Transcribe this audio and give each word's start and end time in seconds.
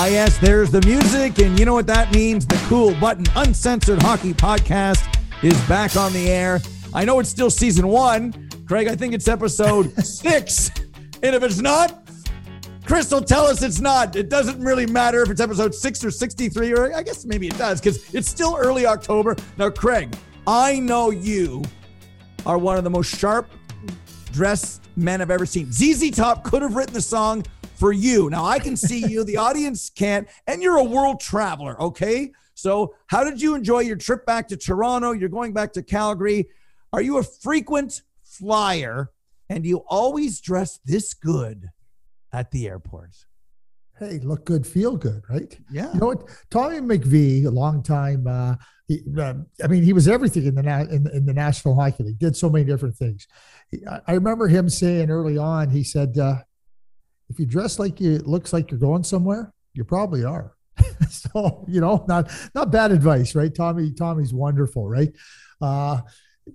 Ah, 0.00 0.06
yes, 0.06 0.38
there's 0.38 0.70
the 0.70 0.80
music, 0.82 1.40
and 1.40 1.58
you 1.58 1.64
know 1.64 1.74
what 1.74 1.88
that 1.88 2.14
means? 2.14 2.46
The 2.46 2.54
Cool 2.68 2.94
Button 3.00 3.26
Uncensored 3.34 4.00
Hockey 4.00 4.32
Podcast 4.32 5.12
is 5.42 5.60
back 5.62 5.96
on 5.96 6.12
the 6.12 6.30
air. 6.30 6.60
I 6.94 7.04
know 7.04 7.18
it's 7.18 7.28
still 7.28 7.50
season 7.50 7.88
one. 7.88 8.48
Craig, 8.68 8.86
I 8.86 8.94
think 8.94 9.12
it's 9.12 9.26
episode 9.26 9.90
six. 10.04 10.70
And 11.24 11.34
if 11.34 11.42
it's 11.42 11.58
not, 11.58 12.08
Crystal, 12.86 13.20
tell 13.20 13.44
us 13.46 13.60
it's 13.60 13.80
not. 13.80 14.14
It 14.14 14.28
doesn't 14.28 14.60
really 14.60 14.86
matter 14.86 15.20
if 15.20 15.30
it's 15.30 15.40
episode 15.40 15.74
six 15.74 16.04
or 16.04 16.12
63, 16.12 16.74
or 16.74 16.94
I 16.94 17.02
guess 17.02 17.24
maybe 17.24 17.48
it 17.48 17.58
does 17.58 17.80
because 17.80 18.14
it's 18.14 18.28
still 18.28 18.56
early 18.56 18.86
October. 18.86 19.34
Now, 19.56 19.68
Craig, 19.68 20.14
I 20.46 20.78
know 20.78 21.10
you 21.10 21.64
are 22.46 22.56
one 22.56 22.78
of 22.78 22.84
the 22.84 22.90
most 22.90 23.18
sharp 23.18 23.50
dressed 24.32 24.80
men 24.94 25.20
I've 25.20 25.32
ever 25.32 25.44
seen. 25.44 25.72
ZZ 25.72 26.12
Top 26.12 26.44
could 26.44 26.62
have 26.62 26.76
written 26.76 26.94
the 26.94 27.02
song 27.02 27.44
for 27.78 27.92
you. 27.92 28.28
Now 28.28 28.44
I 28.44 28.58
can 28.58 28.76
see 28.76 29.06
you, 29.06 29.24
the 29.24 29.36
audience 29.36 29.90
can't, 29.90 30.28
and 30.46 30.62
you're 30.62 30.76
a 30.76 30.84
world 30.84 31.20
traveler, 31.20 31.80
okay? 31.80 32.32
So, 32.54 32.96
how 33.06 33.22
did 33.22 33.40
you 33.40 33.54
enjoy 33.54 33.80
your 33.80 33.96
trip 33.96 34.26
back 34.26 34.48
to 34.48 34.56
Toronto? 34.56 35.12
You're 35.12 35.28
going 35.28 35.52
back 35.52 35.72
to 35.74 35.82
Calgary. 35.82 36.48
Are 36.92 37.00
you 37.00 37.18
a 37.18 37.22
frequent 37.22 38.02
flyer 38.24 39.10
and 39.48 39.64
you 39.64 39.84
always 39.86 40.40
dress 40.40 40.80
this 40.84 41.14
good 41.14 41.68
at 42.32 42.50
the 42.50 42.66
airport? 42.66 43.10
Hey, 43.98 44.18
look 44.22 44.44
good, 44.44 44.66
feel 44.66 44.96
good, 44.96 45.22
right? 45.28 45.56
Yeah. 45.70 45.92
You 45.92 46.00
know 46.00 46.06
what? 46.06 46.28
Tommy 46.50 46.80
McVie, 46.80 47.46
a 47.46 47.50
long 47.50 47.82
time. 47.82 48.26
Uh, 48.26 48.56
he, 48.88 49.02
uh, 49.18 49.34
I 49.62 49.66
mean, 49.68 49.84
he 49.84 49.92
was 49.92 50.08
everything 50.08 50.46
in 50.46 50.54
the 50.54 50.62
na- 50.62 50.80
in, 50.80 51.08
in, 51.12 51.26
the 51.26 51.34
National 51.34 51.74
Hockey 51.74 52.04
League. 52.04 52.18
Did 52.18 52.36
so 52.36 52.48
many 52.48 52.64
different 52.64 52.96
things. 52.96 53.26
He, 53.70 53.80
I 53.86 54.12
remember 54.12 54.48
him 54.48 54.68
saying 54.68 55.10
early 55.10 55.36
on. 55.36 55.70
He 55.70 55.82
said, 55.82 56.16
uh, 56.16 56.38
"If 57.28 57.38
you 57.38 57.46
dress 57.46 57.78
like 57.78 58.00
you, 58.00 58.14
it 58.14 58.26
looks 58.26 58.52
like 58.52 58.70
you're 58.70 58.80
going 58.80 59.04
somewhere. 59.04 59.52
You 59.74 59.84
probably 59.84 60.24
are." 60.24 60.54
so 61.10 61.64
you 61.68 61.80
know, 61.80 62.04
not 62.08 62.30
not 62.54 62.70
bad 62.70 62.92
advice, 62.92 63.34
right? 63.34 63.54
Tommy, 63.54 63.92
Tommy's 63.92 64.32
wonderful, 64.32 64.88
right? 64.88 65.12
Uh, 65.60 66.00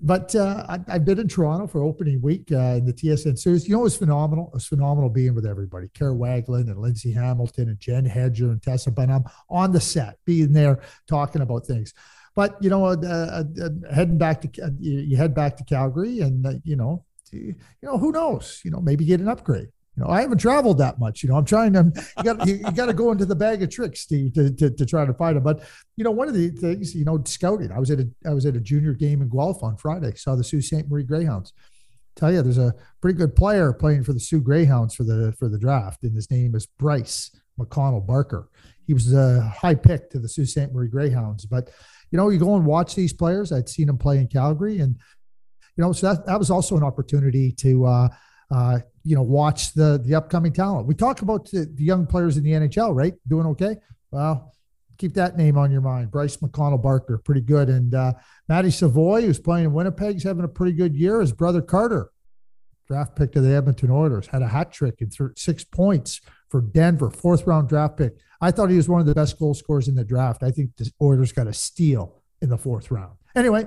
but 0.01 0.35
uh, 0.35 0.65
I, 0.67 0.91
have 0.91 1.05
been 1.05 1.19
in 1.19 1.27
Toronto 1.27 1.67
for 1.67 1.83
opening 1.83 2.21
week 2.21 2.51
uh, 2.51 2.77
in 2.77 2.85
the 2.85 2.93
TSN 2.93 3.37
series. 3.37 3.67
You 3.67 3.75
know, 3.75 3.81
it 3.81 3.83
was 3.83 3.97
phenomenal. 3.97 4.47
It 4.47 4.55
was 4.55 4.67
phenomenal 4.67 5.09
being 5.09 5.35
with 5.35 5.45
everybody. 5.45 5.89
Kara 5.93 6.13
Wagland 6.13 6.69
and 6.69 6.79
Lindsay 6.79 7.11
Hamilton 7.11 7.69
and 7.69 7.79
Jen 7.79 8.05
Hedger 8.05 8.49
and 8.49 8.61
Tessa 8.61 8.91
Bonhomme 8.91 9.25
on 9.49 9.71
the 9.71 9.81
set, 9.81 10.17
being 10.25 10.53
there, 10.53 10.81
talking 11.07 11.41
about 11.41 11.65
things. 11.65 11.93
But, 12.35 12.57
you 12.61 12.69
know, 12.69 12.85
uh, 12.85 12.95
uh, 13.03 13.43
uh 13.61 13.93
heading 13.93 14.17
back 14.17 14.41
to, 14.41 14.63
uh, 14.63 14.69
you, 14.79 15.15
head 15.15 15.35
back 15.35 15.57
to 15.57 15.63
Calgary 15.63 16.21
and, 16.21 16.61
you 16.63 16.75
know, 16.75 17.05
you 17.31 17.55
know, 17.81 17.97
who 17.97 18.11
knows, 18.11 18.61
you 18.63 18.71
know, 18.71 18.79
maybe 18.79 19.05
get 19.05 19.19
an 19.19 19.27
upgrade. 19.27 19.69
You 19.95 20.03
know, 20.03 20.09
I 20.09 20.21
haven't 20.21 20.39
traveled 20.39 20.79
that 20.79 20.99
much. 20.99 21.21
You 21.21 21.29
know, 21.29 21.35
I'm 21.35 21.45
trying 21.45 21.73
to. 21.73 21.91
You 22.17 22.23
got 22.23 22.47
you, 22.47 22.55
you 22.55 22.71
got 22.71 22.87
to 22.87 22.93
go 22.93 23.11
into 23.11 23.25
the 23.25 23.35
bag 23.35 23.61
of 23.61 23.69
tricks, 23.69 23.99
Steve, 24.01 24.33
to, 24.33 24.51
to, 24.51 24.71
to 24.71 24.85
try 24.85 25.05
to 25.05 25.13
find 25.13 25.35
them. 25.35 25.43
But 25.43 25.63
you 25.97 26.03
know, 26.03 26.11
one 26.11 26.27
of 26.27 26.33
the 26.33 26.49
things, 26.49 26.95
you 26.95 27.05
know, 27.05 27.21
scouting. 27.25 27.71
I 27.71 27.79
was 27.79 27.91
at 27.91 27.99
a 27.99 28.09
I 28.25 28.33
was 28.33 28.45
at 28.47 28.55
a 28.55 28.59
junior 28.59 28.93
game 28.93 29.21
in 29.21 29.29
Guelph 29.29 29.61
on 29.61 29.77
Friday. 29.77 30.13
Saw 30.15 30.35
the 30.35 30.43
Sault 30.43 30.63
Ste. 30.63 30.89
Marie 30.89 31.03
Greyhounds. 31.03 31.53
Tell 32.15 32.31
you, 32.31 32.41
there's 32.41 32.57
a 32.57 32.73
pretty 33.01 33.17
good 33.17 33.35
player 33.35 33.71
playing 33.71 34.03
for 34.03 34.13
the 34.13 34.19
Soo 34.19 34.41
Greyhounds 34.41 34.95
for 34.95 35.03
the 35.03 35.31
for 35.37 35.47
the 35.47 35.59
draft, 35.59 36.03
and 36.03 36.15
his 36.15 36.31
name 36.31 36.55
is 36.55 36.65
Bryce 36.65 37.29
McConnell 37.59 38.05
Barker. 38.05 38.49
He 38.87 38.93
was 38.95 39.13
a 39.13 39.41
high 39.41 39.75
pick 39.75 40.09
to 40.09 40.19
the 40.19 40.27
Sault 40.27 40.47
Ste. 40.47 40.73
Marie 40.73 40.89
Greyhounds. 40.89 41.45
But 41.45 41.69
you 42.09 42.17
know, 42.17 42.29
you 42.29 42.39
go 42.39 42.55
and 42.55 42.65
watch 42.65 42.95
these 42.95 43.13
players. 43.13 43.51
I'd 43.51 43.69
seen 43.69 43.89
him 43.89 43.99
play 43.99 44.17
in 44.17 44.27
Calgary, 44.27 44.79
and 44.79 44.95
you 45.77 45.83
know, 45.83 45.93
so 45.93 46.11
that 46.11 46.25
that 46.25 46.39
was 46.39 46.49
also 46.49 46.75
an 46.77 46.83
opportunity 46.83 47.51
to. 47.51 47.85
Uh, 47.85 48.09
uh, 48.53 48.79
you 49.03 49.15
know, 49.15 49.23
watch 49.23 49.73
the 49.73 49.99
the 50.05 50.13
upcoming 50.13 50.53
talent. 50.53 50.87
We 50.87 50.93
talk 50.93 51.23
about 51.23 51.49
the, 51.49 51.65
the, 51.73 51.83
young 51.83 52.05
players 52.05 52.37
in 52.37 52.43
the 52.43 52.51
NHL, 52.51 52.95
right? 52.95 53.13
Doing 53.27 53.47
okay. 53.47 53.77
Well, 54.11 54.53
keep 54.99 55.15
that 55.15 55.37
name 55.37 55.57
on 55.57 55.71
your 55.71 55.81
mind. 55.81 56.11
Bryce 56.11 56.37
McConnell 56.37 56.81
Barker, 56.81 57.17
pretty 57.17 57.41
good. 57.41 57.67
And 57.69 57.95
uh, 57.95 58.13
Matty 58.47 58.69
Savoie, 58.69 59.21
who's 59.21 59.39
playing 59.39 59.65
in 59.65 59.73
Winnipeg, 59.73 60.17
is 60.17 60.23
having 60.23 60.45
a 60.45 60.47
pretty 60.49 60.73
good 60.73 60.95
year. 60.95 61.19
His 61.19 61.31
brother 61.31 61.63
Carter, 61.63 62.11
draft 62.87 63.15
pick 63.15 63.31
to 63.31 63.41
the 63.41 63.55
Edmonton 63.55 63.89
Oilers, 63.89 64.27
had 64.27 64.43
a 64.43 64.47
hat 64.47 64.71
trick 64.71 65.01
and 65.01 65.11
six 65.35 65.63
points 65.63 66.21
for 66.49 66.61
Denver, 66.61 67.09
fourth 67.09 67.47
round 67.47 67.69
draft 67.69 67.97
pick. 67.97 68.13
I 68.39 68.51
thought 68.51 68.69
he 68.69 68.77
was 68.77 68.87
one 68.87 69.01
of 69.01 69.07
the 69.07 69.15
best 69.15 69.39
goal 69.39 69.55
scorers 69.55 69.87
in 69.87 69.95
the 69.95 70.03
draft. 70.03 70.43
I 70.43 70.51
think 70.51 70.75
the 70.77 70.91
Oilers 71.01 71.31
got 71.31 71.47
a 71.47 71.53
steal 71.53 72.21
in 72.41 72.49
the 72.49 72.57
fourth 72.57 72.91
round. 72.91 73.17
Anyway, 73.35 73.65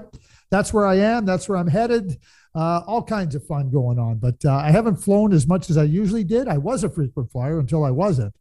that's 0.51 0.73
where 0.73 0.87
I 0.87 0.97
am. 0.99 1.25
That's 1.25 1.49
where 1.49 1.59
I'm 1.59 1.67
headed. 1.67 2.19
Uh, 2.57 2.83
all 2.87 3.03
kinds 3.03 3.35
of 3.35 3.47
fun 3.47 3.71
going 3.71 3.99
on. 3.99 4.17
But 4.17 4.43
uh, 4.43 4.55
I 4.55 4.71
haven't 4.71 4.97
flown 4.97 5.35
as 5.35 5.47
much 5.47 5.69
as 5.69 5.77
I 5.77 5.83
usually 5.83 6.25
did. 6.25 6.49
I 6.49 6.57
was 6.57 6.85
a 6.85 6.89
frequent 6.89 7.31
flyer 7.31 7.59
until 7.59 7.85
I 7.85 7.91
wasn't, 7.91 8.35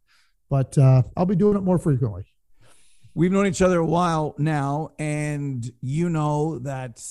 but 0.48 0.78
uh, 0.78 1.02
I'll 1.18 1.26
be 1.26 1.36
doing 1.36 1.54
it 1.54 1.60
more 1.60 1.78
frequently. 1.78 2.24
We've 3.14 3.30
known 3.30 3.46
each 3.46 3.60
other 3.60 3.78
a 3.78 3.86
while 3.86 4.34
now, 4.38 4.92
and 4.98 5.70
you 5.82 6.08
know 6.08 6.58
that 6.60 7.02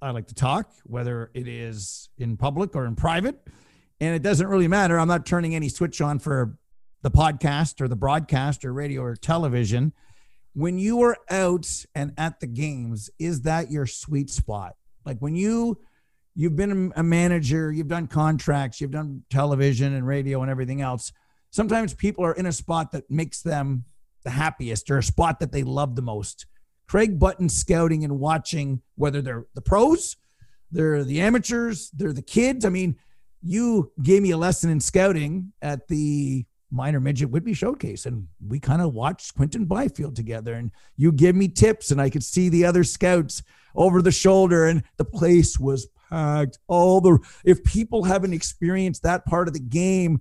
I 0.00 0.10
like 0.10 0.26
to 0.28 0.34
talk, 0.34 0.72
whether 0.82 1.30
it 1.32 1.46
is 1.46 2.10
in 2.18 2.36
public 2.36 2.74
or 2.74 2.86
in 2.86 2.96
private. 2.96 3.40
And 4.00 4.16
it 4.16 4.22
doesn't 4.22 4.48
really 4.48 4.66
matter. 4.66 4.98
I'm 4.98 5.06
not 5.06 5.24
turning 5.24 5.54
any 5.54 5.68
switch 5.68 6.00
on 6.00 6.18
for 6.18 6.58
the 7.02 7.10
podcast 7.10 7.80
or 7.80 7.86
the 7.86 7.94
broadcast 7.94 8.64
or 8.64 8.72
radio 8.72 9.02
or 9.02 9.14
television. 9.14 9.92
When 10.54 10.80
you 10.80 11.02
are 11.02 11.16
out 11.30 11.68
and 11.94 12.12
at 12.18 12.40
the 12.40 12.48
games, 12.48 13.10
is 13.20 13.42
that 13.42 13.70
your 13.70 13.86
sweet 13.86 14.28
spot? 14.28 14.74
Like 15.06 15.18
when 15.20 15.36
you 15.36 15.78
you've 16.34 16.56
been 16.56 16.92
a 16.96 17.02
manager, 17.02 17.72
you've 17.72 17.88
done 17.88 18.06
contracts, 18.06 18.80
you've 18.80 18.90
done 18.90 19.22
television 19.30 19.94
and 19.94 20.06
radio 20.06 20.42
and 20.42 20.50
everything 20.50 20.80
else. 20.80 21.12
Sometimes 21.50 21.94
people 21.94 22.24
are 22.24 22.32
in 22.32 22.46
a 22.46 22.52
spot 22.52 22.92
that 22.92 23.10
makes 23.10 23.42
them 23.42 23.84
the 24.24 24.30
happiest 24.30 24.90
or 24.90 24.98
a 24.98 25.02
spot 25.02 25.40
that 25.40 25.52
they 25.52 25.62
love 25.62 25.96
the 25.96 26.02
most. 26.02 26.46
Craig 26.88 27.18
Button 27.18 27.48
scouting 27.48 28.04
and 28.04 28.18
watching 28.18 28.82
whether 28.96 29.20
they're 29.20 29.46
the 29.54 29.60
pros, 29.60 30.16
they're 30.70 31.04
the 31.04 31.20
amateurs, 31.20 31.90
they're 31.90 32.12
the 32.12 32.22
kids. 32.22 32.64
I 32.64 32.70
mean, 32.70 32.96
you 33.42 33.92
gave 34.02 34.22
me 34.22 34.30
a 34.30 34.36
lesson 34.36 34.70
in 34.70 34.80
scouting 34.80 35.52
at 35.60 35.88
the 35.88 36.46
minor 36.70 37.00
midget 37.00 37.30
Whitby 37.30 37.52
showcase 37.52 38.06
and 38.06 38.26
we 38.46 38.58
kind 38.58 38.80
of 38.80 38.94
watched 38.94 39.34
Quinton 39.34 39.66
Byfield 39.66 40.16
together 40.16 40.54
and 40.54 40.70
you 40.96 41.12
give 41.12 41.36
me 41.36 41.48
tips 41.48 41.90
and 41.90 42.00
I 42.00 42.08
could 42.08 42.24
see 42.24 42.48
the 42.48 42.64
other 42.64 42.82
scouts 42.82 43.42
over 43.74 44.00
the 44.00 44.10
shoulder 44.10 44.66
and 44.66 44.82
the 44.96 45.04
place 45.04 45.58
was 45.58 45.88
All 46.66 47.00
the 47.00 47.18
if 47.44 47.62
people 47.64 48.04
haven't 48.04 48.32
experienced 48.32 49.02
that 49.02 49.24
part 49.26 49.48
of 49.48 49.54
the 49.54 49.60
game, 49.60 50.20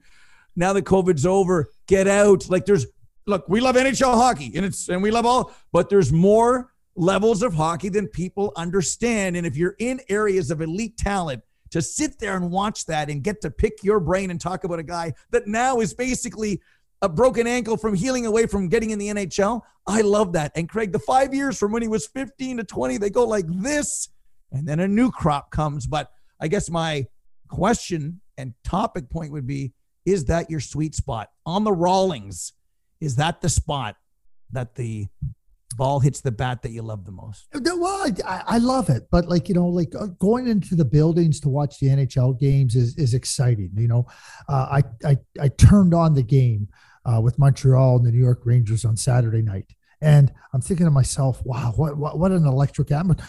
now 0.56 0.74
that 0.74 0.86
COVID's 0.86 1.26
over, 1.26 1.70
get 1.88 2.08
out. 2.08 2.50
Like 2.50 2.66
there's 2.66 2.86
look, 3.28 3.46
we 3.48 3.62
love 3.62 3.76
NHL 3.76 4.16
hockey 4.16 4.52
and 4.56 4.66
it's 4.66 4.90
and 4.90 5.02
we 5.02 5.12
love 5.12 5.26
all, 5.26 5.54
but 5.72 5.90
there's 5.90 6.12
more 6.12 6.72
levels 6.96 7.42
of 7.42 7.54
hockey 7.54 7.90
than 7.90 8.08
people 8.08 8.54
understand. 8.56 9.38
And 9.38 9.46
if 9.46 9.56
you're 9.56 9.76
in 9.80 10.02
areas 10.10 10.52
of 10.52 10.62
elite 10.62 10.98
talent, 10.98 11.44
to 11.72 11.82
sit 11.82 12.20
there 12.20 12.36
and 12.36 12.52
watch 12.52 12.86
that 12.86 13.10
and 13.10 13.24
get 13.24 13.42
to 13.42 13.50
pick 13.50 13.84
your 13.84 14.00
brain 14.00 14.30
and 14.30 14.40
talk 14.40 14.64
about 14.64 14.80
a 14.80 14.84
guy 14.84 15.14
that 15.32 15.48
now 15.48 15.80
is 15.80 15.94
basically 15.94 16.62
a 17.02 17.10
broken 17.10 17.48
ankle 17.48 17.78
from 17.78 17.96
healing 17.96 18.26
away 18.26 18.46
from 18.46 18.70
getting 18.70 18.92
in 18.92 19.00
the 19.00 19.08
NHL. 19.08 19.62
I 19.88 20.02
love 20.02 20.34
that. 20.34 20.52
And 20.56 20.70
Craig, 20.70 20.92
the 20.92 21.00
five 21.00 21.34
years 21.34 21.58
from 21.58 21.72
when 21.72 21.82
he 21.82 21.88
was 21.88 22.08
15 22.08 22.58
to 22.58 22.64
20, 22.64 22.98
they 22.98 23.10
go 23.10 23.26
like 23.26 23.46
this 23.48 24.10
and 24.52 24.68
then 24.68 24.80
a 24.80 24.88
new 24.88 25.12
crop 25.12 25.52
comes. 25.52 25.88
But 25.88 26.12
I 26.40 26.48
guess 26.48 26.70
my 26.70 27.08
question 27.48 28.22
and 28.38 28.54
topic 28.64 29.10
point 29.10 29.32
would 29.32 29.48
be 29.48 29.74
is 30.06 30.26
that 30.26 30.50
your 30.50 30.60
sweet 30.60 30.96
spot 30.96 31.30
on 31.46 31.64
the 31.64 31.72
Rawlings? 31.72 32.54
Is 33.00 33.16
that 33.18 33.42
the 33.42 33.50
spot 33.50 33.96
that 34.52 34.76
the 34.76 35.08
ball 35.76 36.00
hits 36.00 36.22
the 36.22 36.32
bat 36.32 36.62
that 36.62 36.72
you 36.72 36.82
love 36.82 37.06
the 37.06 37.12
most? 37.12 37.48
Well, 37.54 38.12
I, 38.26 38.44
I 38.46 38.58
love 38.58 38.90
it, 38.90 39.08
but 39.12 39.28
like 39.28 39.48
you 39.50 39.56
know, 39.56 39.68
like 39.68 39.94
uh, 39.96 40.08
going 40.20 40.48
into 40.48 40.76
the 40.76 40.86
buildings 40.86 41.40
to 41.42 41.50
watch 41.50 41.80
the 41.80 41.88
NHL 41.88 42.40
games 42.40 42.76
is 42.76 42.98
is 42.98 43.14
exciting. 43.14 43.72
You 43.76 43.88
know, 43.88 44.06
uh, 44.48 44.82
I 44.82 45.08
I 45.08 45.18
I 45.40 45.48
turned 45.50 45.94
on 45.94 46.14
the 46.14 46.24
game 46.24 46.68
uh, 47.06 47.22
with 47.22 47.40
Montreal 47.40 47.98
and 47.98 48.06
the 48.06 48.12
New 48.12 48.20
York 48.20 48.42
Rangers 48.46 48.86
on 48.86 48.98
Saturday 48.98 49.42
night, 49.42 49.74
and 50.02 50.32
I'm 50.54 50.62
thinking 50.62 50.86
to 50.86 50.92
myself, 50.92 51.42
wow, 51.46 51.74
what 51.76 51.98
what, 51.98 52.20
what 52.20 52.32
an 52.32 52.46
electric 52.46 52.92
atmosphere! 52.92 53.26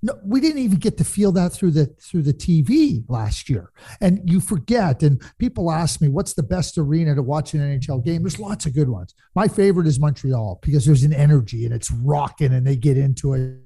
No, 0.00 0.14
we 0.24 0.40
didn't 0.40 0.62
even 0.62 0.78
get 0.78 0.96
to 0.98 1.04
feel 1.04 1.32
that 1.32 1.52
through 1.52 1.72
the 1.72 1.86
through 1.86 2.22
the 2.22 2.32
TV 2.32 3.04
last 3.08 3.50
year. 3.50 3.72
And 4.00 4.20
you 4.24 4.40
forget. 4.40 5.02
And 5.02 5.20
people 5.38 5.72
ask 5.72 6.00
me, 6.00 6.08
what's 6.08 6.34
the 6.34 6.42
best 6.42 6.78
arena 6.78 7.16
to 7.16 7.22
watch 7.22 7.52
an 7.54 7.60
NHL 7.60 8.04
game? 8.04 8.22
There's 8.22 8.38
lots 8.38 8.66
of 8.66 8.74
good 8.74 8.88
ones. 8.88 9.14
My 9.34 9.48
favorite 9.48 9.88
is 9.88 9.98
Montreal 9.98 10.60
because 10.62 10.86
there's 10.86 11.02
an 11.02 11.12
energy 11.12 11.64
and 11.64 11.74
it's 11.74 11.90
rocking 11.90 12.52
and 12.52 12.66
they 12.66 12.76
get 12.76 12.96
into 12.96 13.34
it. 13.34 13.58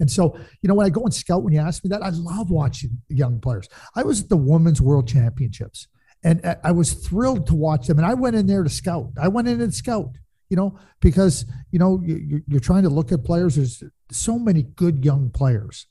And 0.00 0.10
so, 0.10 0.34
you 0.62 0.68
know, 0.68 0.74
when 0.74 0.86
I 0.86 0.90
go 0.90 1.02
and 1.02 1.12
scout, 1.12 1.42
when 1.42 1.52
you 1.52 1.60
ask 1.60 1.84
me 1.84 1.88
that, 1.90 2.02
I 2.02 2.08
love 2.08 2.50
watching 2.50 3.02
young 3.08 3.38
players. 3.38 3.68
I 3.94 4.02
was 4.02 4.22
at 4.22 4.28
the 4.30 4.36
Women's 4.38 4.80
World 4.80 5.06
Championships 5.06 5.88
and 6.24 6.56
I 6.64 6.72
was 6.72 6.94
thrilled 6.94 7.46
to 7.48 7.54
watch 7.54 7.86
them. 7.86 7.98
And 7.98 8.06
I 8.06 8.14
went 8.14 8.34
in 8.34 8.46
there 8.46 8.62
to 8.62 8.70
scout. 8.70 9.10
I 9.20 9.28
went 9.28 9.48
in 9.48 9.60
and 9.60 9.74
scout 9.74 10.16
you 10.50 10.56
know, 10.56 10.78
because 11.00 11.46
you 11.70 11.78
know 11.78 12.02
you're 12.04 12.60
trying 12.60 12.82
to 12.82 12.90
look 12.90 13.12
at 13.12 13.24
players. 13.24 13.54
There's 13.54 13.82
so 14.10 14.38
many 14.38 14.64
good 14.64 15.04
young 15.04 15.30
players 15.30 15.86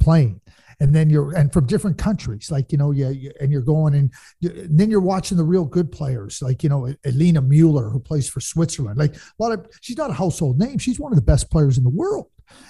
playing, 0.00 0.40
and 0.80 0.94
then 0.94 1.10
you're 1.10 1.36
and 1.36 1.52
from 1.52 1.66
different 1.66 1.98
countries, 1.98 2.50
like 2.50 2.72
you 2.72 2.78
know, 2.78 2.90
yeah, 2.90 3.10
you, 3.10 3.30
and 3.40 3.52
you're 3.52 3.60
going 3.60 3.94
and, 3.94 4.12
and, 4.42 4.78
then 4.78 4.90
you're 4.90 5.00
watching 5.00 5.36
the 5.36 5.44
real 5.44 5.66
good 5.66 5.92
players, 5.92 6.40
like 6.40 6.62
you 6.62 6.70
know, 6.70 6.92
Alina 7.04 7.42
Mueller 7.42 7.90
who 7.90 8.00
plays 8.00 8.28
for 8.28 8.40
Switzerland. 8.40 8.98
Like 8.98 9.14
a 9.14 9.20
lot 9.38 9.52
of, 9.52 9.66
she's 9.82 9.98
not 9.98 10.10
a 10.10 10.14
household 10.14 10.58
name. 10.58 10.78
She's 10.78 10.98
one 10.98 11.12
of 11.12 11.16
the 11.16 11.22
best 11.22 11.50
players 11.50 11.76
in 11.76 11.84
the 11.84 11.90
world. 11.90 12.26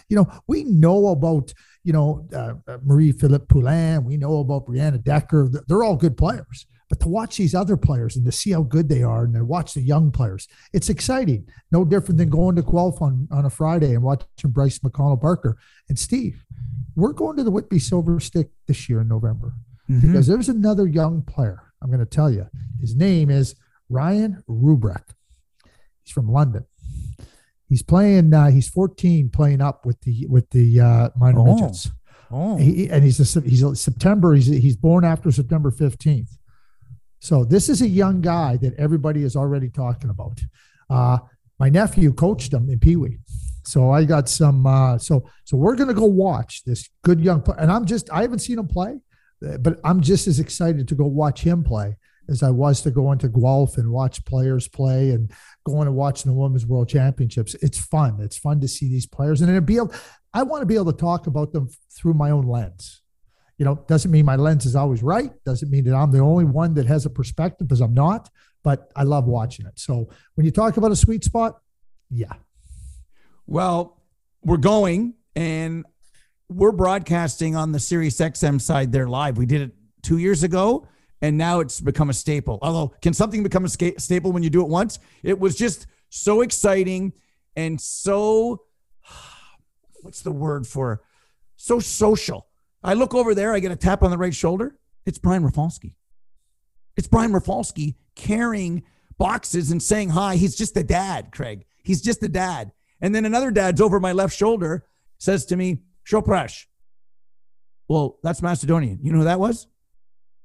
You 0.08 0.16
know, 0.16 0.30
we 0.48 0.64
know 0.64 1.08
about 1.08 1.54
you 1.84 1.92
know 1.92 2.26
uh, 2.34 2.54
uh 2.66 2.78
Marie-Philip 2.82 3.48
Poulin. 3.48 4.04
We 4.04 4.16
know 4.16 4.40
about 4.40 4.66
Brianna 4.66 5.02
Decker. 5.02 5.48
They're 5.68 5.84
all 5.84 5.96
good 5.96 6.16
players. 6.16 6.66
But 6.90 6.98
to 7.00 7.08
watch 7.08 7.36
these 7.36 7.54
other 7.54 7.76
players 7.76 8.16
and 8.16 8.26
to 8.26 8.32
see 8.32 8.50
how 8.50 8.62
good 8.62 8.88
they 8.88 9.04
are 9.04 9.22
and 9.22 9.34
to 9.34 9.44
watch 9.44 9.74
the 9.74 9.80
young 9.80 10.10
players, 10.10 10.48
it's 10.72 10.90
exciting. 10.90 11.46
No 11.70 11.84
different 11.84 12.18
than 12.18 12.28
going 12.28 12.56
to 12.56 12.62
Guelph 12.62 13.00
on, 13.00 13.28
on 13.30 13.46
a 13.46 13.50
Friday 13.50 13.94
and 13.94 14.02
watching 14.02 14.50
Bryce 14.50 14.80
McConnell 14.80 15.20
Barker. 15.20 15.56
And 15.88 15.96
Steve, 15.96 16.44
we're 16.96 17.12
going 17.12 17.36
to 17.36 17.44
the 17.44 17.50
Whitby 17.52 17.78
Silver 17.78 18.18
Stick 18.18 18.50
this 18.66 18.88
year 18.88 19.00
in 19.00 19.08
November 19.08 19.54
mm-hmm. 19.88 20.04
because 20.04 20.26
there's 20.26 20.48
another 20.48 20.88
young 20.88 21.22
player. 21.22 21.62
I'm 21.80 21.90
going 21.90 22.00
to 22.00 22.06
tell 22.06 22.30
you. 22.30 22.46
His 22.80 22.96
name 22.96 23.30
is 23.30 23.54
Ryan 23.88 24.42
Roobroeck. 24.48 25.04
He's 26.02 26.12
from 26.12 26.30
London. 26.30 26.66
He's 27.68 27.82
playing. 27.82 28.34
Uh, 28.34 28.50
he's 28.50 28.68
14, 28.68 29.30
playing 29.30 29.60
up 29.60 29.86
with 29.86 30.00
the 30.00 30.26
with 30.28 30.50
the 30.50 30.80
uh, 30.80 31.10
minor 31.16 31.38
oh. 31.40 31.54
midgets. 31.54 31.88
Oh. 32.32 32.56
He, 32.56 32.88
and 32.90 33.04
he's 33.04 33.36
a, 33.36 33.40
he's 33.40 33.62
a 33.62 33.76
September. 33.76 34.34
He's 34.34 34.46
he's 34.46 34.76
born 34.76 35.04
after 35.04 35.30
September 35.30 35.70
15th. 35.70 36.36
So 37.20 37.44
this 37.44 37.68
is 37.68 37.82
a 37.82 37.88
young 37.88 38.22
guy 38.22 38.56
that 38.56 38.74
everybody 38.78 39.22
is 39.22 39.36
already 39.36 39.68
talking 39.68 40.10
about. 40.10 40.40
Uh, 40.88 41.18
my 41.58 41.68
nephew 41.68 42.12
coached 42.12 42.52
him 42.52 42.68
in 42.70 42.78
Pee 42.80 42.96
Wee. 42.96 43.18
So 43.62 43.90
I 43.90 44.04
got 44.04 44.28
some. 44.28 44.66
Uh, 44.66 44.98
so 44.98 45.28
so 45.44 45.56
we're 45.56 45.76
gonna 45.76 45.94
go 45.94 46.06
watch 46.06 46.64
this 46.64 46.88
good 47.04 47.20
young 47.20 47.42
player, 47.42 47.58
and 47.60 47.70
I'm 47.70 47.84
just 47.84 48.10
I 48.10 48.22
haven't 48.22 48.38
seen 48.40 48.58
him 48.58 48.66
play, 48.66 48.98
but 49.60 49.78
I'm 49.84 50.00
just 50.00 50.26
as 50.26 50.40
excited 50.40 50.88
to 50.88 50.94
go 50.94 51.04
watch 51.04 51.42
him 51.42 51.62
play 51.62 51.96
as 52.30 52.42
I 52.42 52.50
was 52.50 52.80
to 52.82 52.90
go 52.90 53.12
into 53.12 53.28
Guelph 53.28 53.76
and 53.76 53.90
watch 53.90 54.24
players 54.24 54.66
play 54.66 55.10
and 55.10 55.30
going 55.64 55.88
and 55.88 55.96
watching 55.96 56.32
the 56.32 56.38
Women's 56.38 56.64
World 56.64 56.88
Championships. 56.88 57.54
It's 57.60 57.78
fun. 57.78 58.18
It's 58.20 58.38
fun 58.38 58.60
to 58.60 58.68
see 58.68 58.88
these 58.88 59.06
players, 59.06 59.42
and 59.42 59.54
then 59.54 59.62
be 59.64 59.76
able. 59.76 59.92
I 60.32 60.42
want 60.44 60.62
to 60.62 60.66
be 60.66 60.76
able 60.76 60.92
to 60.92 60.98
talk 60.98 61.26
about 61.26 61.52
them 61.52 61.68
through 61.92 62.14
my 62.14 62.30
own 62.30 62.46
lens 62.46 62.99
you 63.60 63.66
know, 63.66 63.84
doesn't 63.86 64.10
mean 64.10 64.24
my 64.24 64.36
lens 64.36 64.64
is 64.64 64.74
always 64.74 65.02
right. 65.02 65.30
Doesn't 65.44 65.70
mean 65.70 65.84
that 65.84 65.94
I'm 65.94 66.10
the 66.10 66.20
only 66.20 66.46
one 66.46 66.72
that 66.74 66.86
has 66.86 67.04
a 67.04 67.10
perspective 67.10 67.68
because 67.68 67.82
I'm 67.82 67.92
not, 67.92 68.30
but 68.64 68.90
I 68.96 69.02
love 69.02 69.26
watching 69.26 69.66
it. 69.66 69.78
So 69.78 70.08
when 70.34 70.46
you 70.46 70.50
talk 70.50 70.78
about 70.78 70.92
a 70.92 70.96
sweet 70.96 71.24
spot, 71.24 71.60
yeah. 72.08 72.32
Well, 73.46 74.02
we're 74.42 74.56
going 74.56 75.12
and 75.36 75.84
we're 76.48 76.72
broadcasting 76.72 77.54
on 77.54 77.72
the 77.72 77.78
Sirius 77.78 78.16
XM 78.16 78.58
side 78.62 78.92
there 78.92 79.06
live. 79.06 79.36
We 79.36 79.44
did 79.44 79.60
it 79.60 79.72
two 80.02 80.16
years 80.16 80.42
ago 80.42 80.88
and 81.20 81.36
now 81.36 81.60
it's 81.60 81.82
become 81.82 82.08
a 82.08 82.14
staple. 82.14 82.58
Although, 82.62 82.94
can 83.02 83.12
something 83.12 83.42
become 83.42 83.66
a 83.66 83.68
staple 83.68 84.32
when 84.32 84.42
you 84.42 84.48
do 84.48 84.62
it 84.62 84.68
once? 84.68 84.98
It 85.22 85.38
was 85.38 85.54
just 85.54 85.86
so 86.08 86.40
exciting 86.40 87.12
and 87.56 87.78
so, 87.78 88.62
what's 90.00 90.22
the 90.22 90.32
word 90.32 90.66
for, 90.66 91.02
so 91.56 91.78
social 91.78 92.46
I 92.82 92.94
look 92.94 93.14
over 93.14 93.34
there, 93.34 93.52
I 93.52 93.60
get 93.60 93.72
a 93.72 93.76
tap 93.76 94.02
on 94.02 94.10
the 94.10 94.18
right 94.18 94.34
shoulder. 94.34 94.76
It's 95.06 95.18
Brian 95.18 95.44
Rafalski. 95.44 95.96
It's 96.96 97.08
Brian 97.08 97.32
Rafalski 97.32 97.96
carrying 98.14 98.82
boxes 99.18 99.70
and 99.70 99.82
saying 99.82 100.10
hi. 100.10 100.36
He's 100.36 100.56
just 100.56 100.76
a 100.76 100.82
dad, 100.82 101.30
Craig. 101.32 101.64
He's 101.82 102.00
just 102.00 102.22
a 102.22 102.28
dad. 102.28 102.72
And 103.00 103.14
then 103.14 103.24
another 103.24 103.50
dad's 103.50 103.80
over 103.80 104.00
my 104.00 104.12
left 104.12 104.36
shoulder 104.36 104.84
says 105.18 105.46
to 105.46 105.56
me, 105.56 105.78
Shoprash. 106.06 106.66
Well, 107.88 108.18
that's 108.22 108.42
Macedonian. 108.42 108.98
You 109.02 109.12
know 109.12 109.18
who 109.18 109.24
that 109.24 109.40
was? 109.40 109.66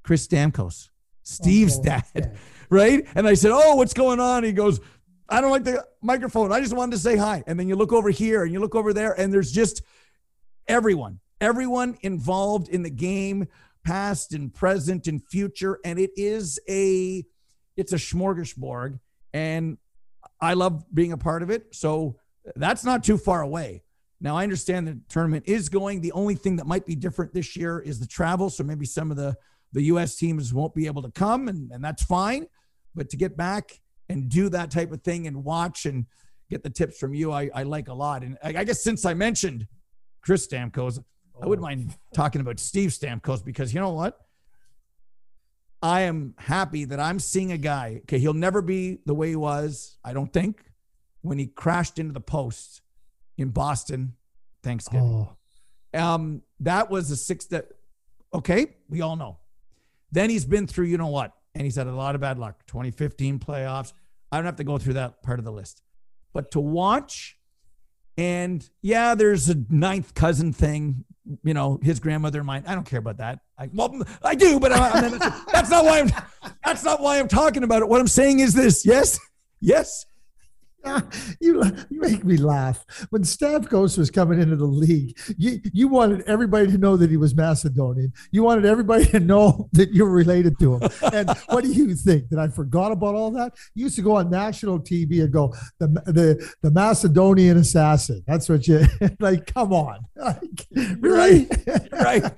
Chris 0.03 0.27
Stamkos, 0.27 0.89
Steve's 1.23 1.79
oh, 1.79 1.83
dad, 1.83 2.37
right? 2.69 3.05
And 3.15 3.27
I 3.27 3.33
said, 3.33 3.51
Oh, 3.51 3.75
what's 3.75 3.93
going 3.93 4.19
on? 4.19 4.43
He 4.43 4.51
goes, 4.51 4.79
I 5.27 5.41
don't 5.41 5.51
like 5.51 5.63
the 5.63 5.83
microphone. 6.01 6.51
I 6.51 6.59
just 6.59 6.73
wanted 6.73 6.91
to 6.91 6.99
say 6.99 7.15
hi. 7.15 7.43
And 7.47 7.59
then 7.59 7.67
you 7.67 7.75
look 7.75 7.91
over 7.91 8.09
here 8.11 8.43
and 8.43 8.53
you 8.53 8.59
look 8.59 8.75
over 8.75 8.93
there, 8.93 9.19
and 9.19 9.33
there's 9.33 9.51
just 9.51 9.81
everyone 10.67 11.19
everyone 11.41 11.97
involved 12.01 12.69
in 12.69 12.83
the 12.83 12.89
game, 12.89 13.47
past 13.85 14.33
and 14.33 14.53
present 14.53 15.07
and 15.07 15.21
future, 15.29 15.79
and 15.85 15.99
it 15.99 16.11
is 16.15 16.59
a 16.69 17.23
it's 17.77 17.93
a 17.93 17.97
smorgasbord, 17.97 18.99
and 19.33 19.77
I 20.41 20.53
love 20.53 20.83
being 20.93 21.11
a 21.11 21.17
part 21.17 21.43
of 21.43 21.49
it. 21.49 21.75
So 21.75 22.17
that's 22.55 22.83
not 22.83 23.03
too 23.03 23.17
far 23.17 23.41
away. 23.41 23.83
Now 24.21 24.37
I 24.37 24.43
understand 24.43 24.87
the 24.87 24.99
tournament 25.09 25.43
is 25.47 25.69
going. 25.69 26.01
The 26.01 26.13
only 26.13 26.35
thing 26.35 26.55
that 26.55 26.67
might 26.67 26.85
be 26.85 26.95
different 26.95 27.33
this 27.33 27.55
year 27.55 27.79
is 27.79 27.99
the 27.99 28.07
travel. 28.07 28.49
So 28.49 28.63
maybe 28.63 28.85
some 28.85 29.11
of 29.11 29.17
the 29.17 29.35
the 29.73 29.83
U.S. 29.83 30.15
teams 30.15 30.53
won't 30.53 30.73
be 30.73 30.85
able 30.85 31.01
to 31.01 31.11
come, 31.11 31.49
and, 31.49 31.69
and 31.71 31.83
that's 31.83 32.03
fine. 32.03 32.47
But 32.95 33.09
to 33.09 33.17
get 33.17 33.35
back 33.35 33.81
and 34.07 34.29
do 34.29 34.47
that 34.49 34.71
type 34.71 34.91
of 34.93 35.01
thing 35.01 35.27
and 35.27 35.43
watch 35.43 35.85
and 35.85 36.05
get 36.49 36.63
the 36.63 36.69
tips 36.69 36.97
from 36.97 37.13
you, 37.13 37.31
I, 37.31 37.49
I 37.53 37.63
like 37.63 37.89
a 37.89 37.93
lot. 37.93 38.23
And 38.23 38.37
I, 38.41 38.49
I 38.49 38.63
guess 38.63 38.83
since 38.83 39.03
I 39.03 39.13
mentioned 39.13 39.67
Chris 40.21 40.47
Stamkos, 40.47 41.03
I 41.41 41.47
wouldn't 41.47 41.63
mind 41.63 41.95
talking 42.13 42.41
about 42.41 42.59
Steve 42.59 42.91
Stamkos 42.91 43.43
because 43.43 43.73
you 43.73 43.79
know 43.79 43.91
what? 43.91 44.19
I 45.81 46.01
am 46.01 46.33
happy 46.37 46.85
that 46.85 46.99
I'm 46.99 47.19
seeing 47.19 47.51
a 47.51 47.57
guy. 47.57 47.99
Okay, 48.03 48.17
he'll 48.17 48.33
never 48.33 48.61
be 48.61 48.99
the 49.05 49.13
way 49.13 49.29
he 49.29 49.35
was, 49.35 49.97
I 50.03 50.13
don't 50.13 50.31
think, 50.31 50.63
when 51.21 51.37
he 51.37 51.47
crashed 51.47 51.99
into 51.99 52.13
the 52.13 52.21
post 52.21 52.81
in 53.37 53.49
Boston 53.49 54.13
Thanksgiving. 54.63 55.27
Oh. 55.93 55.99
Um, 55.99 56.41
that 56.61 56.89
was 56.89 57.11
a 57.11 57.15
six 57.15 57.45
that 57.47 57.69
okay, 58.33 58.67
we 58.89 59.01
all 59.01 59.15
know. 59.15 59.37
Then 60.11 60.29
he's 60.29 60.45
been 60.45 60.67
through, 60.67 60.85
you 60.85 60.97
know 60.97 61.07
what? 61.07 61.33
And 61.53 61.63
he's 61.63 61.75
had 61.75 61.87
a 61.87 61.95
lot 61.95 62.15
of 62.15 62.21
bad 62.21 62.37
luck. 62.37 62.65
2015 62.67 63.39
playoffs. 63.39 63.93
I 64.31 64.37
don't 64.37 64.45
have 64.45 64.57
to 64.57 64.63
go 64.63 64.77
through 64.77 64.93
that 64.93 65.23
part 65.23 65.39
of 65.39 65.45
the 65.45 65.51
list. 65.51 65.81
But 66.33 66.51
to 66.51 66.59
watch, 66.59 67.37
and 68.17 68.67
yeah, 68.81 69.15
there's 69.15 69.49
a 69.49 69.55
ninth 69.69 70.13
cousin 70.13 70.51
thing 70.51 71.05
you 71.43 71.53
know, 71.53 71.79
his 71.81 71.99
grandmother 71.99 72.39
and 72.39 72.47
mine. 72.47 72.63
I 72.67 72.75
don't 72.75 72.85
care 72.85 72.99
about 72.99 73.17
that. 73.17 73.39
I, 73.57 73.69
well, 73.73 74.01
I 74.23 74.35
do, 74.35 74.59
but 74.59 74.71
I, 74.71 74.89
I 74.89 75.01
mean, 75.01 75.17
that's, 75.17 75.51
that's 75.51 75.69
not 75.69 75.85
why 75.85 75.99
I'm. 75.99 76.11
That's 76.63 76.83
not 76.83 77.01
why 77.01 77.19
I'm 77.19 77.27
talking 77.27 77.63
about 77.63 77.81
it. 77.81 77.87
What 77.87 77.99
I'm 77.99 78.07
saying 78.07 78.39
is 78.39 78.53
this: 78.53 78.85
yes, 78.85 79.19
yes, 79.61 80.05
you, 81.39 81.63
you 81.89 81.99
make 81.99 82.23
me 82.23 82.37
laugh. 82.37 82.85
When 83.09 83.23
Stamkos 83.23 83.97
was 83.97 84.11
coming 84.11 84.41
into 84.41 84.55
the 84.55 84.65
league, 84.65 85.17
you, 85.37 85.59
you 85.73 85.87
wanted 85.87 86.21
everybody 86.27 86.67
to 86.67 86.77
know 86.77 86.97
that 86.97 87.09
he 87.09 87.17
was 87.17 87.35
Macedonian. 87.35 88.13
You 88.31 88.43
wanted 88.43 88.65
everybody 88.65 89.05
to 89.07 89.19
know 89.19 89.69
that 89.73 89.91
you 89.91 90.05
were 90.05 90.11
related 90.11 90.57
to 90.59 90.75
him. 90.75 90.89
And 91.13 91.29
what 91.47 91.63
do 91.63 91.71
you 91.71 91.95
think? 91.95 92.29
That 92.29 92.39
I 92.39 92.47
forgot 92.47 92.91
about 92.91 93.15
all 93.15 93.31
that? 93.31 93.53
You 93.73 93.85
used 93.85 93.95
to 93.97 94.01
go 94.01 94.17
on 94.17 94.29
national 94.29 94.79
TV 94.79 95.21
and 95.21 95.31
go, 95.31 95.53
the, 95.79 95.87
the, 95.87 96.51
the 96.61 96.71
Macedonian 96.71 97.57
assassin. 97.57 98.23
That's 98.27 98.49
what 98.49 98.67
you, 98.67 98.85
like, 99.19 99.51
come 99.53 99.73
on. 99.73 100.05
Like, 100.15 100.67
really? 100.99 101.47
Right. 101.67 101.91
right. 101.91 102.33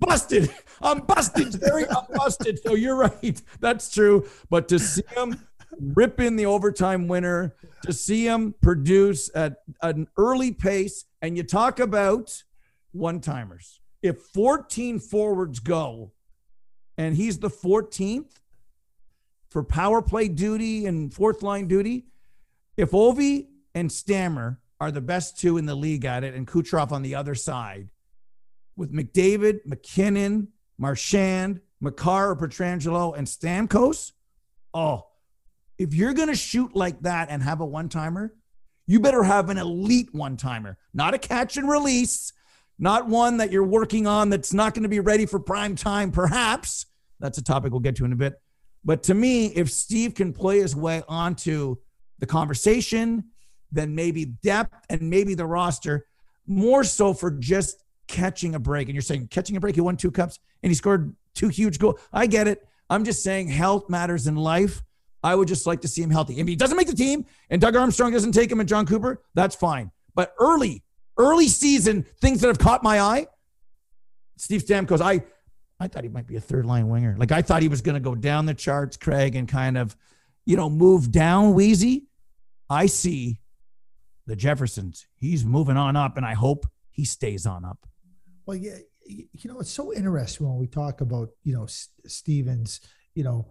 Busted. 0.00 0.50
I'm 0.80 1.00
busted, 1.00 1.60
Jerry. 1.60 1.84
I'm 1.88 2.06
busted. 2.14 2.60
So 2.62 2.74
you're 2.74 2.96
right. 2.96 3.40
That's 3.60 3.90
true. 3.90 4.26
But 4.48 4.68
to 4.68 4.78
see 4.78 5.02
him 5.14 5.38
rip 5.78 6.20
in 6.20 6.36
the 6.36 6.46
overtime 6.46 7.08
winner, 7.08 7.54
to 7.82 7.92
see 7.92 8.26
him 8.26 8.54
produce 8.60 9.30
at 9.34 9.56
an 9.82 10.06
early 10.16 10.52
pace. 10.52 11.04
And 11.22 11.36
you 11.36 11.42
talk 11.42 11.80
about 11.80 12.42
one 12.92 13.20
timers. 13.20 13.80
If 14.02 14.18
14 14.34 14.98
forwards 14.98 15.60
go 15.60 16.12
and 16.96 17.16
he's 17.16 17.38
the 17.38 17.50
14th 17.50 18.32
for 19.48 19.62
power 19.62 20.00
play 20.00 20.28
duty 20.28 20.86
and 20.86 21.12
fourth 21.12 21.42
line 21.42 21.66
duty, 21.66 22.06
if 22.76 22.92
Ovi 22.92 23.48
and 23.74 23.90
Stammer 23.90 24.60
are 24.80 24.90
the 24.90 25.00
best 25.00 25.38
two 25.38 25.58
in 25.58 25.66
the 25.66 25.74
league 25.74 26.04
at 26.04 26.24
it 26.24 26.34
and 26.34 26.46
Kucherov 26.46 26.92
on 26.92 27.02
the 27.02 27.14
other 27.14 27.34
side, 27.34 27.90
with 28.76 28.92
McDavid, 28.92 29.60
MacKinnon, 29.66 30.48
Marchand, 30.78 31.60
Makar 31.80 32.30
or 32.30 32.36
Pietrangelo, 32.36 33.14
and 33.16 33.26
Stamkos, 33.26 34.12
oh, 34.72 35.06
if 35.80 35.94
you're 35.94 36.12
going 36.12 36.28
to 36.28 36.36
shoot 36.36 36.76
like 36.76 37.00
that 37.00 37.30
and 37.30 37.42
have 37.42 37.62
a 37.62 37.64
one 37.64 37.88
timer, 37.88 38.34
you 38.86 39.00
better 39.00 39.22
have 39.22 39.48
an 39.48 39.56
elite 39.56 40.10
one 40.12 40.36
timer, 40.36 40.76
not 40.92 41.14
a 41.14 41.18
catch 41.18 41.56
and 41.56 41.66
release, 41.70 42.34
not 42.78 43.08
one 43.08 43.38
that 43.38 43.50
you're 43.50 43.64
working 43.64 44.06
on 44.06 44.28
that's 44.28 44.52
not 44.52 44.74
going 44.74 44.82
to 44.82 44.90
be 44.90 45.00
ready 45.00 45.24
for 45.24 45.40
prime 45.40 45.74
time, 45.74 46.12
perhaps. 46.12 46.84
That's 47.18 47.38
a 47.38 47.42
topic 47.42 47.72
we'll 47.72 47.80
get 47.80 47.96
to 47.96 48.04
in 48.04 48.12
a 48.12 48.16
bit. 48.16 48.34
But 48.84 49.02
to 49.04 49.14
me, 49.14 49.46
if 49.46 49.70
Steve 49.70 50.14
can 50.14 50.34
play 50.34 50.60
his 50.60 50.76
way 50.76 51.02
onto 51.08 51.76
the 52.18 52.26
conversation, 52.26 53.24
then 53.72 53.94
maybe 53.94 54.26
depth 54.26 54.84
and 54.90 55.08
maybe 55.08 55.34
the 55.34 55.46
roster, 55.46 56.04
more 56.46 56.84
so 56.84 57.14
for 57.14 57.30
just 57.30 57.82
catching 58.06 58.54
a 58.54 58.58
break. 58.58 58.88
And 58.88 58.94
you're 58.94 59.00
saying 59.00 59.28
catching 59.28 59.56
a 59.56 59.60
break, 59.60 59.76
he 59.76 59.80
won 59.80 59.96
two 59.96 60.10
cups 60.10 60.38
and 60.62 60.70
he 60.70 60.74
scored 60.74 61.16
two 61.34 61.48
huge 61.48 61.78
goals. 61.78 61.98
I 62.12 62.26
get 62.26 62.48
it. 62.48 62.68
I'm 62.90 63.04
just 63.04 63.22
saying 63.22 63.48
health 63.48 63.88
matters 63.88 64.26
in 64.26 64.36
life. 64.36 64.82
I 65.22 65.34
would 65.34 65.48
just 65.48 65.66
like 65.66 65.80
to 65.82 65.88
see 65.88 66.02
him 66.02 66.10
healthy. 66.10 66.40
If 66.40 66.48
he 66.48 66.56
doesn't 66.56 66.76
make 66.76 66.86
the 66.86 66.94
team 66.94 67.26
and 67.50 67.60
Doug 67.60 67.76
Armstrong 67.76 68.12
doesn't 68.12 68.32
take 68.32 68.50
him 68.50 68.60
and 68.60 68.68
Jon 68.68 68.86
Cooper, 68.86 69.22
that's 69.34 69.54
fine. 69.54 69.90
But 70.14 70.34
early, 70.38 70.82
early 71.18 71.48
season, 71.48 72.06
things 72.20 72.40
that 72.40 72.48
have 72.48 72.58
caught 72.58 72.82
my 72.82 73.00
eye 73.00 73.26
Steve 74.40 74.64
Stamkos, 74.64 75.02
I 75.02 75.22
I 75.78 75.88
thought 75.88 76.02
he 76.02 76.08
might 76.08 76.26
be 76.26 76.36
a 76.36 76.40
third 76.40 76.64
line 76.64 76.88
winger. 76.88 77.14
Like 77.18 77.30
I 77.30 77.42
thought 77.42 77.62
he 77.62 77.68
was 77.68 77.82
going 77.82 77.94
to 77.94 78.00
go 78.00 78.14
down 78.14 78.46
the 78.46 78.54
charts, 78.54 78.96
Craig, 78.96 79.36
and 79.36 79.46
kind 79.46 79.76
of, 79.76 79.94
you 80.46 80.56
know, 80.56 80.70
move 80.70 81.12
down 81.12 81.54
Weezy. 81.54 82.06
I 82.68 82.86
see 82.86 83.40
the 84.26 84.36
Jeffersons. 84.36 85.06
He's 85.14 85.44
moving 85.44 85.76
on 85.76 85.94
up, 85.94 86.16
and 86.16 86.24
I 86.24 86.34
hope 86.34 86.66
he 86.90 87.04
stays 87.04 87.44
on 87.44 87.64
up. 87.66 87.86
Well, 88.46 88.56
yeah, 88.56 88.78
you 89.06 89.28
know, 89.44 89.60
it's 89.60 89.70
so 89.70 89.92
interesting 89.92 90.48
when 90.48 90.58
we 90.58 90.66
talk 90.66 91.02
about, 91.02 91.30
you 91.42 91.54
know, 91.54 91.66
Stevens, 92.06 92.80
you 93.14 93.24
know, 93.24 93.48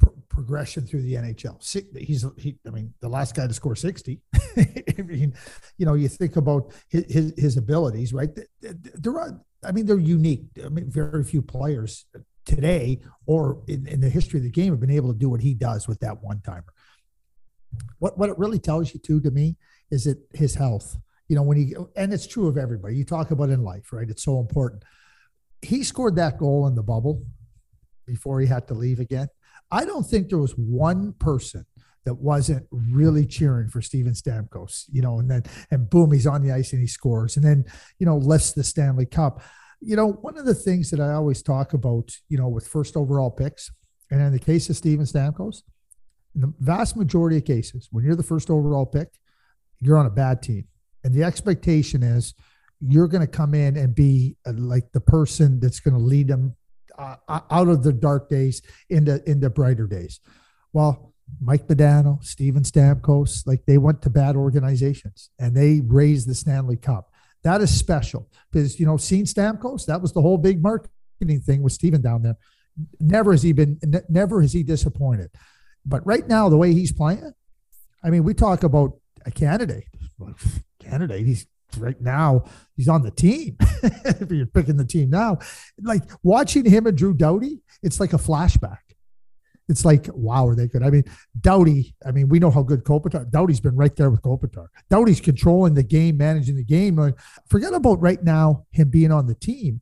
pr- 0.00 0.10
progression 0.28 0.86
through 0.86 1.02
the 1.02 1.14
NHL. 1.14 1.60
He's, 1.96 2.24
he, 2.36 2.56
I 2.66 2.70
mean, 2.70 2.94
the 3.00 3.08
last 3.08 3.34
guy 3.34 3.46
to 3.46 3.54
score 3.54 3.76
60. 3.76 4.20
I 4.56 5.02
mean, 5.02 5.34
you 5.78 5.86
know, 5.86 5.94
you 5.94 6.08
think 6.08 6.36
about 6.36 6.72
his, 6.88 7.04
his, 7.12 7.34
his 7.36 7.56
abilities, 7.56 8.12
right? 8.12 8.30
There 8.60 9.18
are, 9.18 9.40
I 9.64 9.72
mean, 9.72 9.86
they're 9.86 9.98
unique. 9.98 10.44
I 10.64 10.68
mean, 10.68 10.90
very 10.90 11.24
few 11.24 11.42
players 11.42 12.06
today 12.44 13.00
or 13.26 13.62
in, 13.68 13.86
in 13.86 14.00
the 14.00 14.08
history 14.08 14.38
of 14.38 14.44
the 14.44 14.50
game 14.50 14.72
have 14.72 14.80
been 14.80 14.90
able 14.90 15.12
to 15.12 15.18
do 15.18 15.28
what 15.28 15.40
he 15.40 15.54
does 15.54 15.86
with 15.86 16.00
that 16.00 16.22
one 16.22 16.40
timer. 16.40 16.72
What, 17.98 18.18
what 18.18 18.30
it 18.30 18.38
really 18.38 18.58
tells 18.58 18.92
you 18.92 19.00
too, 19.00 19.20
to 19.20 19.30
me, 19.30 19.56
is 19.90 20.04
that 20.04 20.18
his 20.32 20.54
health, 20.54 20.96
you 21.28 21.36
know, 21.36 21.42
when 21.42 21.56
he, 21.56 21.74
and 21.94 22.12
it's 22.12 22.26
true 22.26 22.48
of 22.48 22.58
everybody 22.58 22.96
you 22.96 23.04
talk 23.04 23.30
about 23.30 23.50
in 23.50 23.62
life, 23.62 23.92
right? 23.92 24.08
It's 24.08 24.24
so 24.24 24.40
important. 24.40 24.84
He 25.62 25.84
scored 25.84 26.16
that 26.16 26.38
goal 26.38 26.66
in 26.66 26.74
the 26.74 26.82
bubble 26.82 27.22
before 28.06 28.40
he 28.40 28.46
had 28.46 28.66
to 28.68 28.74
leave 28.74 28.98
again. 28.98 29.28
I 29.70 29.84
don't 29.84 30.04
think 30.04 30.28
there 30.28 30.38
was 30.38 30.52
one 30.52 31.12
person 31.14 31.66
that 32.04 32.14
wasn't 32.14 32.66
really 32.70 33.26
cheering 33.26 33.68
for 33.68 33.82
Steven 33.82 34.14
Stamkos, 34.14 34.84
you 34.90 35.02
know, 35.02 35.18
and 35.18 35.30
then 35.30 35.42
and 35.70 35.88
boom, 35.88 36.12
he's 36.12 36.26
on 36.26 36.42
the 36.42 36.52
ice 36.52 36.72
and 36.72 36.80
he 36.80 36.86
scores, 36.86 37.36
and 37.36 37.44
then 37.44 37.64
you 37.98 38.06
know 38.06 38.16
lifts 38.16 38.52
the 38.52 38.64
Stanley 38.64 39.06
Cup. 39.06 39.42
You 39.80 39.96
know, 39.96 40.12
one 40.12 40.36
of 40.36 40.44
the 40.44 40.54
things 40.54 40.90
that 40.90 41.00
I 41.00 41.12
always 41.12 41.42
talk 41.42 41.72
about, 41.72 42.10
you 42.28 42.36
know, 42.36 42.48
with 42.48 42.66
first 42.66 42.96
overall 42.96 43.30
picks, 43.30 43.70
and 44.10 44.20
in 44.20 44.32
the 44.32 44.38
case 44.38 44.68
of 44.70 44.76
Steven 44.76 45.06
Stamkos, 45.06 45.62
in 46.34 46.42
the 46.42 46.52
vast 46.60 46.96
majority 46.96 47.36
of 47.36 47.44
cases, 47.44 47.88
when 47.90 48.04
you're 48.04 48.16
the 48.16 48.22
first 48.22 48.50
overall 48.50 48.86
pick, 48.86 49.08
you're 49.78 49.98
on 49.98 50.06
a 50.06 50.10
bad 50.10 50.42
team, 50.42 50.66
and 51.04 51.14
the 51.14 51.24
expectation 51.24 52.02
is 52.02 52.34
you're 52.80 53.08
going 53.08 53.20
to 53.20 53.26
come 53.26 53.54
in 53.54 53.76
and 53.76 53.94
be 53.94 54.36
uh, 54.46 54.52
like 54.56 54.90
the 54.92 55.00
person 55.00 55.60
that's 55.60 55.80
going 55.80 55.94
to 55.94 56.00
lead 56.00 56.28
them 56.28 56.56
uh, 57.00 57.40
out 57.50 57.68
of 57.68 57.82
the 57.82 57.92
dark 57.92 58.28
days 58.28 58.62
into 58.88 59.22
into 59.28 59.50
brighter 59.50 59.86
days. 59.86 60.20
Well, 60.72 61.14
Mike 61.40 61.66
Modano, 61.66 62.22
Steven 62.24 62.62
Stamkos, 62.62 63.46
like 63.46 63.64
they 63.66 63.78
went 63.78 64.02
to 64.02 64.10
bad 64.10 64.36
organizations 64.36 65.30
and 65.38 65.56
they 65.56 65.80
raised 65.80 66.28
the 66.28 66.34
Stanley 66.34 66.76
Cup. 66.76 67.10
That 67.42 67.60
is 67.60 67.76
special 67.76 68.28
because 68.50 68.78
you 68.78 68.86
know, 68.86 68.96
seeing 68.96 69.24
Stamkos, 69.24 69.86
that 69.86 70.02
was 70.02 70.12
the 70.12 70.22
whole 70.22 70.38
big 70.38 70.62
marketing 70.62 71.40
thing 71.40 71.62
with 71.62 71.72
Steven 71.72 72.02
down 72.02 72.22
there. 72.22 72.36
Never 72.98 73.32
has 73.32 73.42
he 73.42 73.52
been, 73.52 73.78
never 74.08 74.42
has 74.42 74.52
he 74.52 74.62
disappointed. 74.62 75.30
But 75.84 76.06
right 76.06 76.26
now, 76.26 76.48
the 76.48 76.56
way 76.56 76.72
he's 76.72 76.92
playing, 76.92 77.32
I 78.02 78.10
mean, 78.10 78.24
we 78.24 78.34
talk 78.34 78.62
about 78.62 78.98
a 79.24 79.30
candidate. 79.30 79.84
Candidate, 80.78 81.26
he's 81.26 81.46
right 81.78 82.00
now 82.00 82.44
he's 82.76 82.88
on 82.88 83.02
the 83.02 83.10
team. 83.10 83.56
if 83.82 84.30
you're 84.30 84.46
picking 84.46 84.76
the 84.76 84.84
team 84.84 85.10
now, 85.10 85.38
like 85.82 86.02
watching 86.22 86.64
him 86.64 86.86
and 86.86 86.96
Drew 86.96 87.14
Doughty, 87.14 87.60
it's 87.82 88.00
like 88.00 88.12
a 88.12 88.18
flashback. 88.18 88.78
It's 89.68 89.84
like, 89.84 90.08
wow, 90.12 90.48
are 90.48 90.56
they 90.56 90.66
good? 90.66 90.82
I 90.82 90.90
mean, 90.90 91.04
Doughty, 91.40 91.94
I 92.04 92.10
mean, 92.10 92.28
we 92.28 92.40
know 92.40 92.50
how 92.50 92.64
good 92.64 92.82
Kopitar. 92.82 93.30
Doughty's 93.30 93.60
been 93.60 93.76
right 93.76 93.94
there 93.94 94.10
with 94.10 94.20
Kopitar. 94.20 94.66
Doughty's 94.90 95.20
controlling 95.20 95.74
the 95.74 95.84
game, 95.84 96.16
managing 96.16 96.56
the 96.56 96.64
game. 96.64 96.96
Like, 96.96 97.14
forget 97.48 97.72
about 97.72 98.00
right 98.00 98.22
now 98.22 98.66
him 98.72 98.90
being 98.90 99.12
on 99.12 99.28
the 99.28 99.36
team. 99.36 99.80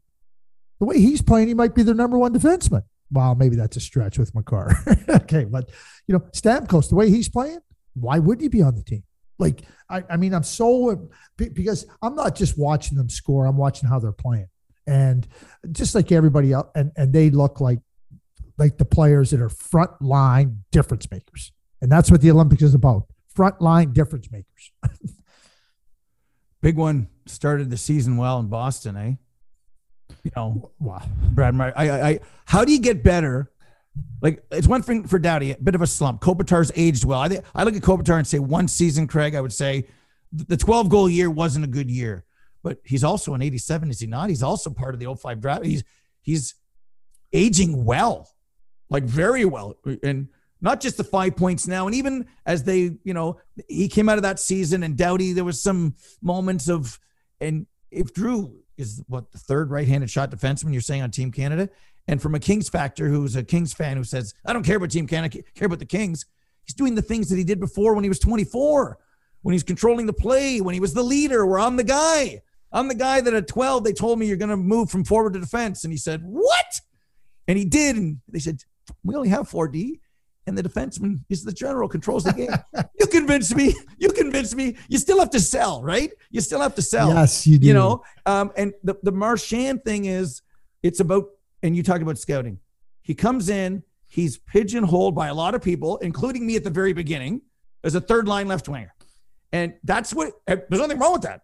The 0.79 0.85
way 0.85 1.01
he's 1.01 1.23
playing, 1.23 1.49
he 1.49 1.55
might 1.55 1.75
be 1.75 1.83
their 1.83 1.95
number 1.95 2.19
one 2.19 2.35
defenseman. 2.35 2.83
Well, 3.11 3.35
maybe 3.35 3.57
that's 3.57 3.79
a 3.79 3.81
stretch 3.81 4.19
with 4.19 4.35
Makar. 4.35 4.77
okay, 5.09 5.45
but 5.45 5.71
you 6.07 6.13
know, 6.13 6.21
Stamkos, 6.33 6.91
the 6.91 6.95
way 6.95 7.09
he's 7.09 7.31
playing, 7.31 7.61
why 7.95 8.19
wouldn't 8.19 8.43
he 8.43 8.49
be 8.49 8.63
on 8.63 8.77
the 8.77 8.83
team? 8.83 9.03
Like, 9.39 9.63
I, 9.89 10.03
I 10.11 10.17
mean, 10.17 10.35
I'm 10.35 10.43
so 10.43 11.09
because 11.37 11.87
I'm 12.03 12.15
not 12.15 12.35
just 12.35 12.59
watching 12.59 12.99
them 12.99 13.09
score, 13.09 13.47
I'm 13.47 13.57
watching 13.57 13.89
how 13.89 13.99
they're 13.99 14.13
playing. 14.13 14.49
And 14.87 15.27
just 15.71 15.95
like 15.95 16.11
everybody 16.13 16.53
else, 16.53 16.69
and, 16.75 16.93
and 16.97 17.13
they 17.13 17.31
look 17.31 17.61
like 17.61 17.81
like 18.57 18.77
the 18.77 18.85
players 18.85 19.31
that 19.31 19.41
are 19.41 19.49
front 19.49 19.91
line 20.03 20.65
difference 20.73 21.11
makers. 21.11 21.53
And 21.81 21.91
that's 21.91 22.11
what 22.11 22.21
the 22.21 22.31
Olympics 22.31 22.63
is 22.63 22.75
about. 22.75 23.05
Front 23.35 23.61
line 23.61 23.93
difference 23.93 24.31
makers. 24.33 24.73
Big 26.61 26.77
one 26.77 27.09
started 27.27 27.71
the 27.71 27.77
season 27.77 28.17
well 28.17 28.41
in 28.41 28.49
Boston, 28.49 28.97
eh? 28.97 29.13
You 30.25 30.31
know, 30.35 30.73
wow. 30.81 31.03
Brad 31.31 31.55
Murray. 31.55 31.73
I, 31.77 31.89
I, 31.89 32.09
I, 32.09 32.21
how 32.47 32.65
do 32.65 32.73
you 32.73 32.81
get 32.81 33.05
better 33.05 33.53
like 34.21 34.43
it's 34.51 34.67
one 34.67 34.83
thing 34.83 35.07
for 35.07 35.19
Doughty, 35.19 35.53
a 35.53 35.57
bit 35.59 35.75
of 35.75 35.83
a 35.83 35.87
slump. 35.87 36.21
Kopitar's 36.21 36.73
aged 36.75 37.05
well. 37.05 37.21
I 37.21 37.29
think 37.29 37.45
I 37.55 37.65
look 37.65 37.77
at 37.77 37.83
Kopitar 37.83 38.17
and 38.17 38.27
say 38.27 38.39
one 38.39 38.69
season, 38.69 39.07
Craig. 39.07 39.35
I 39.35 39.41
would 39.41 39.53
say 39.53 39.89
the 40.33 40.57
12 40.57 40.89
goal 40.89 41.09
year 41.09 41.31
wasn't 41.31 41.65
a 41.65 41.69
good 41.69 41.91
year, 41.91 42.25
but 42.63 42.79
he's 42.85 43.05
also 43.05 43.35
an 43.35 43.43
87, 43.43 43.91
is 43.91 44.01
he 44.01 44.07
not? 44.07 44.29
He's 44.29 44.43
also 44.43 44.71
part 44.71 44.95
of 44.95 45.01
the 45.01 45.15
05 45.15 45.41
draft. 45.41 45.65
He's 45.65 45.85
he's 46.21 46.55
aging 47.33 47.85
well, 47.85 48.29
like 48.91 49.05
very 49.05 49.45
well, 49.45 49.77
and 50.03 50.29
not 50.61 50.81
just 50.81 50.97
the 50.97 51.05
five 51.05 51.37
points 51.37 51.67
now. 51.67 51.87
And 51.87 51.95
even 51.95 52.27
as 52.45 52.65
they, 52.65 52.97
you 53.05 53.15
know, 53.15 53.41
he 53.69 53.89
came 53.89 54.09
out 54.09 54.19
of 54.19 54.23
that 54.23 54.41
season 54.41 54.83
and 54.83 54.97
Doughty, 54.97 55.33
there 55.33 55.45
was 55.45 55.61
some 55.61 55.95
moments 56.21 56.69
of, 56.69 56.99
and 57.41 57.67
if 57.91 58.13
Drew 58.13 58.61
is 58.77 59.03
what 59.09 59.31
the 59.33 59.39
third 59.39 59.71
right-handed 59.71 60.11
shot 60.11 60.31
defenseman 60.31 60.73
you're 60.73 60.81
saying 60.81 61.03
on 61.03 61.11
Team 61.11 61.31
Canada, 61.31 61.69
and 62.09 62.21
from 62.21 62.35
a 62.35 62.41
Kings 62.41 62.69
factor, 62.69 63.09
who's 63.09 63.37
a 63.37 63.45
Kings 63.45 63.75
fan 63.75 63.99
who 63.99 64.03
says, 64.03 64.35
I 64.47 64.55
don't 64.55 64.65
care 64.65 64.79
about 64.79 64.91
Team 64.91 65.07
Canada, 65.07 65.39
I 65.39 65.59
care 65.59 65.67
about 65.67 65.79
the 65.79 65.85
Kings. 65.85 66.25
He's 66.65 66.75
doing 66.75 66.95
the 66.95 67.03
things 67.03 67.29
that 67.29 67.37
he 67.37 67.45
did 67.45 67.61
before 67.61 67.95
when 67.95 68.03
he 68.03 68.09
was 68.09 68.19
24, 68.19 68.99
when 69.43 69.53
he's 69.53 69.63
controlling 69.63 70.07
the 70.07 70.13
play, 70.13 70.61
when 70.61 70.75
he 70.75 70.81
was 70.81 70.95
the 70.95 71.03
leader, 71.03 71.47
where 71.47 71.59
I'm 71.59 71.77
the 71.77 71.85
guy. 71.85 72.43
I'm 72.73 72.89
the 72.89 72.95
guy 72.95 73.21
that 73.21 73.33
at 73.33 73.47
12, 73.47 73.85
they 73.85 73.93
told 73.93 74.19
me 74.19 74.27
you're 74.27 74.37
going 74.37 74.51
to 74.51 74.57
move 74.57 74.91
from 74.91 75.05
forward 75.05 75.35
to 75.35 75.41
defense. 75.41 75.85
And 75.85 75.93
he 75.93 75.97
said, 75.97 76.23
What? 76.23 76.81
And 77.47 77.57
he 77.57 77.65
did. 77.65 77.97
And 77.97 78.21
they 78.29 78.39
said, 78.39 78.63
We 79.05 79.15
only 79.15 79.31
have 79.31 79.49
4D. 79.49 80.01
And 80.47 80.57
the 80.57 80.63
defenseman 80.63 81.21
is 81.29 81.45
the 81.45 81.53
general, 81.53 81.89
controls 81.89 82.25
the 82.25 82.33
game. 82.33 82.51
you 83.01 83.07
convinced 83.07 83.55
me. 83.55 83.75
You 83.99 84.11
convinced 84.11 84.57
me. 84.57 84.77
You 84.89 84.97
still 84.97 85.19
have 85.19 85.31
to 85.31 85.41
sell, 85.41 85.83
right? 85.83 86.11
You 86.31 86.41
still 86.41 86.61
have 86.61 86.75
to 86.77 86.83
sell. 86.83 87.09
Yes, 87.11 87.47
you 87.47 87.59
do. 87.59 87.67
You 87.67 87.75
know, 87.75 88.03
um, 88.25 88.51
and 88.57 88.73
the, 88.83 88.97
the 89.03 89.13
Marchand 89.13 89.85
thing 89.85 90.07
is 90.07 90.41
it's 90.83 91.01
about 91.01 91.27
and 91.63 91.77
you 91.77 91.83
talk 91.83 92.01
about 92.01 92.19
scouting. 92.19 92.59
He 93.03 93.15
comes 93.15 93.49
in, 93.49 93.83
he's 94.07 94.39
pigeonholed 94.39 95.15
by 95.15 95.29
a 95.29 95.35
lot 95.35 95.55
of 95.55 95.63
people, 95.63 95.99
including 95.99 96.47
me 96.47 96.57
at 96.57 96.65
the 96.65 96.71
very 96.71 96.93
beginning, 96.93 97.43
as 97.85 97.95
a 97.95 98.01
third 98.01 98.29
line 98.29 98.49
left 98.49 98.69
winger. 98.69 98.95
And 99.53 99.75
that's 99.85 100.13
what, 100.13 100.33
there's 100.47 100.67
nothing 100.71 100.99
wrong 100.99 101.15
with 101.15 101.23
that. 101.23 101.43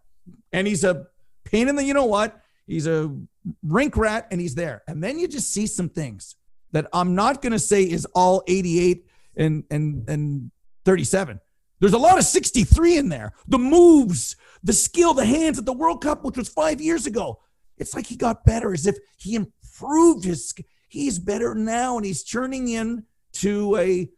And 0.52 0.66
he's 0.66 0.84
a 0.84 1.06
pain 1.44 1.68
in 1.68 1.76
the, 1.76 1.84
you 1.84 1.94
know 1.94 2.04
what? 2.04 2.38
He's 2.66 2.86
a 2.86 3.14
rink 3.62 3.96
rat 3.96 4.28
and 4.30 4.40
he's 4.40 4.54
there. 4.54 4.82
And 4.88 5.02
then 5.02 5.18
you 5.18 5.28
just 5.28 5.52
see 5.52 5.66
some 5.66 5.88
things 5.88 6.36
that 6.72 6.86
I'm 6.92 7.14
not 7.14 7.40
going 7.40 7.52
to 7.52 7.58
say 7.58 7.82
is 7.82 8.06
all 8.14 8.42
88 8.46 9.06
and, 9.36 9.64
and, 9.70 10.08
and 10.08 10.50
37. 10.84 11.40
There's 11.80 11.92
a 11.92 11.98
lot 11.98 12.18
of 12.18 12.24
63 12.24 12.98
in 12.98 13.08
there. 13.08 13.32
The 13.46 13.58
moves, 13.58 14.36
the 14.62 14.72
skill, 14.72 15.14
the 15.14 15.24
hands 15.24 15.58
at 15.58 15.66
the 15.66 15.72
World 15.72 16.02
Cup, 16.02 16.24
which 16.24 16.36
was 16.36 16.48
five 16.48 16.80
years 16.80 17.06
ago. 17.06 17.40
It's 17.78 17.94
like 17.94 18.06
he 18.06 18.16
got 18.16 18.44
better 18.44 18.72
as 18.72 18.86
if 18.86 18.96
he 19.18 19.38
improved 19.74 20.24
his 20.24 20.54
he's 20.88 21.18
better 21.18 21.54
now 21.54 21.96
and 21.96 22.06
he's 22.06 22.22
turning 22.22 22.68
in 22.68 23.04
to 23.32 23.76
a 23.76 24.08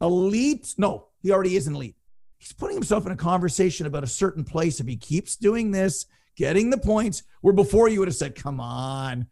elite 0.00 0.74
no 0.78 1.06
he 1.22 1.32
already 1.32 1.56
is 1.56 1.66
an 1.66 1.74
elite. 1.74 1.96
He's 2.38 2.52
putting 2.52 2.76
himself 2.76 3.04
in 3.04 3.10
a 3.10 3.16
conversation 3.16 3.86
about 3.86 4.04
a 4.04 4.06
certain 4.06 4.44
place. 4.44 4.78
If 4.78 4.86
he 4.86 4.96
keeps 4.96 5.34
doing 5.36 5.72
this 5.72 6.06
getting 6.36 6.70
the 6.70 6.78
points 6.78 7.24
where 7.40 7.52
before 7.52 7.88
you 7.88 7.98
would 7.98 8.06
have 8.06 8.14
said 8.14 8.34
come 8.34 8.60
on. 8.60 9.26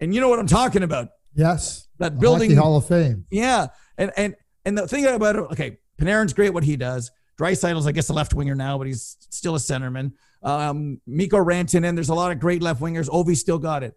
And 0.00 0.14
you 0.14 0.20
know 0.20 0.28
what 0.28 0.38
i'm 0.38 0.46
talking 0.46 0.82
about. 0.82 1.08
Yes. 1.34 1.88
That 1.98 2.18
building 2.18 2.56
hall 2.56 2.76
of 2.76 2.86
fame. 2.86 3.26
Yeah. 3.30 3.68
And 3.96 4.12
and 4.16 4.34
and 4.64 4.76
the 4.76 4.88
thing 4.88 5.06
about 5.06 5.36
it 5.36 5.40
okay 5.52 5.78
panarin's 5.98 6.32
great 6.32 6.52
what 6.52 6.64
he 6.64 6.76
does. 6.76 7.10
Draisaitl's, 7.38 7.86
I 7.86 7.92
guess, 7.92 8.10
a 8.10 8.12
left 8.12 8.34
winger 8.34 8.54
now, 8.54 8.76
but 8.76 8.86
he's 8.86 9.16
still 9.30 9.54
a 9.54 9.58
centerman. 9.58 10.12
Um, 10.42 11.00
Mikko 11.06 11.38
Rantanen, 11.38 11.94
there's 11.94 12.10
a 12.10 12.14
lot 12.14 12.32
of 12.32 12.38
great 12.38 12.60
left 12.60 12.82
wingers. 12.82 13.08
Ovi 13.08 13.34
still 13.34 13.58
got 13.58 13.82
it. 13.82 13.96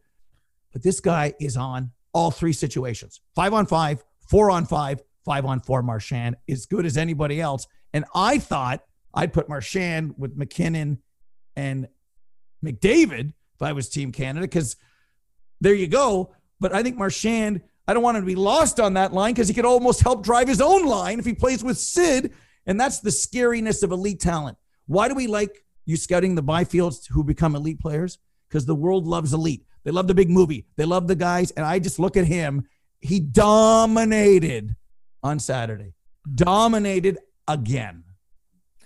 But 0.73 0.83
this 0.83 0.99
guy 0.99 1.33
is 1.39 1.55
on 1.55 1.91
all 2.13 2.31
three 2.31 2.53
situations 2.53 3.21
five 3.35 3.53
on 3.53 3.65
five, 3.65 4.03
four 4.29 4.51
on 4.51 4.65
five, 4.65 5.01
five 5.23 5.45
on 5.45 5.61
four. 5.61 5.81
Marchand 5.81 6.35
as 6.49 6.65
good 6.65 6.85
as 6.85 6.97
anybody 6.97 7.39
else. 7.39 7.67
And 7.93 8.05
I 8.13 8.39
thought 8.39 8.83
I'd 9.13 9.33
put 9.33 9.47
Marchand 9.47 10.15
with 10.17 10.35
MacKinnon 10.35 10.99
and 11.55 11.87
McDavid 12.65 13.33
if 13.55 13.61
I 13.61 13.73
was 13.73 13.89
Team 13.89 14.11
Canada, 14.11 14.41
because 14.41 14.75
there 15.61 15.75
you 15.75 15.87
go. 15.87 16.33
But 16.59 16.73
I 16.73 16.81
think 16.81 16.97
Marchand, 16.97 17.61
I 17.87 17.93
don't 17.93 18.03
want 18.03 18.17
him 18.17 18.23
to 18.23 18.27
be 18.27 18.35
lost 18.35 18.79
on 18.79 18.95
that 18.95 19.13
line 19.13 19.33
because 19.33 19.47
he 19.47 19.53
could 19.53 19.65
almost 19.65 20.01
help 20.01 20.23
drive 20.23 20.47
his 20.47 20.61
own 20.61 20.85
line 20.85 21.19
if 21.19 21.25
he 21.25 21.33
plays 21.33 21.63
with 21.63 21.77
Sid. 21.77 22.33
And 22.65 22.79
that's 22.79 22.99
the 22.99 23.09
scariness 23.09 23.83
of 23.83 23.91
elite 23.91 24.21
talent. 24.21 24.57
Why 24.87 25.07
do 25.07 25.15
we 25.15 25.27
like 25.27 25.63
you 25.85 25.97
scouting 25.97 26.35
the 26.35 26.43
Byfields 26.43 27.07
who 27.09 27.23
become 27.23 27.55
elite 27.55 27.79
players? 27.79 28.17
Because 28.47 28.65
the 28.65 28.75
world 28.75 29.05
loves 29.05 29.33
elite. 29.33 29.65
They 29.83 29.91
love 29.91 30.07
the 30.07 30.13
big 30.13 30.29
movie. 30.29 30.65
They 30.77 30.85
love 30.85 31.07
the 31.07 31.15
guys. 31.15 31.51
And 31.51 31.65
I 31.65 31.79
just 31.79 31.99
look 31.99 32.15
at 32.17 32.25
him. 32.25 32.65
He 33.01 33.19
dominated 33.19 34.75
on 35.21 35.39
Saturday, 35.39 35.93
dominated 36.35 37.17
again. 37.47 38.03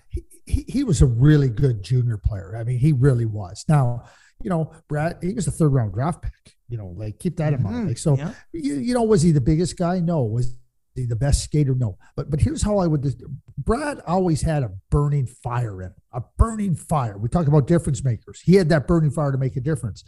He, 0.09 0.23
he, 0.45 0.65
he 0.67 0.83
was 0.83 1.01
a 1.01 1.05
really 1.05 1.49
good 1.49 1.83
junior 1.83 2.17
player. 2.17 2.55
I 2.57 2.63
mean, 2.63 2.79
he 2.79 2.93
really 2.93 3.25
was. 3.25 3.63
Now, 3.67 4.05
you 4.41 4.49
know, 4.49 4.71
Brad, 4.87 5.17
he 5.21 5.33
was 5.33 5.47
a 5.47 5.51
third 5.51 5.73
round 5.73 5.93
draft 5.93 6.21
pick. 6.23 6.33
You 6.69 6.77
know, 6.77 6.93
like 6.97 7.19
keep 7.19 7.37
that 7.37 7.53
in 7.53 7.63
mind. 7.63 7.85
Mhm. 7.85 7.87
Like, 7.89 7.97
so, 7.97 8.17
Yeah. 8.17 8.33
you, 8.51 8.75
you 8.75 8.93
know, 8.93 9.03
was 9.03 9.21
he 9.21 9.31
the 9.31 9.41
biggest 9.41 9.77
guy? 9.77 9.99
No. 9.99 10.23
Was 10.23 10.57
he 10.95 11.05
the 11.05 11.15
best 11.15 11.43
skater? 11.43 11.73
No. 11.75 11.97
But 12.15 12.29
but 12.29 12.39
here's 12.41 12.61
how 12.61 12.79
I 12.79 12.87
would. 12.87 13.05
Brad 13.57 14.01
always 14.07 14.41
had 14.41 14.63
a 14.63 14.71
burning 14.89 15.27
fire 15.27 15.81
in 15.81 15.87
him, 15.89 15.95
a 16.13 16.21
burning 16.37 16.75
fire. 16.75 17.17
We 17.17 17.29
talk 17.29 17.47
about 17.47 17.67
difference 17.67 18.03
makers. 18.03 18.41
He 18.41 18.55
had 18.55 18.69
that 18.69 18.85
burning 18.87 19.11
fire 19.11 19.31
to 19.31 19.37
make 19.37 19.55
a 19.55 19.61
difference. 19.61 20.03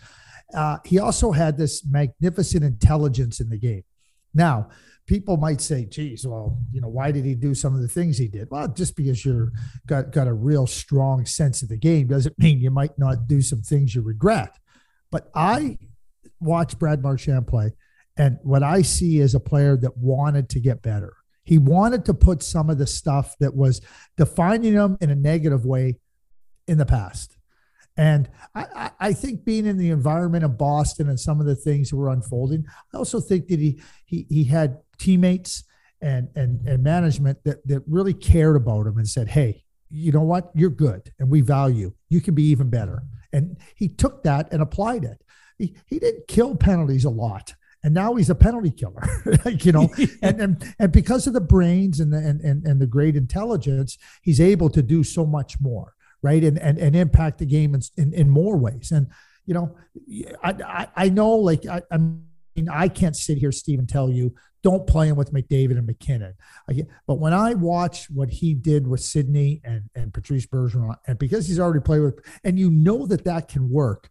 Uh, 0.54 0.78
he 0.86 1.00
also 1.00 1.32
had 1.32 1.58
this 1.58 1.86
magnificent 1.86 2.64
intelligence 2.64 3.40
in 3.40 3.50
the 3.50 3.58
game. 3.58 3.84
Now, 4.34 4.70
people 5.06 5.38
might 5.38 5.62
say, 5.62 5.86
"Geez, 5.86 6.26
well, 6.26 6.60
you 6.72 6.82
know, 6.82 6.88
why 6.88 7.12
did 7.12 7.26
he 7.26 7.36
do 7.36 7.54
some 7.54 7.76
of 7.76 7.82
the 7.82 7.88
things 7.88 8.18
he 8.18 8.28
did?" 8.28 8.48
Well, 8.50 8.68
just 8.68 8.96
because 8.96 9.26
you're 9.26 9.52
got 9.88 10.12
got 10.12 10.28
a 10.28 10.34
real 10.34 10.68
strong 10.68 11.26
sense 11.26 11.62
of 11.62 11.70
the 11.70 11.78
game 11.78 12.08
doesn't 12.08 12.38
mean 12.40 12.60
you 12.60 12.72
might 12.72 12.98
not 12.98 13.28
do 13.28 13.42
some 13.42 13.62
things 13.62 13.96
you 13.96 14.02
regret. 14.02 14.58
But 15.12 15.30
I 15.34 15.78
watch 16.40 16.78
Brad 16.78 17.02
Marchand 17.02 17.48
play, 17.48 17.74
and 18.18 18.38
what 18.44 18.64
I 18.64 18.82
see 18.82 19.20
is 19.20 19.34
a 19.34 19.40
player 19.40 19.76
that 19.78 19.98
wanted 19.98 20.50
to 20.50 20.60
get 20.60 20.82
better. 20.82 21.14
He 21.44 21.58
wanted 21.58 22.06
to 22.06 22.14
put 22.14 22.44
some 22.44 22.70
of 22.70 22.78
the 22.78 22.86
stuff 22.86 23.36
that 23.40 23.56
was 23.56 23.82
defining 24.18 24.74
him 24.74 24.98
in 25.02 25.10
a 25.10 25.16
negative 25.16 25.66
way 25.66 25.98
in 26.68 26.78
the 26.78 26.86
past. 26.86 27.39
And 28.00 28.30
I, 28.56 28.92
I, 28.98 29.12
think 29.12 29.44
being 29.44 29.66
in 29.66 29.78
the 29.78 29.90
environment 29.90 30.46
of 30.46 30.58
Boston 30.58 31.10
and 31.10 31.20
some 31.20 31.42
of 31.42 31.46
the 31.46 31.56
things 31.56 31.90
that 31.90 31.98
were 31.98 32.08
unfolding, 32.08 32.66
I 32.94 32.98
also 32.98 33.20
think 33.20 33.50
that 33.50 33.60
he 33.60 33.82
he 34.06 34.26
he 34.30 34.46
had 34.46 34.78
teammates 34.98 35.66
and 36.02 36.30
and 36.34 36.66
and 36.66 36.82
management 36.82 37.44
that 37.44 37.68
that 37.68 37.84
really 37.88 38.14
cared 38.14 38.56
about 38.56 38.88
him 38.88 38.98
and 39.00 39.06
said, 39.06 39.28
"Hey, 39.28 39.66
you 39.90 40.14
know 40.14 40.22
what? 40.22 40.50
You're 40.56 40.70
good, 40.70 41.12
and 41.20 41.30
we 41.30 41.42
value. 41.42 41.92
You 42.08 42.22
can 42.22 42.36
be 42.36 42.44
even 42.44 42.70
better." 42.70 43.04
And 43.34 43.58
he 43.76 43.90
took 43.90 44.24
that 44.24 44.48
and 44.54 44.62
applied 44.62 45.04
it. 45.04 45.22
He 45.58 45.76
he 45.86 46.00
didn't 46.00 46.30
kill 46.30 46.56
penalties 46.56 47.04
a 47.04 47.10
lot, 47.10 47.54
and 47.84 47.94
now 47.94 48.16
he's 48.16 48.30
a 48.30 48.36
penalty 48.36 48.72
killer. 48.72 49.04
like, 49.44 49.66
you 49.66 49.74
know, 49.74 49.90
and, 50.22 50.40
and 50.40 50.76
and 50.80 50.94
because 50.94 51.28
of 51.28 51.34
the 51.34 51.42
brains 51.42 52.00
and 52.00 52.14
the 52.14 52.18
and, 52.18 52.40
and 52.40 52.66
and 52.66 52.80
the 52.80 52.88
great 52.88 53.18
intelligence, 53.18 53.98
he's 54.22 54.40
able 54.40 54.70
to 54.70 54.82
do 54.82 55.04
so 55.04 55.26
much 55.26 55.60
more, 55.60 55.96
right? 56.22 56.44
And 56.44 56.58
and 56.60 56.78
and 56.78 56.96
impact 56.96 57.40
the 57.40 57.46
game 57.46 57.76
in 57.76 57.82
in, 57.98 58.14
in 58.14 58.30
more 58.30 58.58
ways. 58.58 58.92
And 58.92 59.08
you 59.46 59.54
know, 59.54 59.76
I 60.44 60.54
I, 60.66 60.88
I 60.96 61.10
know 61.10 61.32
like 61.32 61.66
I, 61.66 61.82
I 61.92 61.98
mean 61.98 62.70
I 62.72 62.88
can't 62.88 63.16
sit 63.16 63.38
here, 63.38 63.52
Steve, 63.52 63.80
and 63.80 63.90
tell 63.90 64.10
you 64.10 64.36
don't 64.62 64.86
play 64.88 65.08
him 65.08 65.16
with 65.16 65.34
McDavid 65.34 65.78
and 65.78 65.88
MacKinnon. 65.88 66.34
I 66.70 66.84
but 67.08 67.20
when 67.20 67.34
I 67.34 67.54
watch 67.54 68.10
what 68.10 68.30
he 68.30 68.54
did 68.54 68.88
with 68.88 69.02
Sidney 69.02 69.62
and 69.64 69.90
and 69.96 70.14
Patrice 70.14 70.46
Bergeron, 70.46 70.96
and 71.08 71.18
because 71.18 71.48
he's 71.48 71.60
already 71.60 71.80
played 71.80 72.02
with, 72.02 72.20
and 72.44 72.60
you 72.60 72.70
know 72.70 73.06
that 73.08 73.24
that 73.26 73.48
can 73.48 73.70
work, 73.70 74.10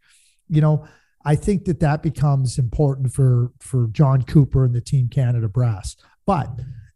you 0.48 0.60
know. 0.60 0.86
I 1.24 1.34
think 1.34 1.64
that 1.64 1.80
that 1.80 2.02
becomes 2.02 2.58
important 2.58 3.12
for 3.12 3.52
for 3.60 3.88
Jon 3.88 4.22
Cooper 4.22 4.64
and 4.64 4.74
the 4.74 4.80
Team 4.80 5.08
Canada 5.08 5.48
brass. 5.48 5.96
But 6.24 6.48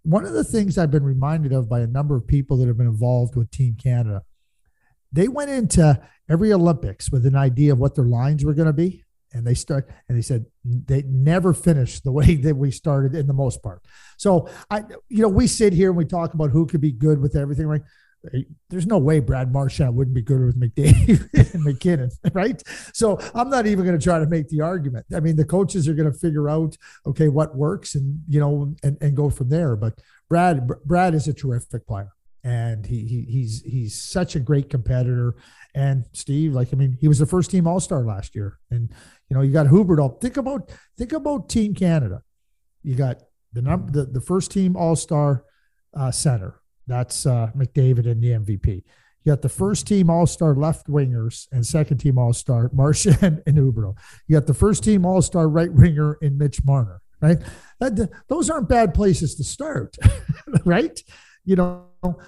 one 0.04 0.24
of 0.24 0.32
the 0.32 0.44
things 0.44 0.78
I've 0.78 0.90
been 0.90 1.04
reminded 1.04 1.52
of 1.52 1.68
by 1.68 1.80
a 1.80 1.86
number 1.86 2.16
of 2.16 2.26
people 2.26 2.56
that 2.58 2.66
have 2.66 2.76
been 2.76 2.86
involved 2.86 3.36
with 3.36 3.50
Team 3.50 3.76
Canada, 3.80 4.22
they 5.12 5.28
went 5.28 5.50
into 5.50 6.00
every 6.28 6.52
Olympics 6.52 7.10
with 7.10 7.26
an 7.26 7.36
idea 7.36 7.72
of 7.72 7.78
what 7.78 7.94
their 7.94 8.04
lines 8.04 8.44
were 8.44 8.54
going 8.54 8.66
to 8.66 8.72
be, 8.72 9.04
and 9.32 9.46
they 9.46 9.54
start 9.54 9.88
and 10.08 10.16
they 10.16 10.22
said 10.22 10.46
they 10.64 11.02
never 11.02 11.52
finished 11.52 12.04
the 12.04 12.12
way 12.18 12.36
that 12.36 12.56
we 12.56 12.70
started 12.70 13.14
in 13.14 13.26
the 13.26 13.32
most 13.32 13.62
part. 13.62 13.82
So 14.16 14.48
I, 14.70 14.84
you 15.08 15.22
know, 15.22 15.28
we 15.28 15.46
sit 15.46 15.72
here 15.72 15.88
and 15.88 15.96
we 15.96 16.04
talk 16.04 16.34
about 16.34 16.50
who 16.50 16.66
could 16.66 16.80
be 16.80 16.92
good 16.92 17.20
with 17.20 17.36
everything, 17.36 17.66
right? 17.66 17.82
There's 18.70 18.86
no 18.86 18.98
way 18.98 19.18
Brad 19.18 19.52
Marchand 19.52 19.96
wouldn't 19.96 20.14
be 20.14 20.22
good 20.22 20.44
with 20.44 20.60
McDavid 20.60 21.54
and 21.54 21.64
MacKinnon, 21.64 22.10
right? 22.32 22.62
So 22.92 23.18
I'm 23.34 23.50
not 23.50 23.66
even 23.66 23.84
going 23.84 23.98
to 23.98 24.02
try 24.02 24.20
to 24.20 24.26
make 24.26 24.48
the 24.48 24.60
argument. 24.60 25.06
I 25.12 25.18
mean, 25.18 25.34
the 25.34 25.44
coaches 25.44 25.88
are 25.88 25.94
going 25.94 26.10
to 26.10 26.16
figure 26.16 26.48
out, 26.48 26.76
okay, 27.04 27.26
what 27.26 27.56
works 27.56 27.96
and, 27.96 28.22
you 28.28 28.38
know, 28.38 28.76
and, 28.84 28.96
and 29.00 29.16
go 29.16 29.28
from 29.28 29.48
there. 29.48 29.74
But 29.74 29.98
Brad, 30.28 30.68
Brad 30.84 31.16
is 31.16 31.26
a 31.26 31.34
terrific 31.34 31.84
player 31.84 32.12
and 32.44 32.84
he, 32.86 33.04
he 33.04 33.22
he's, 33.22 33.62
he's 33.62 34.00
such 34.00 34.34
a 34.34 34.40
great 34.40 34.68
competitor. 34.68 35.36
And 35.74 36.04
Steve, 36.12 36.52
like, 36.52 36.68
I 36.72 36.76
mean, 36.76 36.96
he 37.00 37.08
was 37.08 37.18
the 37.18 37.26
first 37.26 37.50
team 37.50 37.66
all-star 37.66 38.04
last 38.04 38.34
year 38.34 38.58
and, 38.70 38.90
you 39.28 39.36
know, 39.36 39.42
you 39.42 39.52
got 39.52 39.66
Huberdeau. 39.66 40.20
Think 40.20 40.36
about, 40.36 40.70
think 40.98 41.12
about 41.12 41.48
team 41.48 41.74
Canada. 41.74 42.22
You 42.82 42.94
got 42.94 43.22
the 43.52 43.62
number, 43.62 43.90
the, 43.92 44.04
the 44.04 44.20
first 44.20 44.50
team 44.50 44.76
all-star 44.76 45.44
uh, 45.94 46.10
center, 46.10 46.60
that's 46.86 47.26
uh, 47.26 47.50
McDavid 47.56 48.10
and 48.10 48.22
the 48.22 48.30
MVP. 48.30 48.82
You 49.24 49.32
got 49.32 49.42
the 49.42 49.48
first 49.48 49.86
team 49.86 50.10
All 50.10 50.26
Star 50.26 50.54
left 50.54 50.88
wingers 50.88 51.46
and 51.52 51.64
second 51.64 51.98
team 51.98 52.18
All 52.18 52.32
Star 52.32 52.70
Marchand 52.72 53.42
and 53.46 53.56
Huberdeau. 53.56 53.96
You 54.26 54.38
got 54.38 54.46
the 54.46 54.54
first 54.54 54.82
team 54.82 55.06
All 55.06 55.22
Star 55.22 55.48
right 55.48 55.72
winger 55.72 56.18
in 56.20 56.38
Mitch 56.38 56.64
Marner. 56.64 57.00
Right, 57.20 57.38
that, 57.78 58.10
those 58.26 58.50
aren't 58.50 58.68
bad 58.68 58.94
places 58.94 59.36
to 59.36 59.44
start, 59.44 59.96
right? 60.64 61.00
You 61.44 61.54
know, 61.54 61.84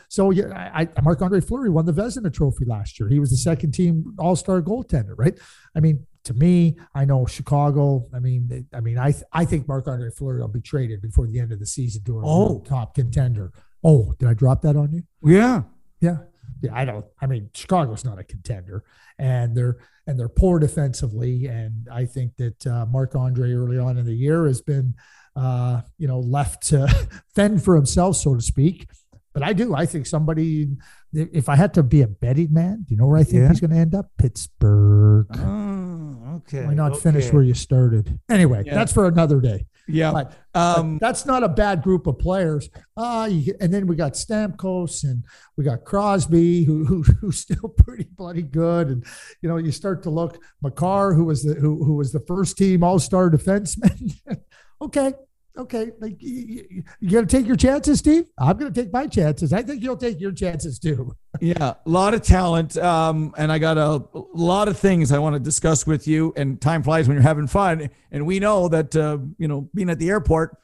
so 0.08 0.30
yeah, 0.30 0.70
I, 0.74 0.88
I 0.96 1.00
Marc 1.02 1.20
Andre 1.22 1.40
Fleury 1.40 1.70
won 1.70 1.86
the 1.86 1.92
Vezina 1.92 2.32
Trophy 2.32 2.64
last 2.64 2.98
year. 2.98 3.08
He 3.08 3.18
was 3.18 3.30
the 3.30 3.36
second 3.36 3.72
team 3.72 4.14
All 4.18 4.36
Star 4.36 4.60
goaltender. 4.62 5.14
Right, 5.16 5.38
I 5.76 5.80
mean, 5.80 6.06
to 6.24 6.34
me, 6.34 6.76
I 6.94 7.04
know 7.04 7.26
Chicago. 7.26 8.06
I 8.14 8.18
mean, 8.20 8.66
I 8.72 8.80
mean, 8.80 8.98
I 8.98 9.14
I 9.32 9.44
think 9.44 9.66
Marc 9.68 9.88
Andre 9.88 10.10
Fleury 10.10 10.40
will 10.40 10.48
be 10.48 10.60
traded 10.60 11.02
before 11.02 11.26
the 11.26 11.38
end 11.40 11.52
of 11.52 11.58
the 11.58 11.66
season 11.66 12.04
to 12.04 12.18
a 12.20 12.22
Oh. 12.24 12.60
top 12.66 12.94
contender. 12.94 13.52
Oh, 13.82 14.14
did 14.18 14.28
I 14.28 14.34
drop 14.34 14.62
that 14.62 14.76
on 14.76 14.92
you? 14.92 15.02
Yeah. 15.22 15.62
Yeah. 16.00 16.18
Yeah, 16.62 16.74
I 16.74 16.84
don't. 16.84 17.04
I 17.20 17.26
mean, 17.26 17.50
Chicago's 17.54 18.04
not 18.04 18.18
a 18.18 18.24
contender, 18.24 18.84
and 19.18 19.56
they're 19.56 19.76
and 20.06 20.18
they're 20.18 20.28
poor 20.28 20.58
defensively. 20.58 21.46
And 21.46 21.88
I 21.90 22.04
think 22.06 22.36
that 22.36 22.66
uh, 22.66 22.86
Marc 22.86 23.14
Andre 23.14 23.52
early 23.52 23.78
on 23.78 23.98
in 23.98 24.04
the 24.06 24.14
year 24.14 24.46
has 24.46 24.60
been, 24.60 24.94
uh, 25.36 25.80
you 25.98 26.06
know, 26.06 26.20
left 26.20 26.66
to 26.68 26.86
fend 27.34 27.62
for 27.64 27.74
himself, 27.74 28.16
so 28.16 28.34
to 28.34 28.40
speak. 28.42 28.88
But 29.34 29.42
I 29.42 29.52
do. 29.52 29.74
I 29.74 29.84
think 29.84 30.06
somebody. 30.06 30.68
If 31.12 31.48
I 31.48 31.56
had 31.56 31.74
to 31.74 31.82
be 31.82 32.02
a 32.02 32.06
betting 32.08 32.52
man, 32.52 32.84
do 32.86 32.94
you 32.94 32.96
know 32.96 33.06
where 33.06 33.18
I 33.18 33.24
think 33.24 33.42
Yeah. 33.42 33.48
he's 33.48 33.60
going 33.60 33.70
to 33.72 33.76
end 33.76 33.94
up? 33.94 34.10
Pittsburgh. 34.16 35.26
Oh, 35.36 36.36
okay. 36.46 36.64
Why 36.66 36.74
not 36.74 36.96
finish 36.98 37.32
where 37.32 37.42
you 37.42 37.54
started? 37.54 38.18
Anyway, 38.30 38.62
Yeah. 38.66 38.74
that's 38.74 38.92
for 38.92 39.06
another 39.06 39.40
day. 39.40 39.66
Yeah. 39.86 40.12
But 40.12 40.32
but 40.54 40.78
Um, 40.78 40.98
that's 41.00 41.26
not 41.26 41.42
a 41.42 41.48
bad 41.48 41.82
group 41.82 42.06
of 42.06 42.18
players. 42.18 42.70
Uh, 42.96 43.28
you, 43.30 43.54
and 43.60 43.74
then 43.74 43.86
we 43.86 43.96
got 43.96 44.14
Stamkos 44.14 45.02
and 45.04 45.24
we 45.56 45.64
got 45.64 45.84
Crosby, 45.84 46.64
who, 46.64 46.84
who 46.84 47.02
who's 47.02 47.38
still 47.38 47.68
pretty 47.84 48.04
bloody 48.16 48.42
good. 48.42 48.88
And 48.88 49.04
you 49.42 49.48
know, 49.48 49.56
you 49.56 49.72
start 49.72 50.02
to 50.04 50.10
look 50.10 50.40
Makar, 50.62 51.12
who 51.14 51.24
was 51.24 51.42
the 51.42 51.54
who 51.54 51.84
who 51.84 51.94
was 51.96 52.12
the 52.12 52.20
first 52.20 52.56
team 52.56 52.82
All 52.84 52.98
Star 52.98 53.30
defenseman. 53.30 54.16
okay, 54.80 55.12
okay, 55.56 55.92
like 56.00 56.16
you, 56.20 56.82
got 57.10 57.20
to 57.20 57.26
take 57.26 57.46
your 57.46 57.56
chances, 57.56 57.98
Steve. 57.98 58.24
I'm 58.38 58.58
to 58.58 58.70
take 58.70 58.92
my 58.92 59.06
chances. 59.06 59.52
I 59.52 59.62
think 59.62 59.82
you'll 59.82 59.96
take 59.96 60.20
your 60.20 60.32
chances 60.32 60.78
too. 60.78 61.14
Yeah, 61.40 61.74
a 61.84 61.90
lot 61.90 62.14
of 62.14 62.22
talent. 62.22 62.76
Um, 62.76 63.34
and 63.36 63.50
I 63.50 63.58
got 63.58 63.76
a, 63.76 64.04
a 64.16 64.24
lot 64.34 64.68
of 64.68 64.78
things 64.78 65.10
I 65.10 65.18
want 65.18 65.34
to 65.34 65.40
discuss 65.40 65.84
with 65.84 66.06
you. 66.06 66.32
And 66.36 66.60
time 66.60 66.84
flies 66.84 67.08
when 67.08 67.16
you're 67.16 67.22
having 67.22 67.48
fun. 67.48 67.90
And 68.12 68.24
we 68.24 68.38
know 68.38 68.68
that, 68.68 68.94
uh, 68.94 69.18
you 69.36 69.48
know, 69.48 69.68
being 69.74 69.90
at 69.90 69.98
the 69.98 70.10
airport, 70.10 70.56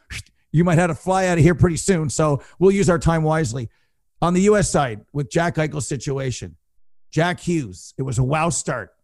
you 0.53 0.63
might 0.63 0.79
have 0.79 0.89
to 0.89 0.95
fly 0.95 1.27
out 1.27 1.39
of 1.39 1.45
here 1.45 1.57
pretty 1.57 1.77
soon. 1.77 2.09
So 2.09 2.41
we'll 2.61 2.71
use 2.71 2.89
our 2.89 3.01
time 3.01 3.25
wisely. 3.25 3.69
On 4.23 4.33
the 4.33 4.43
U.S. 4.43 4.71
side, 4.71 5.05
with 5.13 5.29
Jack 5.29 5.57
Eichel's 5.57 5.89
situation, 5.89 6.57
Jack 7.11 7.41
Hughes, 7.41 7.93
it 7.99 8.03
was 8.03 8.19
a 8.19 8.25
wow 8.25 8.49
start. 8.49 8.95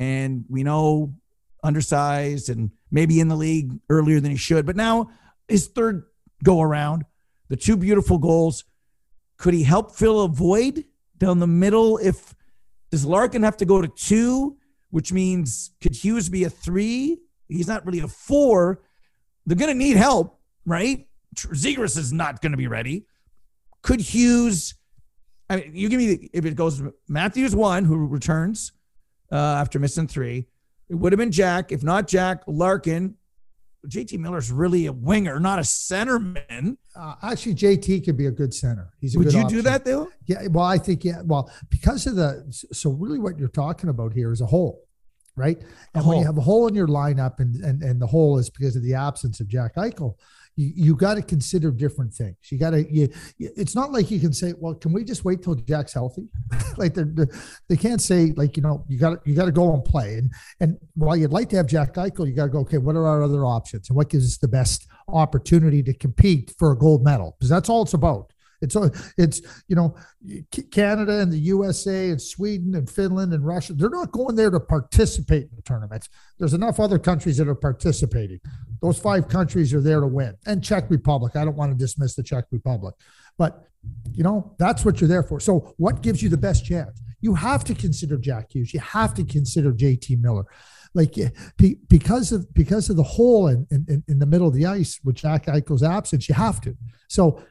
And 0.00 0.44
we 0.48 0.64
know 0.64 1.14
undersized 1.62 2.50
and 2.50 2.72
maybe 2.90 3.20
in 3.20 3.28
the 3.28 3.36
league 3.36 3.72
earlier 3.88 4.20
than 4.20 4.32
he 4.32 4.36
should. 4.36 4.66
But 4.66 4.76
now 4.76 5.10
his 5.48 5.68
third 5.68 6.04
go 6.42 6.60
around, 6.60 7.04
the 7.48 7.56
two 7.56 7.76
beautiful 7.76 8.18
goals. 8.18 8.64
Could 9.36 9.54
he 9.54 9.62
help 9.62 9.94
fill 9.94 10.22
a 10.22 10.28
void 10.28 10.84
down 11.18 11.38
the 11.38 11.46
middle? 11.46 11.98
If 11.98 12.34
does 12.90 13.04
Larkin 13.04 13.42
have 13.42 13.56
to 13.58 13.64
go 13.64 13.80
to 13.80 13.88
two, 13.88 14.56
which 14.90 15.12
means 15.12 15.72
could 15.80 15.94
Hughes 15.94 16.28
be 16.28 16.44
a 16.44 16.50
three? 16.50 17.18
He's 17.48 17.68
not 17.68 17.84
really 17.84 18.00
a 18.00 18.08
four. 18.08 18.82
They're 19.46 19.56
going 19.56 19.72
to 19.72 19.78
need 19.78 19.96
help, 19.96 20.38
right? 20.64 21.06
Zegras 21.34 21.98
is 21.98 22.12
not 22.12 22.40
going 22.40 22.52
to 22.52 22.58
be 22.58 22.68
ready. 22.68 23.06
Could 23.82 24.00
Hughes? 24.00 24.74
I 25.50 25.56
mean, 25.56 25.72
you 25.74 25.88
give 25.88 25.98
me 25.98 26.14
the, 26.14 26.30
if 26.32 26.44
it 26.44 26.54
goes 26.54 26.78
to 26.78 26.94
Matthews 27.08 27.54
one 27.54 27.84
who 27.84 28.06
returns 28.06 28.72
uh, 29.30 29.36
after 29.36 29.78
missing 29.78 30.06
three. 30.06 30.46
It 30.88 30.94
would 30.94 31.12
have 31.12 31.18
been 31.18 31.32
Jack. 31.32 31.72
If 31.72 31.82
not 31.82 32.06
Jack, 32.06 32.42
Larkin. 32.46 33.16
JT 33.88 34.18
Miller's 34.18 34.50
really 34.50 34.86
a 34.86 34.92
winger, 34.92 35.38
not 35.40 35.58
a 35.58 35.62
centerman. 35.62 36.76
Uh, 36.96 37.14
actually, 37.22 37.54
JT 37.54 38.04
could 38.04 38.16
be 38.16 38.26
a 38.26 38.30
good 38.30 38.54
center. 38.54 38.92
He's 39.00 39.14
a 39.14 39.18
Would 39.18 39.32
you 39.32 39.48
do 39.48 39.62
that 39.62 39.84
though? 39.84 40.08
Yeah, 40.26 40.46
well, 40.50 40.64
I 40.64 40.78
think 40.78 41.04
yeah. 41.04 41.22
Well, 41.24 41.50
because 41.70 42.06
of 42.06 42.16
the 42.16 42.44
so 42.72 42.90
really 42.90 43.18
what 43.18 43.38
you're 43.38 43.48
talking 43.48 43.90
about 43.90 44.12
here 44.12 44.32
is 44.32 44.40
a 44.40 44.46
hole. 44.46 44.82
right? 45.36 45.58
And 45.94 46.06
when 46.06 46.18
you 46.18 46.24
have 46.26 46.38
a 46.38 46.42
hole 46.42 46.68
in 46.68 46.74
your 46.74 46.86
lineup, 46.86 47.40
and 47.40 47.56
and 47.56 47.82
and 47.82 48.00
the 48.00 48.06
hole 48.06 48.38
is 48.38 48.50
because 48.50 48.76
of 48.76 48.82
the 48.82 48.94
absence 48.94 49.40
of 49.40 49.48
Jack 49.48 49.74
Eichel, 49.76 50.14
you, 50.56 50.72
you 50.74 50.96
got 50.96 51.14
to 51.14 51.22
consider 51.22 51.70
different 51.70 52.12
things. 52.12 52.36
You 52.50 52.58
got 52.58 52.70
to, 52.70 52.92
you, 52.92 53.08
it's 53.38 53.74
not 53.74 53.92
like 53.92 54.10
you 54.10 54.20
can 54.20 54.32
say, 54.32 54.54
well, 54.58 54.74
can 54.74 54.92
we 54.92 55.04
just 55.04 55.24
wait 55.24 55.42
till 55.42 55.54
Jack's 55.54 55.94
healthy? 55.94 56.28
like 56.76 56.94
they're, 56.94 57.04
they're, 57.04 57.28
they 57.68 57.76
can 57.76 57.92
not 57.92 58.00
say 58.00 58.32
like, 58.36 58.56
you 58.56 58.62
know, 58.62 58.84
you 58.88 58.98
got 58.98 59.10
to, 59.10 59.30
you 59.30 59.34
got 59.34 59.46
to 59.46 59.52
go 59.52 59.72
and 59.74 59.84
play. 59.84 60.14
And, 60.14 60.30
and 60.60 60.78
while 60.94 61.16
you'd 61.16 61.32
like 61.32 61.48
to 61.50 61.56
have 61.56 61.66
Jack 61.66 61.94
Eichel, 61.94 62.26
you 62.26 62.34
got 62.34 62.44
to 62.44 62.50
go, 62.50 62.60
okay, 62.60 62.78
what 62.78 62.96
are 62.96 63.06
our 63.06 63.22
other 63.22 63.44
options? 63.44 63.88
And 63.88 63.96
what 63.96 64.10
gives 64.10 64.26
us 64.26 64.38
the 64.38 64.48
best 64.48 64.86
opportunity 65.08 65.82
to 65.82 65.94
compete 65.94 66.52
for 66.58 66.72
a 66.72 66.78
gold 66.78 67.04
medal? 67.04 67.36
Because 67.38 67.50
that's 67.50 67.68
all 67.68 67.82
it's 67.82 67.94
about. 67.94 68.32
It's 68.64 68.76
it's 69.16 69.40
you 69.68 69.76
know 69.76 69.96
Canada 70.72 71.20
and 71.20 71.32
the 71.32 71.38
USA 71.38 72.10
and 72.10 72.20
Sweden 72.20 72.74
and 72.74 72.88
Finland 72.88 73.32
and 73.32 73.46
Russia. 73.46 73.74
They're 73.74 73.90
not 73.90 74.12
going 74.12 74.36
there 74.36 74.50
to 74.50 74.60
participate 74.60 75.44
in 75.44 75.56
the 75.56 75.62
tournaments. 75.62 76.08
There's 76.38 76.54
enough 76.54 76.80
other 76.80 76.98
countries 76.98 77.36
that 77.36 77.48
are 77.48 77.54
participating. 77.54 78.40
Those 78.82 78.98
five 78.98 79.28
countries 79.28 79.72
are 79.72 79.80
there 79.80 80.00
to 80.00 80.06
win. 80.06 80.34
And 80.46 80.62
Czech 80.62 80.90
Republic. 80.90 81.36
I 81.36 81.44
don't 81.44 81.56
want 81.56 81.72
to 81.72 81.78
dismiss 81.78 82.14
the 82.16 82.22
Czech 82.22 82.46
Republic, 82.50 82.94
but 83.38 83.64
you 84.12 84.24
know 84.24 84.54
that's 84.58 84.84
what 84.84 85.00
you're 85.00 85.08
there 85.08 85.22
for. 85.22 85.38
So 85.40 85.74
what 85.76 86.02
gives 86.02 86.22
you 86.22 86.28
the 86.28 86.36
best 86.36 86.64
chance? 86.64 87.00
You 87.20 87.34
have 87.34 87.64
to 87.64 87.74
consider 87.74 88.18
Jack 88.18 88.52
Hughes. 88.52 88.74
You 88.74 88.80
have 88.80 89.14
to 89.14 89.24
consider 89.24 89.72
JT 89.72 90.20
Miller 90.20 90.44
like 90.94 91.18
eh, 91.18 91.30
because 91.88 92.32
of 92.32 92.52
because 92.54 92.88
of 92.88 92.96
the 92.96 93.02
hole 93.02 93.48
in, 93.48 93.66
in, 93.70 94.04
in 94.08 94.18
the 94.18 94.26
middle 94.26 94.46
of 94.46 94.54
the 94.54 94.66
ice 94.66 95.00
with 95.04 95.16
Jack 95.16 95.46
Eichel's 95.46 95.82
absence, 95.82 96.28
you 96.28 96.34
have 96.34 96.60
to. 96.62 96.76
So 97.08 97.42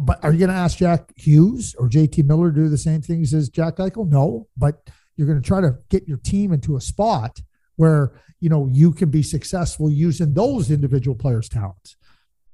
but 0.00 0.22
are 0.24 0.32
you 0.32 0.38
going 0.38 0.50
to 0.50 0.56
ask 0.56 0.78
Jack 0.78 1.12
Hughes 1.16 1.74
or 1.78 1.88
JT 1.88 2.24
Miller 2.24 2.50
to 2.50 2.54
do 2.54 2.68
the 2.68 2.78
same 2.78 3.02
things 3.02 3.34
as 3.34 3.48
Jack 3.48 3.76
Eichel? 3.76 4.08
No, 4.08 4.48
but 4.56 4.88
you're 5.16 5.26
going 5.26 5.40
to 5.40 5.46
try 5.46 5.60
to 5.60 5.76
get 5.88 6.08
your 6.08 6.18
team 6.18 6.52
into 6.52 6.76
a 6.76 6.80
spot 6.80 7.40
where 7.76 8.12
you 8.40 8.48
know 8.48 8.68
you 8.70 8.92
can 8.92 9.10
be 9.10 9.22
successful 9.22 9.90
using 9.90 10.34
those 10.34 10.70
individual 10.70 11.16
players' 11.16 11.48
talents. 11.48 11.96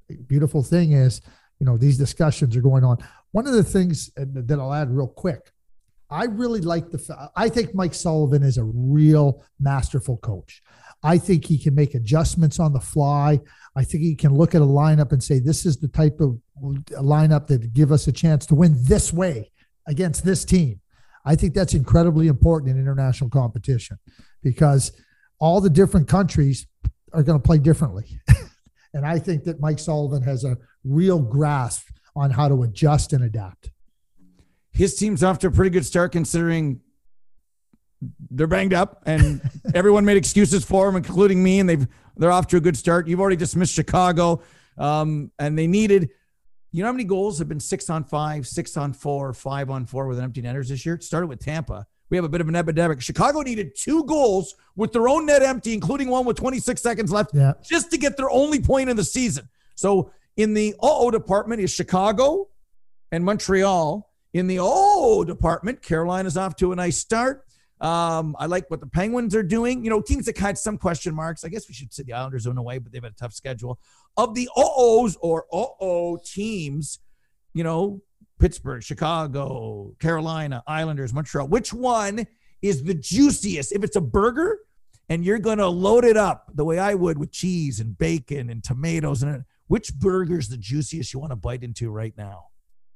The 0.08 0.16
beautiful 0.16 0.62
thing 0.62 0.92
is, 0.92 1.20
you 1.58 1.66
know, 1.66 1.76
these 1.76 1.98
discussions 1.98 2.56
are 2.56 2.60
going 2.60 2.84
on. 2.84 2.98
One 3.32 3.46
of 3.46 3.52
the 3.52 3.64
things 3.64 4.10
uh, 4.18 4.24
that 4.28 4.58
I'll 4.58 4.72
add 4.72 4.90
real 4.90 5.08
quick, 5.08 5.50
I 6.10 6.24
really 6.24 6.60
like 6.60 6.90
the. 6.90 7.30
I 7.36 7.48
think 7.48 7.74
Mike 7.74 7.94
Sullivan 7.94 8.42
is 8.42 8.58
a 8.58 8.64
real 8.64 9.44
masterful 9.60 10.18
coach. 10.18 10.62
I 11.02 11.18
think 11.18 11.44
he 11.44 11.58
can 11.58 11.74
make 11.74 11.94
adjustments 11.94 12.58
on 12.58 12.72
the 12.72 12.80
fly. 12.80 13.40
I 13.76 13.84
think 13.84 14.02
he 14.02 14.14
can 14.14 14.34
look 14.34 14.54
at 14.54 14.62
a 14.62 14.66
lineup 14.66 15.12
and 15.12 15.22
say, 15.22 15.38
this 15.38 15.66
is 15.66 15.76
the 15.76 15.88
type 15.88 16.20
of 16.20 16.40
lineup 16.90 17.46
that 17.48 17.72
give 17.72 17.92
us 17.92 18.06
a 18.06 18.12
chance 18.12 18.46
to 18.46 18.54
win 18.54 18.76
this 18.82 19.12
way 19.12 19.52
against 19.86 20.24
this 20.24 20.44
team. 20.44 20.80
I 21.24 21.34
think 21.34 21.54
that's 21.54 21.74
incredibly 21.74 22.28
important 22.28 22.70
in 22.70 22.80
international 22.80 23.30
competition 23.30 23.98
because 24.42 24.92
all 25.38 25.60
the 25.60 25.70
different 25.70 26.08
countries 26.08 26.66
are 27.12 27.22
going 27.22 27.38
to 27.38 27.42
play 27.42 27.58
differently. 27.58 28.20
and 28.94 29.04
I 29.04 29.18
think 29.18 29.44
that 29.44 29.60
Mike 29.60 29.78
Sullivan 29.78 30.22
has 30.22 30.44
a 30.44 30.56
real 30.84 31.20
grasp 31.20 31.88
on 32.14 32.30
how 32.30 32.48
to 32.48 32.62
adjust 32.62 33.12
and 33.12 33.24
adapt. 33.24 33.70
His 34.72 34.94
team's 34.94 35.22
off 35.22 35.38
to 35.40 35.48
a 35.48 35.50
pretty 35.50 35.70
good 35.70 35.84
start 35.84 36.12
considering 36.12 36.80
they're 38.30 38.46
banged 38.46 38.74
up 38.74 39.02
and 39.06 39.40
everyone 39.74 40.04
made 40.04 40.16
excuses 40.16 40.64
for 40.64 40.86
them, 40.86 40.96
including 40.96 41.42
me, 41.42 41.60
and 41.60 41.68
they've 41.68 41.86
they're 42.16 42.32
off 42.32 42.46
to 42.48 42.56
a 42.56 42.60
good 42.60 42.76
start. 42.76 43.08
You've 43.08 43.20
already 43.20 43.36
dismissed 43.36 43.74
Chicago, 43.74 44.42
um, 44.78 45.30
and 45.38 45.58
they 45.58 45.66
needed. 45.66 46.10
You 46.72 46.82
know 46.82 46.88
how 46.88 46.92
many 46.92 47.04
goals 47.04 47.38
have 47.38 47.48
been 47.48 47.60
six 47.60 47.88
on 47.88 48.04
five, 48.04 48.46
six 48.46 48.76
on 48.76 48.92
four, 48.92 49.32
five 49.32 49.70
on 49.70 49.86
four 49.86 50.06
with 50.08 50.18
an 50.18 50.24
empty 50.24 50.42
netters 50.42 50.68
this 50.68 50.84
year? 50.84 50.96
It 50.96 51.04
started 51.04 51.28
with 51.28 51.40
Tampa. 51.40 51.86
We 52.10 52.16
have 52.16 52.24
a 52.24 52.28
bit 52.28 52.40
of 52.40 52.48
an 52.48 52.56
epidemic. 52.56 53.00
Chicago 53.00 53.40
needed 53.40 53.74
two 53.76 54.04
goals 54.04 54.54
with 54.76 54.92
their 54.92 55.08
own 55.08 55.26
net 55.26 55.42
empty, 55.42 55.74
including 55.74 56.08
one 56.08 56.24
with 56.24 56.36
26 56.36 56.80
seconds 56.80 57.10
left, 57.10 57.30
yeah. 57.34 57.54
just 57.64 57.90
to 57.90 57.98
get 57.98 58.16
their 58.16 58.30
only 58.30 58.60
point 58.60 58.90
in 58.90 58.96
the 58.96 59.04
season. 59.04 59.48
So 59.74 60.12
in 60.36 60.54
the 60.54 60.74
uh-oh 60.74 61.10
department 61.10 61.60
is 61.62 61.70
Chicago 61.70 62.48
and 63.10 63.24
Montreal. 63.24 64.10
In 64.34 64.46
the 64.46 64.58
oh 64.60 65.24
department, 65.24 65.82
Carolina's 65.82 66.36
off 66.36 66.56
to 66.56 66.72
a 66.72 66.76
nice 66.76 66.98
start. 66.98 67.46
Um, 67.80 68.34
I 68.38 68.46
like 68.46 68.70
what 68.70 68.80
the 68.80 68.86
Penguins 68.86 69.34
are 69.34 69.42
doing. 69.42 69.84
You 69.84 69.90
know, 69.90 70.00
teams 70.00 70.26
that 70.26 70.38
had 70.38 70.56
some 70.56 70.78
question 70.78 71.14
marks. 71.14 71.44
I 71.44 71.48
guess 71.48 71.68
we 71.68 71.74
should 71.74 71.92
say 71.92 72.04
the 72.04 72.14
Islanders 72.14 72.46
in 72.46 72.56
a 72.56 72.62
way, 72.62 72.78
but 72.78 72.92
they've 72.92 73.02
had 73.02 73.12
a 73.12 73.16
tough 73.16 73.34
schedule. 73.34 73.78
Of 74.16 74.34
the 74.34 74.48
uh-ohs 74.56 75.16
or 75.20 75.44
uh-oh 75.52 76.18
teams, 76.24 77.00
you 77.52 77.64
know, 77.64 78.00
Pittsburgh, 78.38 78.82
Chicago, 78.82 79.94
Carolina, 79.98 80.62
Islanders, 80.66 81.12
Montreal. 81.12 81.48
Which 81.48 81.72
one 81.72 82.26
is 82.62 82.82
the 82.82 82.94
juiciest? 82.94 83.72
If 83.72 83.84
it's 83.84 83.96
a 83.96 84.00
burger 84.00 84.58
and 85.08 85.24
you're 85.24 85.38
going 85.38 85.58
to 85.58 85.68
load 85.68 86.04
it 86.04 86.16
up 86.16 86.50
the 86.54 86.64
way 86.64 86.78
I 86.78 86.94
would 86.94 87.18
with 87.18 87.32
cheese 87.32 87.80
and 87.80 87.96
bacon 87.96 88.50
and 88.50 88.62
tomatoes 88.62 89.22
and 89.22 89.44
which 89.68 89.94
burger 89.94 90.38
is 90.38 90.48
the 90.48 90.56
juiciest 90.56 91.12
you 91.12 91.20
want 91.20 91.32
to 91.32 91.36
bite 91.36 91.62
into 91.62 91.90
right 91.90 92.14
now? 92.16 92.46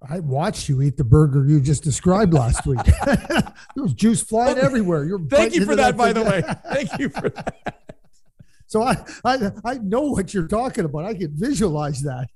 I 0.08 0.20
watched 0.20 0.68
you 0.68 0.80
eat 0.82 0.96
the 0.96 1.04
burger 1.04 1.44
you 1.46 1.60
just 1.60 1.82
described 1.82 2.32
last 2.32 2.66
week. 2.66 2.78
there 3.06 3.52
was 3.76 3.92
juice 3.92 4.22
flying 4.22 4.58
everywhere. 4.58 5.04
You're 5.04 5.18
Thank 5.18 5.54
you 5.54 5.64
for 5.64 5.76
that, 5.76 5.96
that 5.96 5.96
by 5.96 6.12
the 6.12 6.22
way. 6.22 6.42
Thank 6.72 6.98
you 6.98 7.08
for 7.08 7.28
that. 7.28 7.76
So 8.66 8.84
I, 8.84 9.04
I 9.24 9.50
I 9.64 9.74
know 9.78 10.02
what 10.02 10.32
you're 10.32 10.46
talking 10.46 10.84
about. 10.84 11.04
I 11.04 11.14
can 11.14 11.32
visualize 11.34 12.02
that. 12.02 12.28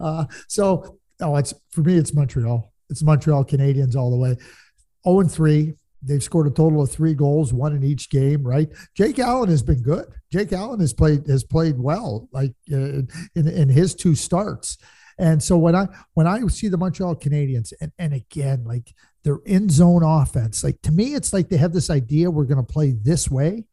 uh, 0.00 0.24
so 0.48 0.98
oh, 1.20 1.36
it's 1.36 1.54
for 1.70 1.82
me. 1.82 1.96
It's 1.96 2.12
Montreal. 2.12 2.72
It's 2.90 3.04
Montreal 3.04 3.44
Canadiens 3.44 3.94
all 3.94 4.10
the 4.10 4.16
way. 4.16 4.30
Zero 4.30 4.40
oh 5.04 5.20
and 5.20 5.30
three. 5.30 5.74
They've 6.02 6.20
scored 6.20 6.48
a 6.48 6.50
total 6.50 6.82
of 6.82 6.90
three 6.90 7.14
goals, 7.14 7.52
one 7.52 7.76
in 7.76 7.84
each 7.84 8.10
game. 8.10 8.42
Right. 8.42 8.68
Jake 8.96 9.20
Allen 9.20 9.48
has 9.48 9.62
been 9.62 9.82
good. 9.82 10.06
Jake 10.32 10.52
Allen 10.52 10.80
has 10.80 10.92
played 10.92 11.28
has 11.28 11.44
played 11.44 11.78
well, 11.78 12.28
like 12.32 12.52
uh, 12.72 13.02
in 13.36 13.46
in 13.46 13.68
his 13.68 13.94
two 13.94 14.16
starts. 14.16 14.78
And 15.18 15.42
so 15.42 15.56
when 15.56 15.74
I 15.74 15.88
when 16.14 16.26
I 16.26 16.46
see 16.48 16.68
the 16.68 16.76
Montreal 16.76 17.16
Canadiens, 17.16 17.72
and, 17.80 17.92
and 17.98 18.12
again, 18.12 18.64
like 18.64 18.92
their 19.24 19.38
in 19.46 19.68
zone 19.68 20.02
offense, 20.02 20.62
like 20.62 20.80
to 20.82 20.92
me, 20.92 21.14
it's 21.14 21.32
like 21.32 21.48
they 21.48 21.56
have 21.56 21.72
this 21.72 21.90
idea 21.90 22.30
we're 22.30 22.44
going 22.44 22.64
to 22.64 22.72
play 22.72 22.92
this 22.92 23.30
way, 23.30 23.64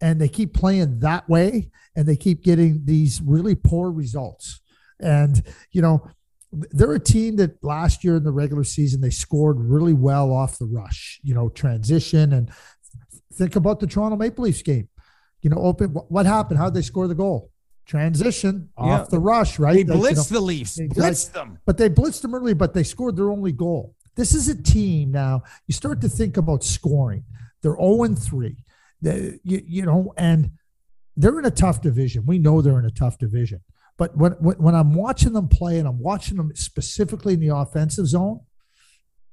and 0.00 0.20
they 0.20 0.28
keep 0.28 0.54
playing 0.54 1.00
that 1.00 1.28
way, 1.28 1.70
and 1.94 2.06
they 2.06 2.16
keep 2.16 2.42
getting 2.42 2.82
these 2.84 3.20
really 3.20 3.54
poor 3.54 3.90
results. 3.90 4.60
And 4.98 5.42
you 5.70 5.82
know, 5.82 6.08
they're 6.50 6.92
a 6.92 7.00
team 7.00 7.36
that 7.36 7.62
last 7.62 8.02
year 8.02 8.16
in 8.16 8.24
the 8.24 8.32
regular 8.32 8.64
season 8.64 9.00
they 9.00 9.10
scored 9.10 9.60
really 9.60 9.92
well 9.92 10.32
off 10.32 10.58
the 10.58 10.66
rush, 10.66 11.20
you 11.22 11.34
know, 11.34 11.50
transition 11.50 12.32
and 12.32 12.50
think 13.34 13.56
about 13.56 13.80
the 13.80 13.86
Toronto 13.86 14.16
Maple 14.16 14.44
Leafs 14.44 14.62
game. 14.62 14.88
You 15.42 15.50
know, 15.50 15.58
open 15.58 15.90
what 15.90 16.26
happened? 16.26 16.58
How 16.58 16.66
did 16.66 16.74
they 16.74 16.82
score 16.82 17.06
the 17.06 17.14
goal? 17.14 17.50
Transition 17.86 18.68
off 18.76 19.08
the 19.08 19.18
rush, 19.18 19.58
right? 19.58 19.86
They 19.86 19.94
blitzed 19.94 20.30
you 20.30 20.34
know, 20.34 20.40
the 20.40 20.40
Leafs, 20.40 20.74
they 20.74 20.88
blitzed 20.88 21.32
them. 21.32 21.58
But 21.64 21.78
they 21.78 21.88
blitzed 21.88 22.22
them 22.22 22.34
early, 22.34 22.54
but 22.54 22.74
they 22.74 22.82
scored 22.82 23.16
their 23.16 23.30
only 23.30 23.52
goal. 23.52 23.94
This 24.16 24.34
is 24.34 24.48
a 24.48 24.60
team 24.60 25.12
now. 25.12 25.42
You 25.66 25.74
start 25.74 26.00
to 26.00 26.08
think 26.08 26.36
about 26.36 26.64
scoring. 26.64 27.24
They're 27.62 27.76
0 27.76 28.14
3. 28.14 28.56
They, 29.02 29.38
you, 29.44 29.62
you 29.66 29.82
know, 29.84 30.12
and 30.16 30.50
they're 31.16 31.38
in 31.38 31.44
a 31.44 31.50
tough 31.50 31.80
division. 31.80 32.24
We 32.26 32.38
know 32.38 32.60
they're 32.60 32.78
in 32.78 32.86
a 32.86 32.90
tough 32.90 33.18
division. 33.18 33.62
But 33.98 34.16
when, 34.16 34.32
when, 34.32 34.56
when 34.56 34.74
I'm 34.74 34.94
watching 34.94 35.32
them 35.32 35.48
play 35.48 35.78
and 35.78 35.88
I'm 35.88 35.98
watching 35.98 36.36
them 36.36 36.54
specifically 36.54 37.34
in 37.34 37.40
the 37.40 37.54
offensive 37.54 38.06
zone, 38.06 38.40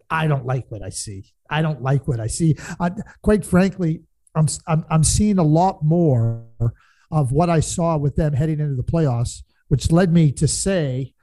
I 0.10 0.28
don't 0.28 0.46
like 0.46 0.66
what 0.70 0.84
I 0.84 0.90
see. 0.90 1.34
I 1.50 1.62
don't 1.62 1.82
like 1.82 2.08
what 2.08 2.20
I 2.20 2.28
see. 2.28 2.56
I, 2.80 2.92
quite 3.22 3.46
frankly, 3.46 4.04
I'm, 4.36 4.48
I'm, 4.68 4.86
I'm 4.90 5.04
seeing 5.04 5.38
a 5.38 5.44
lot 5.44 5.84
more 5.84 6.46
of 7.14 7.32
what 7.32 7.48
I 7.48 7.60
saw 7.60 7.96
with 7.96 8.16
them 8.16 8.34
heading 8.34 8.60
into 8.60 8.76
the 8.76 8.84
playoffs, 8.84 9.44
which 9.68 9.92
led 9.92 10.12
me 10.12 10.32
to 10.32 10.48
say 10.48 11.14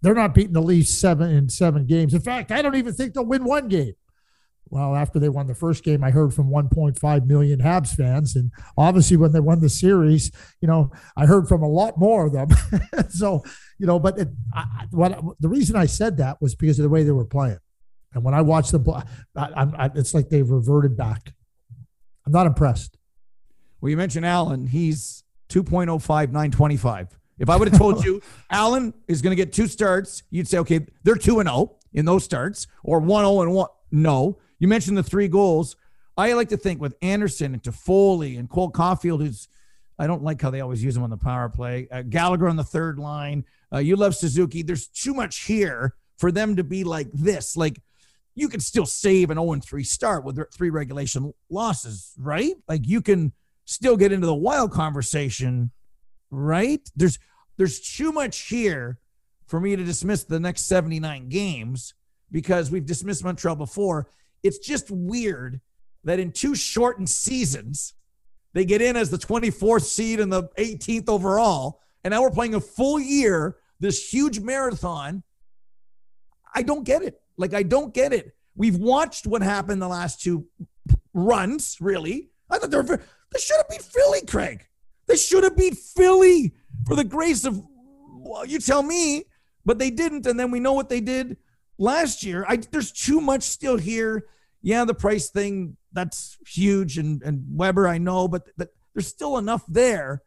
they're 0.00 0.14
not 0.14 0.34
beating 0.34 0.52
the 0.52 0.62
Leafs 0.62 0.94
seven 0.94 1.30
in 1.30 1.48
seven 1.48 1.84
games. 1.84 2.14
In 2.14 2.20
fact, 2.20 2.52
I 2.52 2.62
don't 2.62 2.76
even 2.76 2.94
think 2.94 3.12
they'll 3.12 3.26
win 3.26 3.44
one 3.44 3.66
game. 3.68 3.94
Well, 4.70 4.94
after 4.94 5.18
they 5.18 5.28
won 5.28 5.48
the 5.48 5.54
first 5.54 5.82
game, 5.82 6.02
I 6.02 6.12
heard 6.12 6.32
from 6.32 6.48
1.5 6.48 7.26
million 7.26 7.60
Habs 7.60 7.94
fans, 7.94 8.36
and 8.36 8.52
obviously 8.78 9.16
when 9.16 9.32
they 9.32 9.40
won 9.40 9.60
the 9.60 9.68
series, 9.68 10.30
you 10.60 10.68
know, 10.68 10.92
I 11.16 11.26
heard 11.26 11.46
from 11.48 11.62
a 11.62 11.68
lot 11.68 11.98
more 11.98 12.26
of 12.26 12.32
them. 12.32 12.48
so, 13.10 13.42
you 13.78 13.86
know, 13.86 13.98
but 13.98 14.16
it, 14.18 14.28
I, 14.54 14.86
what 14.92 15.20
the 15.40 15.48
reason 15.48 15.76
I 15.76 15.86
said 15.86 16.18
that 16.18 16.40
was 16.40 16.54
because 16.54 16.78
of 16.78 16.84
the 16.84 16.88
way 16.88 17.02
they 17.02 17.10
were 17.10 17.26
playing, 17.26 17.58
and 18.14 18.24
when 18.24 18.32
I 18.32 18.42
watched 18.42 18.72
them 18.72 18.88
I, 18.88 19.02
I, 19.36 19.90
it's 19.94 20.14
like 20.14 20.28
they've 20.28 20.48
reverted 20.48 20.96
back. 20.96 21.34
I'm 22.24 22.32
not 22.32 22.46
impressed. 22.46 22.96
Well, 23.82 23.90
you 23.90 23.96
mentioned 23.96 24.24
Allen. 24.24 24.68
He's 24.68 25.24
2.05, 25.48 26.08
925. 26.08 27.18
If 27.40 27.50
I 27.50 27.56
would 27.56 27.68
have 27.68 27.76
told 27.76 28.04
you 28.04 28.22
Allen 28.48 28.94
is 29.08 29.20
going 29.20 29.32
to 29.32 29.36
get 29.36 29.52
two 29.52 29.66
starts, 29.66 30.22
you'd 30.30 30.46
say, 30.46 30.58
okay, 30.58 30.86
they're 31.02 31.16
2 31.16 31.40
and 31.40 31.48
0 31.48 31.76
in 31.92 32.04
those 32.04 32.24
starts 32.24 32.68
or 32.84 33.00
1 33.00 33.24
0 33.24 33.42
and 33.42 33.52
1. 33.52 33.68
No. 33.90 34.38
You 34.60 34.68
mentioned 34.68 34.96
the 34.96 35.02
three 35.02 35.26
goals. 35.26 35.74
I 36.16 36.32
like 36.34 36.48
to 36.50 36.56
think 36.56 36.80
with 36.80 36.94
Anderson 37.02 37.54
and 37.54 37.62
Toffoli 37.62 38.38
and 38.38 38.48
Cole 38.48 38.70
Caufield, 38.70 39.20
who's 39.20 39.48
I 39.98 40.06
don't 40.06 40.22
like 40.22 40.40
how 40.40 40.50
they 40.50 40.60
always 40.60 40.82
use 40.82 40.96
him 40.96 41.02
on 41.02 41.10
the 41.10 41.16
power 41.16 41.48
play. 41.48 41.88
Uh, 41.90 42.02
Gallagher 42.02 42.48
on 42.48 42.56
the 42.56 42.64
third 42.64 42.98
line. 42.98 43.44
Uh, 43.72 43.78
you 43.78 43.96
love 43.96 44.14
Suzuki. 44.14 44.62
There's 44.62 44.86
too 44.86 45.12
much 45.12 45.40
here 45.44 45.94
for 46.18 46.30
them 46.30 46.56
to 46.56 46.64
be 46.64 46.84
like 46.84 47.08
this. 47.12 47.56
Like 47.56 47.80
you 48.34 48.48
can 48.48 48.60
still 48.60 48.86
save 48.86 49.30
an 49.30 49.38
0 49.38 49.60
3 49.60 49.82
start 49.82 50.24
with 50.24 50.38
three 50.54 50.70
regulation 50.70 51.34
losses, 51.50 52.12
right? 52.16 52.54
Like 52.68 52.86
you 52.86 53.02
can 53.02 53.32
still 53.64 53.96
get 53.96 54.12
into 54.12 54.26
the 54.26 54.34
wild 54.34 54.72
conversation, 54.72 55.70
right? 56.30 56.88
There's 56.96 57.18
there's 57.58 57.80
too 57.80 58.12
much 58.12 58.48
here 58.48 58.98
for 59.46 59.60
me 59.60 59.76
to 59.76 59.84
dismiss 59.84 60.24
the 60.24 60.40
next 60.40 60.62
79 60.62 61.28
games 61.28 61.94
because 62.30 62.70
we've 62.70 62.86
dismissed 62.86 63.22
Montreal 63.22 63.56
before. 63.56 64.08
It's 64.42 64.58
just 64.58 64.90
weird 64.90 65.60
that 66.04 66.18
in 66.18 66.32
two 66.32 66.54
shortened 66.54 67.10
seasons, 67.10 67.94
they 68.54 68.64
get 68.64 68.82
in 68.82 68.96
as 68.96 69.10
the 69.10 69.18
24th 69.18 69.84
seed 69.84 70.20
and 70.20 70.32
the 70.32 70.44
18th 70.58 71.08
overall. 71.08 71.80
And 72.04 72.12
now 72.12 72.22
we're 72.22 72.30
playing 72.30 72.54
a 72.54 72.60
full 72.60 72.98
year, 72.98 73.56
this 73.78 74.12
huge 74.12 74.40
marathon. 74.40 75.22
I 76.54 76.62
don't 76.62 76.84
get 76.84 77.02
it. 77.02 77.20
Like, 77.36 77.54
I 77.54 77.62
don't 77.62 77.94
get 77.94 78.12
it. 78.12 78.34
We've 78.54 78.76
watched 78.76 79.26
what 79.26 79.42
happened 79.42 79.80
the 79.80 79.88
last 79.88 80.20
two 80.20 80.46
runs, 81.14 81.78
really. 81.80 82.30
I 82.50 82.58
thought 82.58 82.70
they 82.70 82.76
were, 82.76 83.00
they 83.32 83.40
should 83.40 83.56
have 83.56 83.68
beat 83.68 83.82
Philly, 83.82 84.20
Craig. 84.26 84.66
They 85.06 85.16
should 85.16 85.44
have 85.44 85.56
beat 85.56 85.76
Philly 85.76 86.54
for 86.86 86.96
the 86.96 87.04
grace 87.04 87.44
of, 87.44 87.62
well, 88.18 88.46
you 88.46 88.58
tell 88.58 88.82
me, 88.82 89.24
but 89.64 89.78
they 89.78 89.90
didn't. 89.90 90.26
And 90.26 90.38
then 90.38 90.50
we 90.50 90.60
know 90.60 90.72
what 90.72 90.88
they 90.88 91.00
did 91.00 91.36
last 91.78 92.22
year. 92.22 92.44
I, 92.48 92.56
there's 92.56 92.92
too 92.92 93.20
much 93.20 93.42
still 93.42 93.76
here. 93.76 94.26
Yeah, 94.62 94.84
the 94.84 94.94
price 94.94 95.30
thing, 95.30 95.76
that's 95.92 96.38
huge. 96.46 96.98
And, 96.98 97.22
and 97.22 97.44
Weber, 97.50 97.88
I 97.88 97.98
know, 97.98 98.28
but, 98.28 98.48
but 98.56 98.68
there's 98.94 99.08
still 99.08 99.38
enough 99.38 99.64
there 99.66 100.22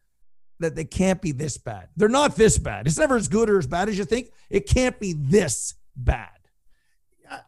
that 0.59 0.75
they 0.75 0.85
can't 0.85 1.21
be 1.21 1.31
this 1.31 1.57
bad. 1.57 1.89
They're 1.95 2.09
not 2.09 2.35
this 2.35 2.57
bad. 2.57 2.87
It's 2.87 2.97
never 2.97 3.15
as 3.15 3.27
good 3.27 3.49
or 3.49 3.57
as 3.57 3.67
bad 3.67 3.89
as 3.89 3.97
you 3.97 4.05
think. 4.05 4.31
It 4.49 4.67
can't 4.67 4.99
be 4.99 5.13
this 5.13 5.73
bad. 5.95 6.29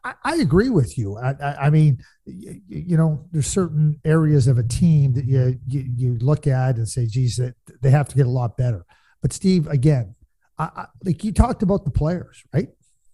I, 0.03 0.13
I 0.23 0.35
agree 0.37 0.69
with 0.69 0.97
you. 0.97 1.17
I, 1.17 1.31
I, 1.31 1.55
I 1.67 1.69
mean, 1.69 2.03
you, 2.27 2.61
you, 2.67 2.97
know, 2.97 3.25
there's 3.31 3.47
certain 3.47 3.99
areas 4.03 4.47
of 4.47 4.57
a 4.57 4.63
team 4.63 5.13
that 5.13 5.25
you, 5.25 5.59
you, 5.67 5.85
you 5.95 6.17
look 6.19 6.45
at 6.45 6.75
and 6.75 6.87
say, 6.87 7.05
geez, 7.05 7.37
that 7.37 7.55
they 7.81 7.89
have 7.89 8.07
to 8.09 8.15
get 8.15 8.25
a 8.25 8.29
lot 8.29 8.57
better. 8.57 8.85
But 9.21 9.33
Steve, 9.33 9.67
again, 9.67 10.15
I, 10.59 10.85
like 11.03 11.23
you 11.23 11.31
talked 11.31 11.63
about 11.63 11.85
the 11.85 11.91
players, 11.91 12.43
right? 12.53 12.69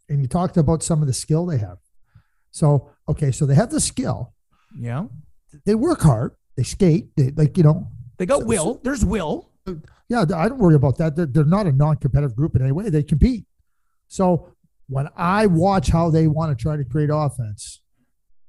And 0.10 0.21
you 0.21 0.28
talked 0.28 0.58
about 0.58 0.84
some 0.84 1.02
of 1.02 1.08
the 1.08 1.13
skill 1.13 1.45
they 1.45 1.58
have. 1.58 1.78
So, 2.52 2.91
okay, 3.10 3.32
so 3.32 3.45
they 3.45 3.56
have 3.56 3.69
the 3.69 3.80
skill. 3.80 4.34
Yeah. 4.78 5.06
They 5.65 5.76
work 5.76 6.02
hard. 6.02 6.34
They 6.56 6.63
skate. 6.63 7.15
They 7.15 7.32
like, 7.32 7.58
you 7.58 7.63
know, 7.63 7.89
they 8.17 8.26
got 8.26 8.45
will. 8.45 8.80
There's 8.84 9.04
will. 9.04 9.49
Yeah, 10.10 10.21
I 10.21 10.49
don't 10.49 10.60
worry 10.60 10.76
about 10.76 10.97
that. 10.97 11.15
They're, 11.15 11.26
they're 11.26 11.45
not 11.45 11.67
a 11.67 11.71
non-competitive 11.71 12.36
group 12.36 12.56
in 12.56 12.62
any 12.62 12.71
way. 12.71 12.89
They 12.89 13.04
compete. 13.04 13.45
So 14.08 14.54
when 14.88 15.10
I 15.15 15.47
watch 15.47 15.89
how 15.89 16.10
they 16.10 16.28
want 16.28 16.58
to 16.58 16.62
try 16.62 16.78
to 16.78 16.84
create 16.84 17.10
offense, 17.12 17.82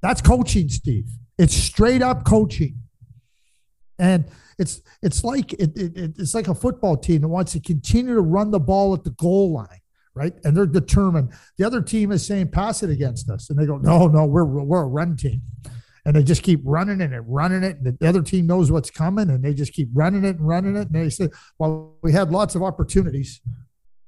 that's 0.04 0.20
coaching, 0.20 0.68
Steve. 0.68 1.08
It's 1.38 1.54
straight 1.54 2.02
up 2.02 2.26
coaching. 2.26 2.78
And 3.98 4.26
it's 4.58 4.82
it's 5.02 5.24
like 5.24 5.54
it, 5.54 5.74
it, 5.76 6.16
it's 6.18 6.34
like 6.34 6.46
a 6.46 6.54
football 6.54 6.94
team 6.94 7.22
that 7.22 7.28
wants 7.28 7.52
to 7.52 7.60
continue 7.60 8.14
to 8.14 8.20
run 8.20 8.50
the 8.50 8.60
ball 8.60 8.92
at 8.92 9.02
the 9.02 9.12
goal 9.12 9.54
line, 9.54 9.80
right? 10.14 10.34
And 10.44 10.54
they're 10.54 10.66
determined. 10.66 11.32
The 11.56 11.64
other 11.64 11.80
team 11.80 12.12
is 12.12 12.26
saying 12.26 12.50
pass 12.50 12.82
it 12.82 12.90
against 12.90 13.30
us, 13.30 13.48
and 13.48 13.58
they 13.58 13.64
go, 13.64 13.78
no, 13.78 14.06
no, 14.06 14.26
we're 14.26 14.44
we're 14.44 14.82
a 14.82 14.86
run 14.86 15.16
team, 15.16 15.40
and 16.04 16.14
they 16.14 16.22
just 16.22 16.42
keep 16.42 16.60
running 16.64 17.00
it 17.00 17.10
and 17.10 17.24
running 17.26 17.62
it, 17.62 17.78
and 17.78 17.98
the 17.98 18.06
other 18.06 18.22
team 18.22 18.46
knows 18.46 18.70
what's 18.70 18.90
coming, 18.90 19.30
and 19.30 19.42
they 19.42 19.54
just 19.54 19.72
keep 19.72 19.88
running 19.94 20.24
it 20.24 20.36
and 20.36 20.46
running 20.46 20.76
it, 20.76 20.88
and 20.88 20.94
they 20.94 21.08
say, 21.08 21.30
well, 21.58 21.96
we 22.02 22.12
had 22.12 22.30
lots 22.30 22.54
of 22.54 22.62
opportunities. 22.62 23.40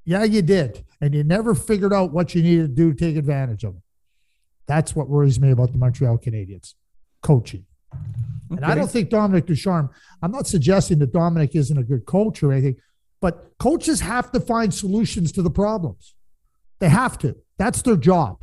Yeah, 0.05 0.25
you 0.25 0.43
did. 0.43 0.85
And 1.01 1.15
you 1.15 1.25
never 1.25 1.55
figured 1.55 1.93
out 1.93 2.13
what 2.13 2.35
you 2.35 2.43
needed 2.43 2.69
to 2.69 2.75
do 2.75 2.93
to 2.93 2.99
take 2.99 3.17
advantage 3.17 3.65
of 3.65 3.73
them. 3.73 3.83
That's 4.67 4.95
what 4.97 5.09
worries 5.09 5.41
me 5.41 5.51
about 5.51 5.73
the 5.73 5.79
Montreal 5.79 6.19
Canadiens 6.19 6.75
coaching. 7.23 7.65
Okay. 7.95 8.57
And 8.57 8.65
I 8.65 8.75
don't 8.75 8.91
think 8.91 9.11
Dominic 9.11 9.47
Ducharme, 9.47 9.91
I'm 10.23 10.31
not 10.31 10.47
suggesting 10.47 10.99
that 11.01 11.13
Dominic 11.13 11.55
isn't 11.55 11.77
a 11.77 11.83
good 11.83 12.07
coach 12.07 12.43
or 12.43 12.53
anything, 12.53 12.77
but 13.21 13.53
coaches 13.59 14.01
have 14.01 14.31
to 14.33 14.41
find 14.41 14.73
solutions 14.73 15.33
to 15.33 15.43
the 15.43 15.51
problems. 15.51 16.15
They 16.79 16.89
have 16.89 17.19
to. 17.19 17.37
That's 17.59 17.83
their 17.83 17.97
job. 17.97 18.39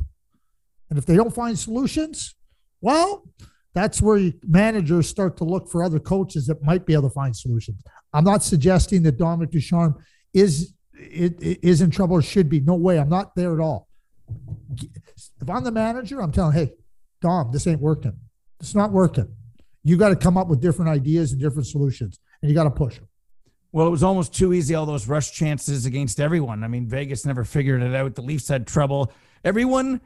And 0.90 0.98
if 0.98 1.06
they 1.06 1.16
don't 1.16 1.34
find 1.34 1.58
solutions, 1.58 2.34
well, 2.80 3.24
that's 3.72 4.02
where 4.02 4.32
managers 4.46 5.08
start 5.08 5.36
to 5.38 5.44
look 5.44 5.70
for 5.70 5.82
other 5.82 5.98
coaches 5.98 6.46
that 6.46 6.62
might 6.62 6.86
be 6.86 6.92
able 6.92 7.08
to 7.08 7.14
find 7.14 7.34
solutions. 7.34 7.82
I'm 8.12 8.24
not 8.24 8.42
suggesting 8.42 9.02
that 9.04 9.18
Dominic 9.18 9.50
Ducharme 9.50 9.96
is 10.32 10.74
it, 10.92 11.42
it 11.42 11.58
is 11.62 11.80
in 11.80 11.90
trouble 11.90 12.16
or 12.16 12.22
should 12.22 12.48
be. 12.48 12.60
No 12.60 12.74
way. 12.74 12.98
I'm 12.98 13.08
not 13.08 13.34
there 13.34 13.54
at 13.54 13.60
all. 13.60 13.88
If 15.44 15.50
I'm 15.50 15.62
the 15.62 15.70
manager, 15.70 16.22
I'm 16.22 16.32
telling, 16.32 16.54
hey, 16.54 16.72
Dom, 17.20 17.52
this 17.52 17.66
ain't 17.66 17.80
working. 17.80 18.18
It's 18.60 18.74
not 18.74 18.92
working. 18.92 19.28
You 19.82 19.98
got 19.98 20.08
to 20.08 20.16
come 20.16 20.38
up 20.38 20.48
with 20.48 20.62
different 20.62 20.90
ideas 20.90 21.32
and 21.32 21.40
different 21.40 21.66
solutions, 21.66 22.18
and 22.40 22.50
you 22.50 22.54
got 22.54 22.64
to 22.64 22.70
push 22.70 22.94
them. 22.94 23.08
Well, 23.70 23.86
it 23.86 23.90
was 23.90 24.02
almost 24.02 24.34
too 24.34 24.54
easy, 24.54 24.74
all 24.74 24.86
those 24.86 25.06
rush 25.06 25.32
chances 25.32 25.84
against 25.84 26.18
everyone. 26.18 26.64
I 26.64 26.68
mean, 26.68 26.88
Vegas 26.88 27.26
never 27.26 27.44
figured 27.44 27.82
it 27.82 27.94
out. 27.94 28.14
The 28.14 28.22
Leafs 28.22 28.48
had 28.48 28.66
trouble. 28.66 29.12
Everyone 29.44 30.00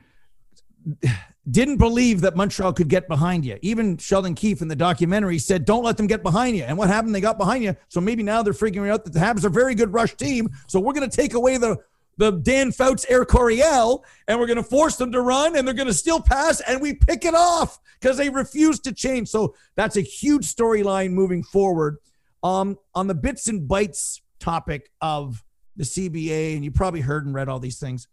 didn't 1.48 1.76
believe 1.76 2.22
that 2.22 2.34
Montreal 2.34 2.72
could 2.72 2.88
get 2.88 3.06
behind 3.06 3.44
you. 3.44 3.58
Even 3.62 3.96
Sheldon 3.96 4.34
Keefe 4.34 4.60
in 4.60 4.66
the 4.66 4.74
documentary 4.74 5.38
said, 5.38 5.64
"Don't 5.64 5.84
let 5.84 5.96
them 5.96 6.08
get 6.08 6.24
behind 6.24 6.56
you." 6.56 6.64
And 6.64 6.76
what 6.76 6.88
happened? 6.88 7.14
They 7.14 7.20
got 7.20 7.38
behind 7.38 7.62
you. 7.62 7.76
So 7.88 8.00
maybe 8.00 8.24
now 8.24 8.42
they're 8.42 8.52
figuring 8.52 8.90
out 8.90 9.04
that 9.04 9.12
the 9.12 9.20
Habs 9.20 9.44
are 9.44 9.48
a 9.48 9.50
very 9.50 9.76
good 9.76 9.92
rush 9.92 10.16
team. 10.16 10.48
So 10.66 10.80
we're 10.80 10.94
going 10.94 11.08
to 11.08 11.16
take 11.16 11.34
away 11.34 11.58
the 11.58 11.76
the 12.18 12.32
Dan 12.32 12.72
Fouts 12.72 13.06
Air 13.08 13.24
Coryell, 13.24 14.04
and 14.26 14.38
we're 14.38 14.46
going 14.46 14.58
to 14.58 14.62
force 14.62 14.96
them 14.96 15.12
to 15.12 15.20
run, 15.22 15.56
and 15.56 15.66
they're 15.66 15.74
going 15.74 15.88
to 15.88 15.94
still 15.94 16.20
pass, 16.20 16.60
and 16.60 16.80
we 16.80 16.94
pick 16.94 17.24
it 17.24 17.34
off 17.34 17.78
because 18.00 18.16
they 18.16 18.28
refuse 18.28 18.78
to 18.80 18.92
change. 18.92 19.28
So 19.28 19.54
that's 19.76 19.96
a 19.96 20.02
huge 20.02 20.44
storyline 20.44 21.12
moving 21.12 21.42
forward. 21.42 21.96
Um, 22.42 22.78
on 22.94 23.08
the 23.08 23.14
bits 23.14 23.48
and 23.48 23.68
bytes 23.68 24.20
topic 24.38 24.90
of 25.00 25.42
the 25.76 25.84
CBA, 25.84 26.54
and 26.54 26.64
you 26.64 26.70
probably 26.70 27.00
heard 27.00 27.24
and 27.24 27.34
read 27.34 27.48
all 27.48 27.58
these 27.58 27.80
things 27.80 28.06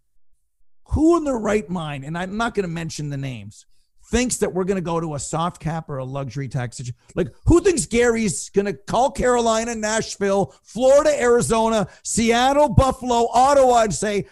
who 0.89 1.17
in 1.17 1.23
their 1.23 1.37
right 1.37 1.69
mind, 1.69 2.05
and 2.05 2.17
I'm 2.17 2.37
not 2.37 2.53
going 2.53 2.63
to 2.63 2.71
mention 2.71 3.09
the 3.09 3.17
names, 3.17 3.65
thinks 4.07 4.37
that 4.37 4.53
we're 4.53 4.63
going 4.63 4.75
to 4.75 4.81
go 4.81 4.99
to 4.99 5.15
a 5.15 5.19
soft 5.19 5.59
cap 5.59 5.89
or 5.89 5.97
a 5.97 6.05
luxury 6.05 6.47
tax? 6.47 6.81
Like, 7.15 7.29
who 7.45 7.61
thinks 7.61 7.85
Gary's 7.85 8.49
going 8.49 8.65
to 8.65 8.73
call 8.73 9.11
Carolina, 9.11 9.75
Nashville, 9.75 10.55
Florida, 10.63 11.19
Arizona, 11.21 11.87
Seattle, 12.03 12.69
Buffalo, 12.69 13.27
Ottawa, 13.33 13.83
and 13.83 13.93
say, 13.93 14.27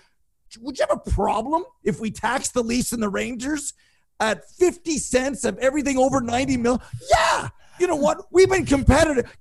would 0.60 0.78
you 0.78 0.86
have 0.88 1.02
a 1.06 1.10
problem 1.12 1.64
if 1.84 2.00
we 2.00 2.12
tax 2.12 2.50
the 2.50 2.64
Leafs 2.64 2.92
and 2.92 3.02
the 3.02 3.10
Rangers 3.10 3.74
at 4.20 4.50
50 4.52 4.98
cents 4.98 5.46
of 5.46 5.58
everything 5.58 5.98
over 5.98 6.22
90 6.22 6.58
mil? 6.58 6.82
Yeah. 7.12 7.50
You 7.80 7.88
know 7.88 7.96
what? 7.96 8.28
We've 8.32 8.50
been 8.50 8.66
competitive. 8.66 9.36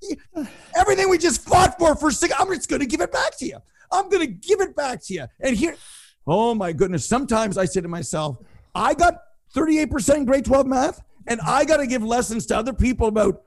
Everything 0.75 1.11
we 1.11 1.19
just 1.19 1.43
fought 1.43 1.79
for 1.79 1.95
for 1.95 2.11
six, 2.11 2.33
I'm 2.39 2.49
just 2.49 2.69
going 2.69 2.81
to 2.81 2.87
give 2.87 3.03
it 3.03 3.13
back 3.13 3.37
to 3.39 3.47
you. 3.47 3.59
I'm 3.91 4.09
going 4.09 4.27
to 4.27 4.33
give 4.33 4.63
it 4.63 4.75
back 4.75 5.03
to 5.05 5.15
you. 5.15 5.27
And 5.39 5.55
here, 5.55 5.77
Oh 6.27 6.55
my 6.55 6.73
goodness. 6.73 7.07
Sometimes 7.07 7.59
I 7.59 7.65
say 7.65 7.81
to 7.81 7.89
myself, 7.89 8.39
I 8.75 8.95
got 8.95 9.15
38% 9.55 10.27
grade 10.27 10.45
12 10.45 10.67
math 10.67 11.03
and 11.27 11.41
I 11.41 11.65
got 11.65 11.79
to 11.79 11.87
give 11.87 12.03
lessons 12.03 12.47
to 12.47 12.57
other 12.57 12.73
people 12.73 13.07
about 13.07 13.43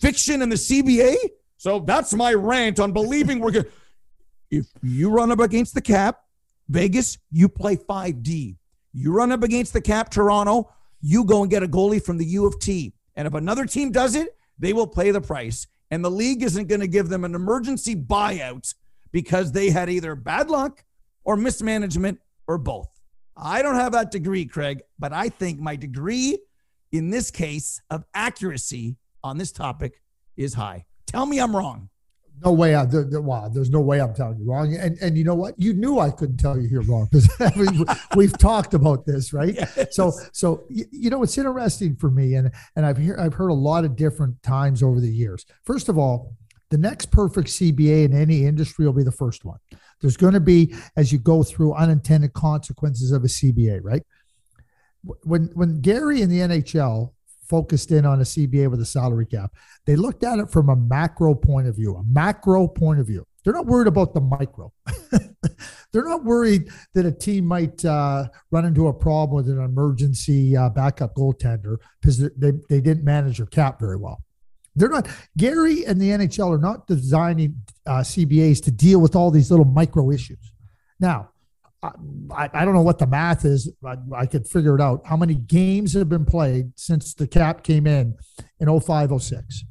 fiction 0.00 0.42
and 0.42 0.50
the 0.50 0.56
CBA. 0.56 1.16
So 1.56 1.80
that's 1.80 2.12
my 2.14 2.34
rant 2.34 2.80
on 2.80 2.92
believing 2.92 3.40
we're 3.40 3.52
good. 3.52 3.72
If 4.48 4.66
you 4.80 5.10
run 5.10 5.32
up 5.32 5.40
against 5.40 5.74
the 5.74 5.80
cap, 5.80 6.20
Vegas, 6.68 7.18
you 7.32 7.48
play 7.48 7.74
5D. 7.74 8.54
You 8.92 9.12
run 9.12 9.32
up 9.32 9.42
against 9.42 9.72
the 9.72 9.80
cap, 9.80 10.08
Toronto, 10.08 10.72
you 11.00 11.24
go 11.24 11.42
and 11.42 11.50
get 11.50 11.64
a 11.64 11.66
goalie 11.66 12.00
from 12.00 12.16
the 12.16 12.24
U 12.26 12.46
of 12.46 12.60
T. 12.60 12.92
And 13.16 13.26
if 13.26 13.34
another 13.34 13.66
team 13.66 13.90
does 13.90 14.14
it, 14.14 14.36
they 14.56 14.72
will 14.72 14.86
pay 14.86 15.10
the 15.10 15.20
price. 15.20 15.66
And 15.90 16.04
the 16.04 16.10
league 16.12 16.44
isn't 16.44 16.68
going 16.68 16.80
to 16.80 16.86
give 16.86 17.08
them 17.08 17.24
an 17.24 17.34
emergency 17.34 17.96
buyout 17.96 18.72
because 19.10 19.50
they 19.50 19.70
had 19.70 19.90
either 19.90 20.14
bad 20.14 20.48
luck 20.48 20.84
or 21.24 21.36
mismanagement 21.36 22.20
or 22.46 22.56
both. 22.56 22.95
I 23.36 23.62
don't 23.62 23.74
have 23.74 23.92
that 23.92 24.10
degree, 24.10 24.46
Craig, 24.46 24.82
but 24.98 25.12
I 25.12 25.28
think 25.28 25.60
my 25.60 25.76
degree 25.76 26.38
in 26.92 27.10
this 27.10 27.30
case 27.30 27.80
of 27.90 28.04
accuracy 28.14 28.96
on 29.22 29.36
this 29.36 29.52
topic 29.52 30.00
is 30.36 30.54
high. 30.54 30.86
Tell 31.06 31.26
me 31.26 31.38
I'm 31.38 31.54
wrong. 31.54 31.90
No 32.44 32.52
way. 32.52 32.74
I, 32.74 32.84
there, 32.84 33.04
there, 33.04 33.20
wow, 33.20 33.48
there's 33.48 33.70
no 33.70 33.80
way 33.80 34.00
I'm 34.00 34.14
telling 34.14 34.38
you 34.38 34.50
wrong. 34.50 34.74
And 34.74 34.98
and 35.00 35.16
you 35.16 35.24
know 35.24 35.34
what? 35.34 35.54
You 35.56 35.72
knew 35.72 35.98
I 35.98 36.10
couldn't 36.10 36.36
tell 36.36 36.58
you 36.58 36.68
here 36.68 36.82
wrong 36.82 37.08
because 37.10 37.96
we've 38.16 38.36
talked 38.36 38.74
about 38.74 39.06
this, 39.06 39.32
right? 39.32 39.54
Yes. 39.76 39.96
So 39.96 40.12
so 40.32 40.64
you, 40.68 40.84
you 40.90 41.10
know 41.10 41.22
it's 41.22 41.38
interesting 41.38 41.96
for 41.96 42.10
me, 42.10 42.34
and 42.34 42.50
and 42.76 42.84
I've 42.84 42.98
hear, 42.98 43.18
I've 43.18 43.32
heard 43.32 43.48
a 43.48 43.54
lot 43.54 43.86
of 43.86 43.96
different 43.96 44.42
times 44.42 44.82
over 44.82 45.00
the 45.00 45.10
years. 45.10 45.46
First 45.64 45.88
of 45.88 45.96
all, 45.96 46.34
the 46.70 46.78
next 46.78 47.10
perfect 47.10 47.48
CBA 47.48 48.04
in 48.04 48.12
any 48.12 48.44
industry 48.44 48.84
will 48.84 48.92
be 48.92 49.04
the 49.04 49.12
first 49.12 49.44
one. 49.44 49.58
There's 50.00 50.16
going 50.16 50.34
to 50.34 50.40
be, 50.40 50.74
as 50.96 51.12
you 51.12 51.18
go 51.18 51.42
through, 51.42 51.74
unintended 51.74 52.32
consequences 52.32 53.12
of 53.12 53.24
a 53.24 53.28
CBA, 53.28 53.80
right? 53.82 54.02
When 55.22 55.50
when 55.54 55.80
Gary 55.80 56.22
and 56.22 56.30
the 56.30 56.40
NHL 56.40 57.12
focused 57.48 57.92
in 57.92 58.04
on 58.04 58.20
a 58.20 58.24
CBA 58.24 58.70
with 58.70 58.80
a 58.80 58.84
salary 58.84 59.26
cap, 59.26 59.52
they 59.86 59.96
looked 59.96 60.24
at 60.24 60.38
it 60.38 60.50
from 60.50 60.68
a 60.68 60.76
macro 60.76 61.34
point 61.34 61.68
of 61.68 61.76
view, 61.76 61.94
a 61.96 62.02
macro 62.04 62.66
point 62.66 63.00
of 63.00 63.06
view. 63.06 63.24
They're 63.44 63.54
not 63.54 63.66
worried 63.66 63.86
about 63.86 64.12
the 64.12 64.20
micro. 64.20 64.72
they're 65.92 66.04
not 66.04 66.24
worried 66.24 66.68
that 66.94 67.06
a 67.06 67.12
team 67.12 67.46
might 67.46 67.84
uh, 67.84 68.26
run 68.50 68.64
into 68.64 68.88
a 68.88 68.92
problem 68.92 69.36
with 69.36 69.48
an 69.48 69.64
emergency 69.64 70.56
uh, 70.56 70.68
backup 70.68 71.14
goaltender 71.14 71.76
because 72.00 72.18
they, 72.18 72.52
they 72.68 72.80
didn't 72.80 73.04
manage 73.04 73.38
their 73.38 73.46
cap 73.46 73.78
very 73.78 73.96
well. 73.96 74.20
They're 74.76 74.90
not 74.90 75.08
Gary 75.36 75.84
and 75.86 76.00
the 76.00 76.10
NHL 76.10 76.54
are 76.54 76.58
not 76.58 76.86
designing 76.86 77.62
uh, 77.86 78.00
CBAs 78.00 78.62
to 78.64 78.70
deal 78.70 79.00
with 79.00 79.16
all 79.16 79.30
these 79.30 79.50
little 79.50 79.64
micro 79.64 80.10
issues. 80.10 80.52
Now, 81.00 81.30
I, 81.82 82.50
I 82.52 82.64
don't 82.64 82.74
know 82.74 82.82
what 82.82 82.98
the 82.98 83.06
math 83.06 83.44
is. 83.44 83.70
I, 83.84 83.96
I 84.14 84.26
could 84.26 84.46
figure 84.46 84.74
it 84.74 84.80
out. 84.80 85.02
How 85.06 85.16
many 85.16 85.34
games 85.34 85.94
have 85.94 86.08
been 86.08 86.24
played 86.24 86.72
since 86.76 87.14
the 87.14 87.26
cap 87.26 87.62
came 87.62 87.86
in 87.86 88.16
in 88.60 88.80
05, 88.80 89.22
06? 89.22 89.64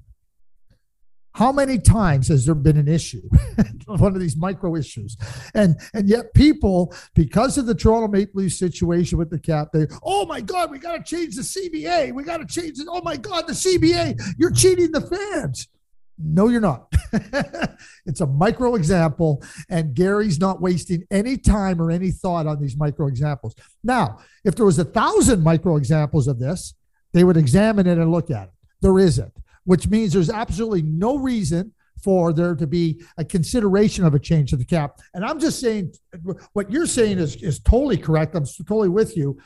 How 1.35 1.51
many 1.51 1.77
times 1.77 2.29
has 2.29 2.45
there 2.45 2.55
been 2.55 2.77
an 2.77 2.87
issue, 2.87 3.21
one 3.85 4.15
of 4.15 4.21
these 4.21 4.37
micro 4.37 4.75
issues, 4.75 5.17
and 5.53 5.75
and 5.93 6.07
yet 6.07 6.33
people, 6.33 6.95
because 7.13 7.57
of 7.57 7.65
the 7.65 7.75
Toronto 7.75 8.07
Maple 8.07 8.41
Leafs 8.41 8.57
situation 8.57 9.17
with 9.17 9.29
the 9.29 9.37
cap, 9.37 9.67
they, 9.73 9.85
oh 10.01 10.25
my 10.25 10.39
God, 10.39 10.71
we 10.71 10.79
got 10.79 10.95
to 10.95 11.03
change 11.03 11.35
the 11.35 11.41
CBA. 11.41 12.13
We 12.13 12.23
got 12.23 12.37
to 12.37 12.45
change 12.45 12.79
it. 12.79 12.87
Oh 12.89 13.01
my 13.01 13.17
God, 13.17 13.47
the 13.47 13.53
CBA, 13.53 14.35
you're 14.37 14.51
cheating 14.51 14.93
the 14.93 15.01
fans. 15.01 15.67
No, 16.17 16.47
you're 16.47 16.61
not. 16.61 16.93
it's 18.05 18.21
a 18.21 18.27
micro 18.27 18.75
example, 18.75 19.43
and 19.69 19.93
Gary's 19.93 20.39
not 20.39 20.61
wasting 20.61 21.03
any 21.11 21.37
time 21.37 21.81
or 21.81 21.91
any 21.91 22.11
thought 22.11 22.47
on 22.47 22.61
these 22.61 22.77
micro 22.77 23.07
examples. 23.07 23.55
Now, 23.83 24.19
if 24.45 24.55
there 24.55 24.65
was 24.65 24.79
a 24.79 24.85
thousand 24.85 25.43
micro 25.43 25.75
examples 25.75 26.29
of 26.29 26.39
this, 26.39 26.73
they 27.11 27.25
would 27.25 27.35
examine 27.35 27.87
it 27.87 27.97
and 27.97 28.09
look 28.09 28.31
at 28.31 28.43
it. 28.43 28.53
There 28.81 28.99
isn't, 28.99 29.33
which 29.65 29.87
means 29.87 30.13
there's 30.13 30.29
absolutely 30.29 30.81
no 30.81 31.17
reason 31.17 31.73
for 32.01 32.33
there 32.33 32.55
to 32.55 32.67
be 32.67 33.01
a 33.17 33.25
consideration 33.25 34.05
of 34.05 34.13
a 34.13 34.19
change 34.19 34.51
to 34.51 34.57
the 34.57 34.65
cap. 34.65 34.99
And 35.13 35.25
I'm 35.25 35.39
just 35.39 35.59
saying 35.59 35.93
what 36.53 36.71
you're 36.71 36.85
saying 36.85 37.17
is, 37.19 37.35
is 37.37 37.59
totally 37.59 37.97
correct. 37.97 38.35
I'm 38.35 38.45
totally 38.67 38.89
with 38.89 39.17
you. 39.17 39.39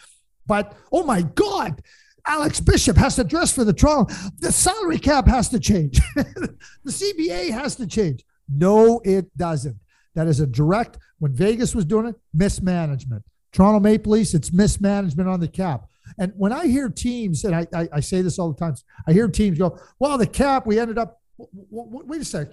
But 0.45 0.75
oh 0.91 1.03
my 1.03 1.21
God, 1.21 1.82
Alex 2.25 2.60
Bishop 2.60 2.97
has 2.97 3.15
to 3.15 3.23
dress 3.23 3.53
for 3.53 3.63
the 3.63 3.73
trial. 3.73 4.10
The 4.39 4.51
salary 4.51 4.99
cap 4.99 5.27
has 5.27 5.49
to 5.49 5.60
change. 5.60 5.99
the 6.15 6.58
CBA 6.86 7.51
has 7.51 7.75
to 7.77 7.88
change. 7.88 8.25
No, 8.53 8.99
it 9.05 9.36
doesn't. 9.38 9.77
That 10.15 10.27
is 10.27 10.39
a 10.39 10.47
direct, 10.47 10.97
when 11.19 11.34
Vegas 11.34 11.75
was 11.75 11.86
doing 11.86 12.08
it, 12.08 12.15
mismanagement. 12.34 13.23
Toronto 13.51 13.79
Maple 13.79 14.13
Leafs, 14.13 14.34
it's 14.34 14.51
mismanagement 14.51 15.29
on 15.29 15.39
the 15.39 15.47
cap. 15.47 15.86
And 16.19 16.34
when 16.36 16.51
I 16.51 16.67
hear 16.67 16.89
teams, 16.89 17.45
and 17.45 17.55
I, 17.55 17.65
I, 17.73 17.88
I 17.93 17.99
say 18.01 18.21
this 18.21 18.38
all 18.38 18.51
the 18.51 18.60
time, 18.60 18.75
I 19.08 19.13
hear 19.13 19.27
teams 19.29 19.58
go, 19.58 19.79
well, 19.99 20.17
the 20.17 20.27
cap, 20.27 20.67
we 20.67 20.77
ended 20.77 20.97
up, 20.97 21.21
wait 21.38 22.21
a 22.21 22.25
sec. 22.25 22.49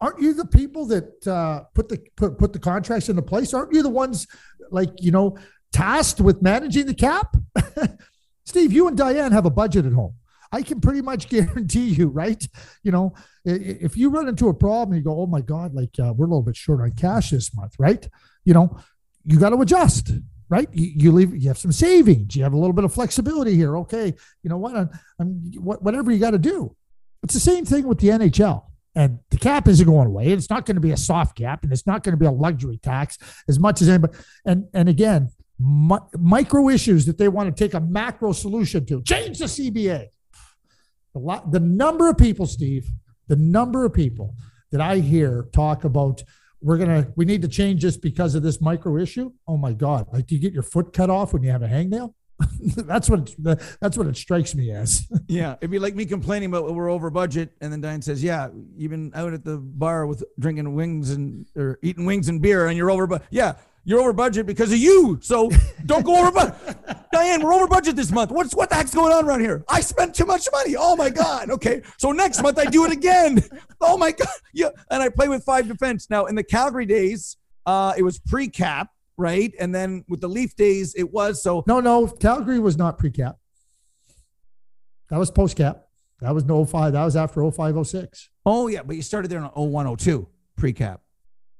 Aren't 0.00 0.20
you 0.20 0.34
the 0.34 0.44
people 0.44 0.86
that 0.86 1.26
uh, 1.26 1.64
put 1.74 1.88
the 1.88 1.98
put, 2.16 2.38
put 2.38 2.52
the 2.52 2.60
contracts 2.60 3.08
into 3.08 3.22
place? 3.22 3.52
Aren't 3.52 3.72
you 3.72 3.82
the 3.82 3.90
ones 3.90 4.28
like 4.70 4.90
you 5.00 5.10
know 5.10 5.36
tasked 5.72 6.20
with 6.20 6.40
managing 6.40 6.86
the 6.86 6.94
cap? 6.94 7.34
Steve, 8.44 8.72
you 8.72 8.86
and 8.86 8.96
Diane 8.96 9.32
have 9.32 9.44
a 9.44 9.50
budget 9.50 9.84
at 9.84 9.92
home. 9.92 10.14
I 10.52 10.62
can 10.62 10.80
pretty 10.80 11.00
much 11.00 11.28
guarantee 11.30 11.88
you, 11.88 12.08
right? 12.08 12.46
You 12.84 12.92
know, 12.92 13.14
if 13.44 13.96
you 13.96 14.10
run 14.10 14.28
into 14.28 14.48
a 14.48 14.54
problem, 14.54 14.96
you 14.96 15.02
go, 15.02 15.18
"Oh 15.20 15.26
my 15.26 15.40
God, 15.40 15.74
like 15.74 15.98
uh, 15.98 16.12
we're 16.16 16.26
a 16.26 16.28
little 16.28 16.42
bit 16.42 16.56
short 16.56 16.80
on 16.80 16.92
cash 16.92 17.30
this 17.30 17.52
month," 17.54 17.74
right? 17.78 18.06
You 18.44 18.54
know, 18.54 18.78
you 19.24 19.40
got 19.40 19.50
to 19.50 19.60
adjust, 19.60 20.12
right? 20.52 20.68
You, 20.70 20.92
you, 20.94 21.12
leave, 21.12 21.34
you 21.34 21.48
have 21.48 21.56
some 21.56 21.72
savings, 21.72 22.36
you 22.36 22.42
have 22.42 22.52
a 22.52 22.58
little 22.58 22.74
bit 22.74 22.84
of 22.84 22.92
flexibility 22.92 23.54
here. 23.54 23.78
Okay, 23.78 24.12
you 24.42 24.50
know 24.50 24.58
what? 24.58 24.76
I'm, 24.76 24.90
I'm 25.18 25.28
whatever 25.56 26.12
you 26.12 26.18
got 26.18 26.32
to 26.32 26.38
do. 26.38 26.76
It's 27.22 27.32
the 27.32 27.40
same 27.40 27.64
thing 27.64 27.88
with 27.88 27.98
the 28.00 28.08
NHL. 28.08 28.64
And 28.94 29.20
the 29.30 29.38
cap 29.38 29.66
isn't 29.66 29.86
going 29.86 30.08
away. 30.08 30.26
It's 30.26 30.50
not 30.50 30.66
going 30.66 30.74
to 30.74 30.82
be 30.82 30.90
a 30.90 30.96
soft 30.98 31.38
cap, 31.38 31.62
and 31.62 31.72
it's 31.72 31.86
not 31.86 32.02
going 32.02 32.12
to 32.12 32.18
be 32.18 32.26
a 32.26 32.30
luxury 32.30 32.78
tax 32.82 33.16
as 33.48 33.58
much 33.58 33.80
as 33.80 33.88
anybody. 33.88 34.12
And 34.44 34.66
and 34.74 34.90
again, 34.90 35.30
mi- 35.58 36.06
micro 36.18 36.68
issues 36.68 37.06
that 37.06 37.16
they 37.16 37.28
want 37.28 37.56
to 37.56 37.64
take 37.64 37.72
a 37.72 37.80
macro 37.80 38.32
solution 38.32 38.84
to. 38.86 39.02
Change 39.04 39.38
the 39.38 39.46
CBA. 39.46 40.08
The, 41.14 41.18
lot, 41.18 41.50
the 41.50 41.60
number 41.60 42.10
of 42.10 42.18
people, 42.18 42.44
Steve, 42.44 42.90
the 43.28 43.36
number 43.36 43.86
of 43.86 43.94
people 43.94 44.34
that 44.70 44.82
I 44.82 44.98
hear 44.98 45.48
talk 45.54 45.84
about 45.84 46.22
we're 46.62 46.78
gonna 46.78 47.12
we 47.16 47.24
need 47.24 47.42
to 47.42 47.48
change 47.48 47.82
this 47.82 47.96
because 47.96 48.34
of 48.34 48.42
this 48.42 48.60
micro 48.60 48.96
issue. 48.96 49.32
Oh 49.46 49.56
my 49.56 49.72
God! 49.72 50.06
Like, 50.12 50.26
do 50.26 50.34
you 50.34 50.40
get 50.40 50.52
your 50.52 50.62
foot 50.62 50.92
cut 50.92 51.10
off 51.10 51.32
when 51.32 51.42
you 51.42 51.50
have 51.50 51.62
a 51.62 51.68
hangnail? 51.68 52.14
that's 52.76 53.08
what 53.10 53.30
that's 53.80 53.96
what 53.96 54.06
it 54.06 54.16
strikes 54.16 54.54
me 54.54 54.70
as. 54.70 55.06
yeah, 55.28 55.54
it'd 55.60 55.70
be 55.70 55.78
like 55.78 55.94
me 55.94 56.04
complaining 56.04 56.48
about 56.48 56.72
we're 56.72 56.90
over 56.90 57.10
budget, 57.10 57.52
and 57.60 57.72
then 57.72 57.80
Diane 57.80 58.02
says, 58.02 58.22
"Yeah, 58.22 58.48
you've 58.76 58.90
been 58.90 59.12
out 59.14 59.32
at 59.32 59.44
the 59.44 59.58
bar 59.58 60.06
with 60.06 60.24
drinking 60.38 60.74
wings 60.74 61.10
and 61.10 61.46
or 61.56 61.78
eating 61.82 62.04
wings 62.04 62.28
and 62.28 62.40
beer, 62.40 62.66
and 62.66 62.76
you're 62.76 62.90
over." 62.90 63.06
But 63.06 63.24
yeah, 63.30 63.54
you're 63.84 64.00
over 64.00 64.12
budget 64.12 64.46
because 64.46 64.72
of 64.72 64.78
you. 64.78 65.18
So 65.22 65.50
don't 65.86 66.04
go 66.04 66.20
over 66.20 66.30
budget. 66.30 66.54
Diane, 67.12 67.42
we're 67.42 67.52
over 67.52 67.66
budget 67.66 67.96
this 67.96 68.10
month. 68.10 68.30
What's 68.30 68.54
what 68.54 68.70
the 68.70 68.76
heck's 68.76 68.94
going 68.94 69.12
on 69.12 69.24
around 69.24 69.40
here? 69.40 69.64
I 69.68 69.80
spent 69.80 70.14
too 70.14 70.24
much 70.24 70.48
money. 70.52 70.74
Oh 70.78 70.96
my 70.96 71.10
God. 71.10 71.50
Okay. 71.50 71.82
So 71.98 72.12
next 72.12 72.42
month 72.42 72.58
I 72.58 72.64
do 72.64 72.84
it 72.84 72.92
again. 72.92 73.42
Oh 73.84 73.98
my 73.98 74.12
God. 74.12 74.28
Yeah. 74.54 74.68
And 74.92 75.02
I 75.02 75.08
play 75.08 75.26
with 75.26 75.42
five 75.42 75.66
defense. 75.66 76.08
Now 76.08 76.26
in 76.26 76.36
the 76.36 76.44
Calgary 76.44 76.86
days, 76.86 77.36
uh, 77.66 77.92
it 77.96 78.04
was 78.04 78.20
pre-cap, 78.20 78.90
right? 79.16 79.52
And 79.58 79.74
then 79.74 80.04
with 80.08 80.20
the 80.20 80.28
Leaf 80.28 80.54
days, 80.54 80.94
it 80.94 81.12
was 81.12 81.42
so 81.42 81.64
no, 81.66 81.80
no, 81.80 82.06
Calgary 82.06 82.60
was 82.60 82.78
not 82.78 82.96
pre-cap. 82.96 83.38
That 85.10 85.18
was 85.18 85.32
post-cap. 85.32 85.88
That 86.20 86.32
was 86.32 86.44
no 86.44 86.64
05. 86.64 86.92
That 86.92 87.04
was 87.04 87.16
after 87.16 87.42
0506. 87.42 88.30
Oh, 88.46 88.68
yeah. 88.68 88.82
But 88.82 88.94
you 88.94 89.02
started 89.02 89.28
there 89.28 89.40
in 89.40 89.44
0102 89.46 90.28
pre-cap. 90.56 91.00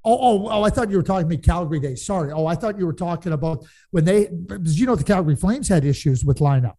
Oh, 0.04 0.18
oh, 0.20 0.48
oh, 0.48 0.62
I 0.64 0.70
thought 0.70 0.90
you 0.90 0.96
were 0.96 1.02
talking 1.02 1.28
me 1.28 1.36
Calgary 1.36 1.78
days. 1.78 2.04
Sorry. 2.04 2.32
Oh, 2.32 2.46
I 2.46 2.56
thought 2.56 2.76
you 2.76 2.86
were 2.86 2.92
talking 2.92 3.32
about 3.32 3.64
when 3.92 4.04
they, 4.04 4.28
you 4.64 4.86
know, 4.86 4.96
the 4.96 5.04
Calgary 5.04 5.36
Flames 5.36 5.68
had 5.68 5.84
issues 5.84 6.24
with 6.24 6.38
lineup 6.38 6.76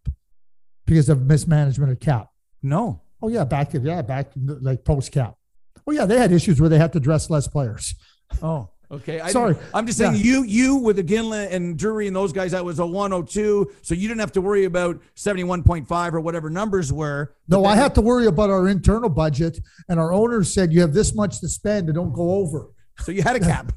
because 0.86 1.08
of 1.08 1.22
mismanagement 1.22 1.92
of 1.92 2.00
cap. 2.02 2.28
No. 2.62 3.02
Oh, 3.22 3.30
yeah. 3.30 3.46
Back, 3.46 3.74
yeah, 3.74 4.02
back 4.02 4.32
like 4.36 4.84
post 4.84 5.14
cap. 5.14 5.36
Oh, 5.88 5.94
yeah. 5.94 6.06
They 6.06 6.18
had 6.18 6.34
issues 6.34 6.60
where 6.60 6.70
they 6.70 6.78
had 6.78 6.92
to 6.94 7.00
dress 7.00 7.30
less 7.30 7.48
players. 7.48 7.96
Oh, 8.42 8.70
okay. 8.92 9.22
I 9.22 9.32
Sorry. 9.32 9.56
I'm 9.74 9.86
just 9.86 10.00
saying 10.00 10.16
yeah. 10.16 10.22
you, 10.22 10.44
you 10.44 10.76
with 10.76 10.98
the 10.98 11.04
Iginla 11.04 11.50
and 11.50 11.80
Drury 11.80 12.08
and 12.08 12.16
those 12.16 12.34
guys, 12.34 12.52
that 12.52 12.66
was 12.66 12.80
a 12.80 12.86
102. 12.86 13.72
So 13.84 13.96
you 13.96 14.10
didn't 14.10 14.20
have 14.20 14.34
to 14.34 14.42
worry 14.42 14.66
about 14.66 15.00
71.5 15.16 16.14
or 16.14 16.20
whatever 16.20 16.50
numbers 16.50 16.92
were. 16.92 17.36
No, 17.48 17.64
I 17.64 17.78
had 17.78 17.96
to 17.96 18.02
worry 18.02 18.26
about 18.26 18.50
our 18.50 18.68
internal 18.68 19.08
budget. 19.10 19.60
And 19.88 19.98
our 19.98 20.12
owners 20.12 20.54
said, 20.54 20.74
you 20.74 20.82
have 20.82 20.94
this 20.94 21.16
much 21.16 21.40
to 21.40 21.48
spend 21.48 21.88
and 21.88 21.96
don't 21.96 22.12
go 22.12 22.32
over. 22.32 22.68
So 23.00 23.12
you 23.12 23.24
had 23.24 23.36
a 23.36 23.40
cap. 23.40 23.72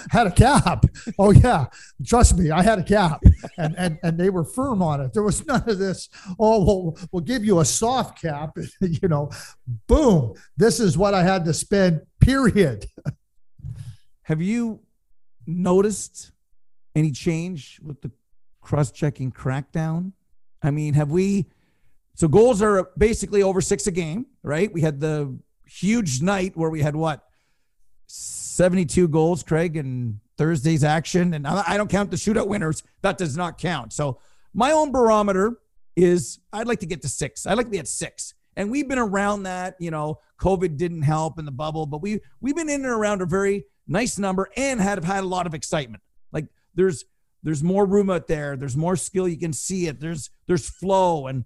had 0.10 0.26
a 0.26 0.30
cap. 0.30 0.84
Oh 1.18 1.30
yeah, 1.30 1.66
trust 2.04 2.36
me, 2.36 2.50
I 2.50 2.62
had 2.62 2.78
a 2.78 2.82
cap, 2.82 3.22
and 3.58 3.74
and 3.78 3.98
and 4.02 4.18
they 4.18 4.28
were 4.28 4.44
firm 4.44 4.82
on 4.82 5.00
it. 5.00 5.12
There 5.12 5.22
was 5.22 5.46
none 5.46 5.68
of 5.68 5.78
this. 5.78 6.08
Oh, 6.38 6.64
we'll, 6.64 6.98
we'll 7.12 7.22
give 7.22 7.44
you 7.44 7.60
a 7.60 7.64
soft 7.64 8.20
cap. 8.20 8.56
you 8.80 9.08
know, 9.08 9.30
boom. 9.86 10.34
This 10.56 10.80
is 10.80 10.98
what 10.98 11.14
I 11.14 11.22
had 11.22 11.44
to 11.44 11.54
spend. 11.54 12.02
Period. 12.20 12.86
Have 14.22 14.42
you 14.42 14.80
noticed 15.46 16.32
any 16.96 17.12
change 17.12 17.78
with 17.82 18.00
the 18.00 18.10
cross-checking 18.60 19.30
crackdown? 19.30 20.12
I 20.62 20.72
mean, 20.72 20.94
have 20.94 21.10
we? 21.10 21.46
So 22.14 22.26
goals 22.26 22.62
are 22.62 22.90
basically 22.98 23.42
over 23.42 23.60
six 23.60 23.86
a 23.86 23.92
game, 23.92 24.26
right? 24.42 24.72
We 24.72 24.80
had 24.80 24.98
the 25.00 25.38
huge 25.66 26.22
night 26.22 26.56
where 26.56 26.70
we 26.70 26.80
had 26.80 26.96
what 26.96 27.25
72 28.56 29.08
goals, 29.08 29.42
Craig, 29.42 29.76
in 29.76 30.20
Thursday's 30.38 30.82
action. 30.82 31.34
And 31.34 31.46
I 31.46 31.76
don't 31.76 31.90
count 31.90 32.10
the 32.10 32.16
shootout 32.16 32.48
winners. 32.48 32.82
That 33.02 33.18
does 33.18 33.36
not 33.36 33.58
count. 33.58 33.92
So 33.92 34.18
my 34.54 34.72
own 34.72 34.92
barometer 34.92 35.58
is 35.94 36.38
I'd 36.52 36.66
like 36.66 36.80
to 36.80 36.86
get 36.86 37.02
to 37.02 37.08
six. 37.08 37.46
I'd 37.46 37.58
like 37.58 37.66
to 37.66 37.70
be 37.70 37.78
at 37.78 37.88
six. 37.88 38.34
And 38.56 38.70
we've 38.70 38.88
been 38.88 38.98
around 38.98 39.42
that, 39.42 39.76
you 39.78 39.90
know, 39.90 40.20
COVID 40.40 40.78
didn't 40.78 41.02
help 41.02 41.38
in 41.38 41.44
the 41.44 41.52
bubble, 41.52 41.84
but 41.84 42.00
we 42.00 42.20
we've 42.40 42.56
been 42.56 42.70
in 42.70 42.84
and 42.84 42.92
around 42.92 43.20
a 43.20 43.26
very 43.26 43.66
nice 43.86 44.18
number 44.18 44.48
and 44.56 44.80
have 44.80 45.04
had 45.04 45.22
a 45.22 45.26
lot 45.26 45.46
of 45.46 45.52
excitement. 45.52 46.02
Like 46.32 46.46
there's 46.74 47.04
there's 47.42 47.62
more 47.62 47.84
room 47.84 48.08
out 48.08 48.26
there. 48.26 48.56
There's 48.56 48.76
more 48.76 48.96
skill. 48.96 49.28
You 49.28 49.38
can 49.38 49.52
see 49.52 49.86
it. 49.86 50.00
There's 50.00 50.30
there's 50.46 50.68
flow. 50.68 51.26
And 51.26 51.44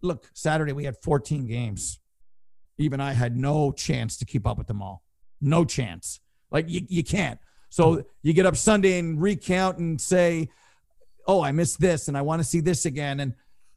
look, 0.00 0.30
Saturday 0.32 0.72
we 0.72 0.84
had 0.84 0.96
14 1.02 1.46
games. 1.46 1.98
Even 2.78 3.00
I 3.00 3.12
had 3.12 3.36
no 3.36 3.72
chance 3.72 4.16
to 4.18 4.24
keep 4.24 4.46
up 4.46 4.58
with 4.58 4.68
them 4.68 4.80
all. 4.80 5.02
No 5.40 5.64
chance. 5.64 6.20
Like 6.52 6.68
you, 6.68 6.82
you 6.88 7.02
can't. 7.02 7.38
So 7.70 7.94
hmm. 7.94 8.00
you 8.22 8.32
get 8.32 8.46
up 8.46 8.56
Sunday 8.56 8.98
and 8.98 9.20
recount 9.20 9.78
and 9.78 10.00
say, 10.00 10.50
"Oh, 11.26 11.42
I 11.42 11.52
missed 11.52 11.80
this, 11.80 12.08
and 12.08 12.16
I 12.16 12.22
want 12.22 12.40
to 12.40 12.44
see 12.44 12.60
this 12.60 12.84
again." 12.84 13.20
And 13.20 13.34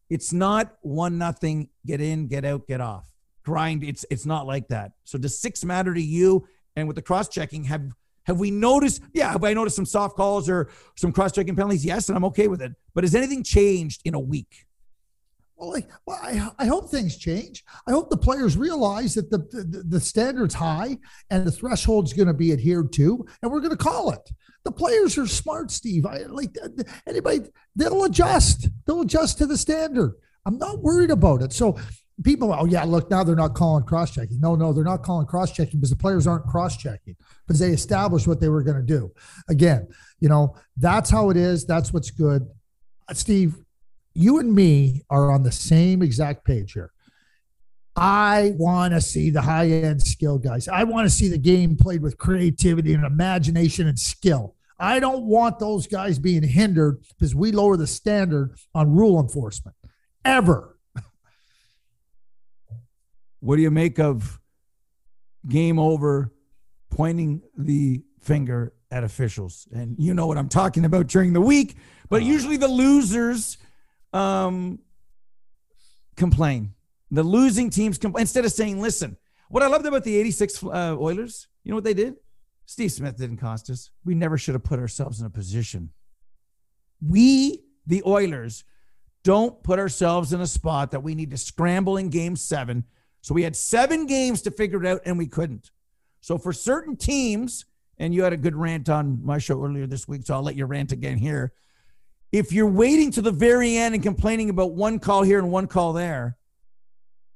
it's 0.10 0.34
not 0.34 0.76
one 0.82 1.18
nothing. 1.18 1.70
Get 1.86 2.02
in, 2.02 2.28
get 2.28 2.46
out, 2.46 2.68
get 2.68 2.82
off. 2.82 3.12
Grind. 3.44 3.84
It's 3.84 4.06
it's 4.10 4.26
not 4.26 4.46
like 4.46 4.68
that. 4.68 4.92
So 5.04 5.18
does 5.18 5.40
six 5.40 5.64
matter 5.64 5.94
to 5.94 6.02
you? 6.02 6.48
And 6.76 6.88
with 6.88 6.96
the 6.96 7.02
cross 7.02 7.30
checking, 7.30 7.64
have 7.66 7.92
have 8.26 8.40
we 8.40 8.52
noticed? 8.52 9.02
Yeah, 9.14 9.32
have 9.32 9.44
I 9.44 9.54
noticed 9.54 9.76
some 9.76 9.86
soft 9.86 10.16
calls 10.16 10.50
or 10.50 10.70
some 10.96 11.12
cross 11.12 11.32
checking 11.32 11.56
penalties? 11.56 11.86
Yes, 11.86 12.10
and 12.10 12.18
I'm 12.18 12.26
okay 12.26 12.48
with 12.48 12.62
it. 12.62 12.74
But 12.94 13.04
has 13.04 13.16
anything 13.16 13.44
changed 13.44 14.02
in 14.04 14.14
a 14.14 14.20
week? 14.20 14.66
Well, 15.58 15.72
like, 15.72 15.88
well, 16.06 16.20
I, 16.22 16.50
I 16.60 16.66
hope 16.66 16.90
things 16.90 17.18
change. 17.18 17.64
I 17.88 17.92
hope 17.92 18.10
the 18.10 18.18
players 18.18 18.58
realize 18.58 19.14
that 19.14 19.32
the 19.32 19.38
the, 19.38 19.84
the 19.88 20.00
standard's 20.00 20.54
high 20.54 20.98
and 21.30 21.46
the 21.46 21.52
threshold's 21.52 22.14
going 22.14 22.28
to 22.28 22.34
be 22.34 22.52
adhered 22.52 22.92
to, 22.94 23.26
and 23.42 23.52
we're 23.52 23.62
going 23.62 23.72
to 23.72 23.78
call 23.78 24.12
it. 24.12 24.30
The 24.66 24.72
players 24.72 25.18
are 25.18 25.28
smart, 25.28 25.72
Steve. 25.72 26.06
I 26.06 26.24
like 26.24 26.56
anybody. 27.08 27.42
They'll 27.76 28.04
adjust. 28.04 28.68
They'll 28.86 29.02
adjust 29.02 29.38
to 29.38 29.46
the 29.46 29.58
standard. 29.58 30.16
I'm 30.46 30.58
not 30.58 30.82
worried 30.82 31.12
about 31.12 31.42
it. 31.42 31.54
So 31.54 31.78
people, 32.24 32.54
oh 32.54 32.66
yeah, 32.66 32.84
look 32.84 33.10
now 33.10 33.24
they're 33.24 33.36
not 33.36 33.56
calling 33.56 33.84
cross 33.84 34.12
checking. 34.12 34.40
No, 34.40 34.56
no, 34.56 34.74
they're 34.74 34.84
not 34.84 35.04
calling 35.04 35.28
cross 35.28 35.52
checking 35.52 35.80
because 35.80 35.90
the 35.90 35.96
players 35.96 36.28
aren't 36.28 36.46
cross 36.46 36.78
checking 36.78 37.16
because 37.46 37.60
they 37.60 37.70
established 37.70 38.28
what 38.28 38.40
they 38.40 38.50
were 38.50 38.64
going 38.64 38.78
to 38.78 38.84
do. 38.84 39.12
Again, 39.50 39.88
you 40.20 40.30
know 40.30 40.56
that's 40.78 41.10
how 41.10 41.30
it 41.30 41.38
is. 41.38 41.66
That's 41.66 41.92
what's 41.94 42.12
good. 42.12 42.48
Uh, 43.08 43.14
Steve, 43.14 43.56
you 44.16 44.40
and 44.40 44.56
me 44.56 45.04
are 45.10 45.30
on 45.30 45.44
the 45.44 45.52
same 45.52 46.02
exact 46.02 46.46
page 46.46 46.72
here. 46.74 46.92
I 47.98 48.54
want 48.58 48.94
to 48.94 49.02
see 49.02 49.30
the 49.30 49.42
high 49.42 49.68
end 49.68 50.02
skill 50.02 50.38
guys. 50.38 50.68
I 50.68 50.84
want 50.84 51.06
to 51.06 51.10
see 51.10 51.28
the 51.28 51.38
game 51.38 51.78
played 51.78 52.02
with 52.02 52.18
creativity 52.18 52.94
and 52.94 53.06
imagination 53.06 53.88
and 53.88 54.00
skill. 54.00 54.56
I 54.80 55.00
don't 55.00 55.26
want 55.26 55.60
those 55.60 55.88
guys 55.88 56.20
being 56.20 56.44
hindered 56.44 57.02
because 57.10 57.34
we 57.36 57.52
lower 57.52 57.78
the 57.78 57.88
standard 57.88 58.56
on 58.74 58.94
rule 58.94 59.20
enforcement 59.22 59.76
ever. 60.26 60.78
What 63.40 63.58
do 63.58 63.62
you 63.62 63.72
make 63.72 64.00
of 64.00 64.40
game 65.48 65.78
over 65.78 66.34
pointing 66.90 67.42
the 67.58 68.04
finger 68.22 68.74
at 68.92 69.04
officials? 69.04 69.68
And 69.72 69.96
you 70.00 70.14
know 70.14 70.28
what 70.28 70.38
I'm 70.38 70.50
talking 70.50 70.84
about 70.84 71.08
during 71.08 71.32
the 71.32 71.42
week, 71.42 71.76
but 72.10 72.22
uh, 72.22 72.26
usually 72.26 72.58
the 72.58 72.68
losers 72.68 73.58
um, 74.16 74.80
complain. 76.16 76.74
The 77.12 77.24
losing 77.24 77.70
teams 77.70 77.98
complain 77.98 78.22
instead 78.22 78.46
of 78.46 78.52
saying, 78.52 78.82
listen, 78.82 79.18
what 79.50 79.62
I 79.62 79.68
loved 79.68 79.86
about 79.86 80.04
the 80.04 80.16
86 80.18 80.64
uh, 80.64 80.96
Oilers, 81.00 81.48
you 81.64 81.72
know 81.72 81.76
what 81.76 81.84
they 81.84 81.94
did? 81.94 82.16
Steve 82.66 82.92
Smith 82.92 83.18
didn't 83.18 83.38
cost 83.38 83.70
us. 83.70 83.92
We 84.04 84.16
never 84.16 84.38
should 84.38 84.56
have 84.56 84.64
put 84.64 84.80
ourselves 84.80 85.20
in 85.20 85.28
a 85.28 85.30
position. 85.30 85.92
We, 87.06 87.64
the 87.86 88.02
Oilers, 88.06 88.64
don't 89.24 89.62
put 89.64 89.78
ourselves 89.78 90.34
in 90.34 90.42
a 90.42 90.48
spot 90.48 90.92
that 90.92 91.04
we 91.04 91.14
need 91.14 91.32
to 91.32 91.38
scramble 91.38 91.98
in 91.98 92.10
game 92.10 92.36
seven. 92.36 92.86
So 93.22 93.34
we 93.34 93.44
had 93.44 93.56
seven 93.56 94.06
games 94.06 94.42
to 94.44 94.52
figure 94.52 94.84
it 94.84 94.88
out 94.88 95.02
and 95.06 95.18
we 95.18 95.28
couldn't. 95.28 95.72
So 96.22 96.38
for 96.38 96.54
certain 96.54 96.96
teams, 96.96 97.66
and 97.98 98.14
you 98.14 98.24
had 98.24 98.34
a 98.34 98.38
good 98.38 98.56
rant 98.56 98.90
on 98.90 99.24
my 99.24 99.38
show 99.38 99.64
earlier 99.64 99.88
this 99.88 100.08
week, 100.08 100.24
so 100.26 100.36
I'll 100.36 100.44
let 100.44 100.56
you 100.56 100.66
rant 100.66 100.92
again 100.92 101.18
here. 101.18 101.54
If 102.32 102.52
you're 102.52 102.68
waiting 102.70 103.12
to 103.12 103.22
the 103.22 103.32
very 103.32 103.78
end 103.78 103.96
and 103.96 104.04
complaining 104.04 104.50
about 104.50 104.74
one 104.74 105.00
call 105.00 105.24
here 105.24 105.40
and 105.40 105.52
one 105.52 105.68
call 105.68 105.94
there, 105.94 106.38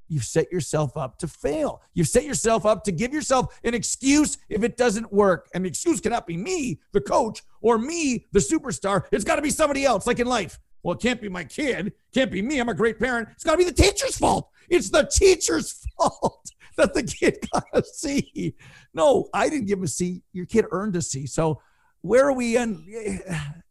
you've 0.10 0.26
set 0.26 0.52
yourself 0.52 0.98
up 0.98 1.18
to 1.20 1.28
fail. 1.28 1.82
You've 1.94 2.08
set 2.08 2.26
yourself 2.26 2.66
up 2.66 2.84
to 2.86 2.92
give 2.92 3.14
yourself 3.14 3.58
an 3.64 3.74
excuse 3.74 4.38
if 4.50 4.64
it 4.64 4.76
doesn't 4.76 5.14
work. 5.14 5.48
And 5.54 5.64
the 5.64 5.70
excuse 5.70 6.02
cannot 6.02 6.28
be 6.28 6.36
me, 6.36 6.80
the 6.92 7.02
coach, 7.02 7.44
or 7.62 7.78
me, 7.78 8.28
the 8.34 8.40
superstar. 8.40 9.04
It's 9.12 9.24
got 9.24 9.38
to 9.38 9.42
be 9.42 9.52
somebody 9.52 9.86
else, 9.86 10.08
like 10.08 10.20
in 10.20 10.28
life. 10.28 10.60
Well, 10.84 10.96
it 10.96 11.02
can't 11.02 11.22
be 11.22 11.30
my 11.30 11.44
kid. 11.44 11.94
Can't 12.14 12.32
be 12.32 12.42
me. 12.42 12.60
I'm 12.60 12.70
a 12.70 12.74
great 12.74 13.00
parent. 13.00 13.30
It's 13.34 13.44
got 13.44 13.52
to 13.52 13.58
be 13.58 13.66
the 13.66 13.72
teacher's 13.72 14.18
fault. 14.18 14.50
It's 14.70 14.90
the 14.90 15.04
teacher's 15.04 15.86
fault 15.98 16.50
that 16.78 16.94
the 16.94 17.04
kid 17.04 17.38
got 17.54 17.66
a 17.74 17.84
C. 17.84 18.56
No, 18.94 19.28
I 19.34 19.50
didn't 19.50 19.68
give 19.68 19.80
him 19.80 19.84
a 19.84 19.88
C. 19.88 20.24
Your 20.34 20.46
kid 20.46 20.66
earned 20.72 20.96
a 20.96 21.02
C. 21.02 21.26
So 21.26 21.62
where 22.02 22.26
are 22.26 22.34
we? 22.34 22.58
On 22.58 22.86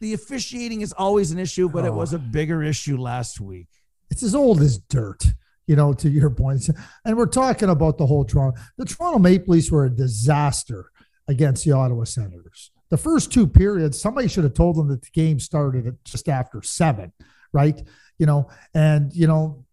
the 0.00 0.14
officiating 0.14 0.80
is 0.80 0.92
always 0.92 1.30
an 1.30 1.38
issue, 1.38 1.68
but 1.68 1.84
oh. 1.84 1.88
it 1.88 1.94
was 1.94 2.12
a 2.12 2.16
oh. 2.16 2.30
bigger 2.30 2.62
issue 2.62 2.96
last 2.96 3.40
week. 3.40 3.68
It's 4.10 4.22
as 4.22 4.34
old 4.34 4.60
as 4.60 4.78
dirt, 4.78 5.24
you 5.66 5.76
know, 5.76 5.92
to 5.94 6.08
your 6.08 6.30
point. 6.30 6.68
And 7.04 7.16
we're 7.16 7.26
talking 7.26 7.68
about 7.68 7.98
the 7.98 8.06
whole 8.06 8.24
Toronto. 8.24 8.58
The 8.76 8.84
Toronto 8.84 9.18
Maple 9.18 9.54
Leafs 9.54 9.70
were 9.70 9.84
a 9.84 9.90
disaster 9.90 10.90
against 11.26 11.64
the 11.64 11.72
Ottawa 11.72 12.04
Senators. 12.04 12.70
The 12.90 12.96
first 12.96 13.32
two 13.32 13.46
periods, 13.46 14.00
somebody 14.00 14.28
should 14.28 14.44
have 14.44 14.54
told 14.54 14.76
them 14.76 14.88
that 14.88 15.02
the 15.02 15.10
game 15.12 15.38
started 15.38 15.86
at 15.86 16.02
just 16.04 16.28
after 16.28 16.62
seven, 16.62 17.12
right? 17.52 17.80
You 18.18 18.26
know, 18.26 18.48
and 18.74 19.12
you 19.12 19.26
know, 19.26 19.66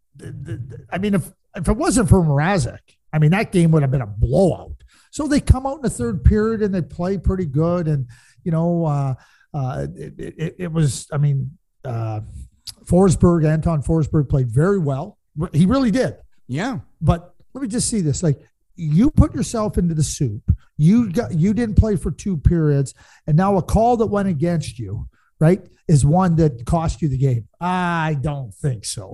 I 0.92 0.98
mean, 0.98 1.14
if 1.14 1.32
if 1.56 1.70
it 1.70 1.78
wasn't 1.78 2.10
for 2.10 2.22
Mrazek, 2.22 2.80
I 3.14 3.20
mean, 3.20 3.32
that 3.32 3.54
game 3.54 3.72
would 3.72 3.84
have 3.84 3.92
been 3.92 4.02
a 4.02 4.08
blowout. 4.08 4.84
So 5.12 5.28
they 5.28 5.40
come 5.40 5.66
out 5.66 5.78
in 5.78 5.82
the 5.82 5.90
third 5.90 6.26
period 6.26 6.62
and 6.62 6.76
they 6.76 6.82
play 6.82 7.18
pretty 7.18 7.46
good, 7.46 7.88
and 7.88 8.08
you 8.44 8.52
know, 8.52 8.86
uh, 8.86 9.16
uh, 9.56 9.88
it, 9.96 10.14
it, 10.18 10.56
it, 10.60 10.72
was, 10.72 11.08
I 11.12 11.18
mean, 11.18 11.58
uh, 11.86 12.22
Forsberg, 12.84 13.46
Anton 13.46 13.82
Forsberg 13.82 14.30
played 14.30 14.52
very 14.52 14.80
well. 14.80 15.18
He 15.54 15.66
really 15.66 15.92
did. 15.92 16.18
Yeah. 16.48 16.80
But 17.02 17.34
let 17.54 17.62
me 17.62 17.68
just 17.68 17.90
see 17.90 18.02
this. 18.02 18.22
Like 18.22 18.40
you 18.76 19.10
put 19.10 19.34
yourself 19.34 19.78
into 19.78 19.94
the 19.94 20.04
soup. 20.04 20.44
You 20.78 21.12
got 21.12 21.34
you 21.34 21.54
didn't 21.54 21.78
play 21.78 21.96
for 21.96 22.12
two 22.12 22.38
periods, 22.38 22.94
and 23.28 23.38
now 23.38 23.58
a 23.58 23.62
call 23.62 23.98
that 23.98 24.08
went 24.08 24.28
against 24.28 24.78
you, 24.78 25.08
right, 25.40 25.62
is 25.88 26.06
one 26.06 26.36
that 26.36 26.66
cost 26.66 27.02
you 27.02 27.08
the 27.08 27.18
game. 27.18 27.48
I 27.62 28.18
don't 28.20 28.54
think 28.54 28.84
so. 28.84 29.14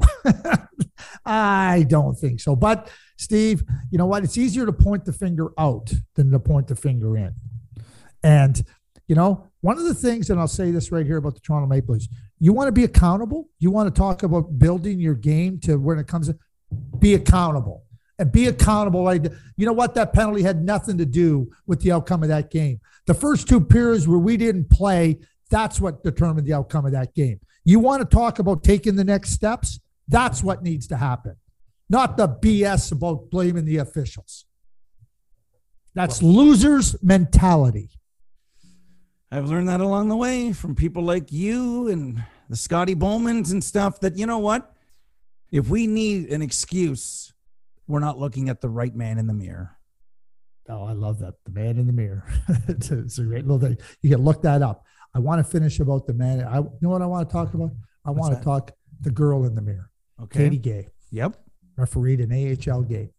I 1.26 1.86
don't 1.88 2.16
think 2.16 2.40
so. 2.40 2.56
But 2.56 2.90
Steve, 3.18 3.64
you 3.92 4.00
know 4.00 4.08
what? 4.08 4.24
It's 4.24 4.38
easier 4.38 4.66
to 4.66 4.74
point 4.74 5.06
the 5.06 5.14
finger 5.14 5.52
out 5.58 5.94
than 6.16 6.32
to 6.32 6.40
point 6.40 6.68
the 6.68 6.76
finger 6.76 7.16
in. 7.16 7.36
And 8.24 8.60
you 9.08 9.16
know, 9.16 9.51
one 9.62 9.78
of 9.78 9.84
the 9.84 9.94
things, 9.94 10.30
and 10.30 10.40
I'll 10.40 10.48
say 10.48 10.72
this 10.72 10.92
right 10.92 11.06
here 11.06 11.18
about 11.18 11.36
the 11.36 11.40
Toronto 11.40 11.68
Maple 11.68 11.94
Leafs, 11.94 12.08
you 12.40 12.52
want 12.52 12.68
to 12.68 12.72
be 12.72 12.84
accountable. 12.84 13.48
You 13.60 13.72
want 13.72 13.94
to 13.94 14.00
talk 14.00 14.24
about 14.24 14.58
building 14.60 15.00
your 15.00 15.14
game 15.14 15.60
to 15.62 15.78
when 15.78 16.00
it 16.00 16.08
comes 16.08 16.28
to 16.28 16.38
be 17.00 17.14
accountable 17.14 17.84
and 18.18 18.32
be 18.32 18.48
accountable. 18.48 19.04
Like, 19.04 19.26
you 19.58 19.66
know 19.66 19.74
what? 19.74 19.94
That 19.96 20.14
penalty 20.14 20.42
had 20.42 20.64
nothing 20.64 20.98
to 20.98 21.06
do 21.06 21.52
with 21.68 21.82
the 21.82 21.92
outcome 21.92 22.24
of 22.24 22.30
that 22.30 22.50
game. 22.50 22.80
The 23.06 23.14
first 23.14 23.48
two 23.48 23.62
periods 23.62 24.08
where 24.08 24.20
we 24.20 24.36
didn't 24.36 24.70
play, 24.70 25.20
that's 25.50 25.80
what 25.80 26.04
determined 26.04 26.48
the 26.48 26.54
outcome 26.54 26.86
of 26.86 26.92
that 26.94 27.14
game. 27.14 27.40
You 27.64 27.80
want 27.80 28.02
to 28.02 28.16
talk 28.16 28.40
about 28.40 28.64
taking 28.64 28.96
the 28.96 29.04
next 29.04 29.32
steps? 29.32 29.80
That's 30.08 30.44
what 30.44 30.64
needs 30.64 30.88
to 30.88 30.98
happen, 30.98 31.36
not 31.90 32.18
the 32.18 32.28
BS 32.28 32.92
about 32.92 33.30
blaming 33.30 33.66
the 33.66 33.78
officials. 33.78 34.46
That's 35.94 36.24
losers' 36.24 36.96
mentality. 37.04 37.92
I've 39.32 39.48
learned 39.48 39.70
that 39.70 39.80
along 39.80 40.10
the 40.10 40.18
way 40.18 40.52
from 40.52 40.76
people 40.76 41.04
like 41.04 41.32
you 41.32 41.88
and 41.88 42.22
the 42.50 42.58
Scotty 42.58 42.96
Bowmans 42.96 43.54
and 43.54 43.64
stuff 43.64 44.02
that, 44.02 44.18
you 44.18 44.26
know 44.26 44.40
what? 44.40 44.74
If 45.52 45.70
we 45.70 45.88
need 45.88 46.30
an 46.32 46.42
excuse, 46.42 47.34
we're 47.88 48.00
not 48.00 48.20
looking 48.20 48.50
at 48.50 48.60
the 48.60 48.68
right 48.68 48.94
man 48.94 49.18
in 49.18 49.28
the 49.28 49.34
mirror. 49.34 49.78
Oh, 50.70 50.84
I 50.84 50.92
love 50.92 51.20
that. 51.20 51.36
The 51.46 51.52
man 51.52 51.78
in 51.78 51.88
the 51.88 51.94
mirror. 51.94 52.26
it's, 52.68 52.92
a, 52.92 53.00
it's, 53.00 53.20
a, 53.20 53.24
great 53.24 53.46
little 53.46 53.60
thing. 53.60 53.78
You 54.02 54.10
can 54.10 54.24
look 54.24 54.42
that 54.42 54.62
up. 54.62 54.86
I 55.16 55.20
want 55.20 55.46
to 55.46 55.50
finish 55.50 55.80
about 55.80 56.08
the 56.08 56.14
man. 56.14 56.42
I 56.46 56.58
you 56.58 56.70
know 56.82 56.90
what 56.90 57.02
I 57.02 57.06
want 57.06 57.28
to 57.28 57.34
talk 57.34 57.54
about? 57.54 57.72
I 58.06 58.12
What's 58.12 58.30
want 58.30 58.38
to 58.40 58.44
talk 58.44 58.72
the 59.02 59.12
girl 59.12 59.46
in 59.46 59.56
the 59.56 59.62
mirror. 59.62 59.90
Okay. 60.22 60.50
Katie 60.50 60.60
Guay. 60.60 60.88
Yep. 61.12 61.36
Refereed 61.78 62.20
an 62.20 62.32
AHL 62.32 62.84
game. 62.84 63.10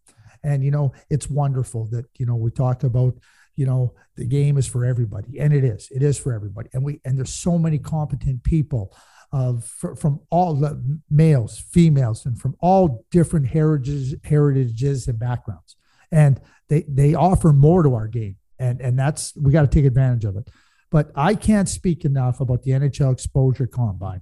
And 0.43 0.63
you 0.63 0.71
know, 0.71 0.93
it's 1.09 1.29
wonderful 1.29 1.85
that, 1.87 2.05
you 2.17 2.25
know, 2.25 2.35
we 2.35 2.51
talk 2.51 2.83
about 2.83 3.15
you 3.55 3.65
know 3.65 3.93
the 4.15 4.25
game 4.25 4.57
is 4.57 4.67
for 4.67 4.85
everybody 4.85 5.39
and 5.39 5.53
it 5.53 5.63
is 5.63 5.87
it 5.91 6.01
is 6.01 6.17
for 6.17 6.33
everybody 6.33 6.69
and 6.73 6.83
we 6.83 6.99
and 7.05 7.17
there's 7.17 7.33
so 7.33 7.57
many 7.57 7.77
competent 7.77 8.43
people 8.43 8.95
of 9.31 9.65
from 9.97 10.19
all 10.29 10.53
the 10.53 10.99
males 11.09 11.59
females 11.71 12.25
and 12.25 12.39
from 12.39 12.55
all 12.59 13.05
different 13.11 13.47
heritages 13.47 14.15
heritages 14.23 15.07
and 15.07 15.19
backgrounds 15.19 15.75
and 16.11 16.39
they 16.69 16.83
they 16.87 17.13
offer 17.13 17.51
more 17.51 17.83
to 17.83 17.93
our 17.93 18.07
game 18.07 18.35
and 18.59 18.81
and 18.81 18.97
that's 18.97 19.35
we 19.35 19.51
got 19.51 19.61
to 19.61 19.67
take 19.67 19.85
advantage 19.85 20.25
of 20.25 20.35
it 20.35 20.49
but 20.91 21.11
i 21.15 21.33
can't 21.33 21.69
speak 21.69 22.05
enough 22.05 22.39
about 22.39 22.63
the 22.63 22.71
nhl 22.71 23.11
exposure 23.11 23.67
combine 23.67 24.21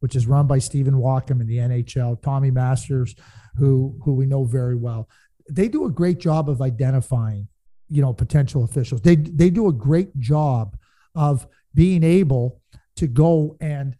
which 0.00 0.14
is 0.14 0.26
run 0.26 0.46
by 0.46 0.58
Stephen 0.58 0.94
Walkom 0.94 1.40
in 1.40 1.46
the 1.46 1.56
NHL, 1.56 2.20
Tommy 2.22 2.50
Masters, 2.50 3.14
who 3.56 3.98
who 4.04 4.14
we 4.14 4.26
know 4.26 4.44
very 4.44 4.76
well. 4.76 5.08
They 5.50 5.68
do 5.68 5.84
a 5.84 5.90
great 5.90 6.18
job 6.18 6.50
of 6.50 6.60
identifying 6.60 7.48
you 7.88 8.02
know 8.02 8.12
potential 8.12 8.64
officials. 8.64 9.00
They 9.00 9.16
they 9.16 9.50
do 9.50 9.68
a 9.68 9.72
great 9.72 10.18
job 10.18 10.76
of 11.14 11.46
being 11.74 12.02
able 12.02 12.60
to 12.96 13.06
go 13.06 13.56
and 13.60 13.96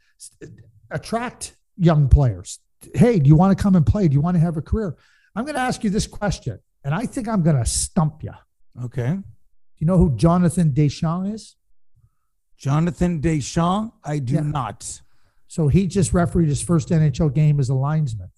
attract 0.90 1.56
young 1.76 2.08
players. 2.08 2.60
Hey, 2.94 3.18
do 3.18 3.28
you 3.28 3.36
want 3.36 3.56
to 3.56 3.62
come 3.62 3.76
and 3.76 3.86
play? 3.86 4.08
Do 4.08 4.14
you 4.14 4.20
want 4.20 4.36
to 4.36 4.40
have 4.40 4.56
a 4.56 4.62
career? 4.62 4.96
I'm 5.34 5.44
going 5.44 5.54
to 5.54 5.60
ask 5.60 5.84
you 5.84 5.90
this 5.90 6.06
question, 6.06 6.58
and 6.84 6.94
I 6.94 7.04
think 7.04 7.28
I'm 7.28 7.42
going 7.42 7.56
to 7.56 7.66
stump 7.66 8.22
you. 8.22 8.32
Okay. 8.84 9.16
Do 9.16 9.22
you 9.78 9.86
know 9.86 9.98
who 9.98 10.16
Jonathan 10.16 10.72
Deschamps 10.72 11.34
is? 11.34 11.56
Jonathan 12.58 13.20
Deschamps? 13.20 13.92
I 14.04 14.18
do 14.18 14.34
yeah. 14.34 14.40
not. 14.40 15.00
So 15.48 15.68
he 15.68 15.86
just 15.86 16.12
refereed 16.12 16.48
his 16.48 16.62
first 16.62 16.88
NHL 16.88 17.34
game 17.34 17.60
as 17.60 17.68
a 17.68 17.74
linesman. 17.74 18.30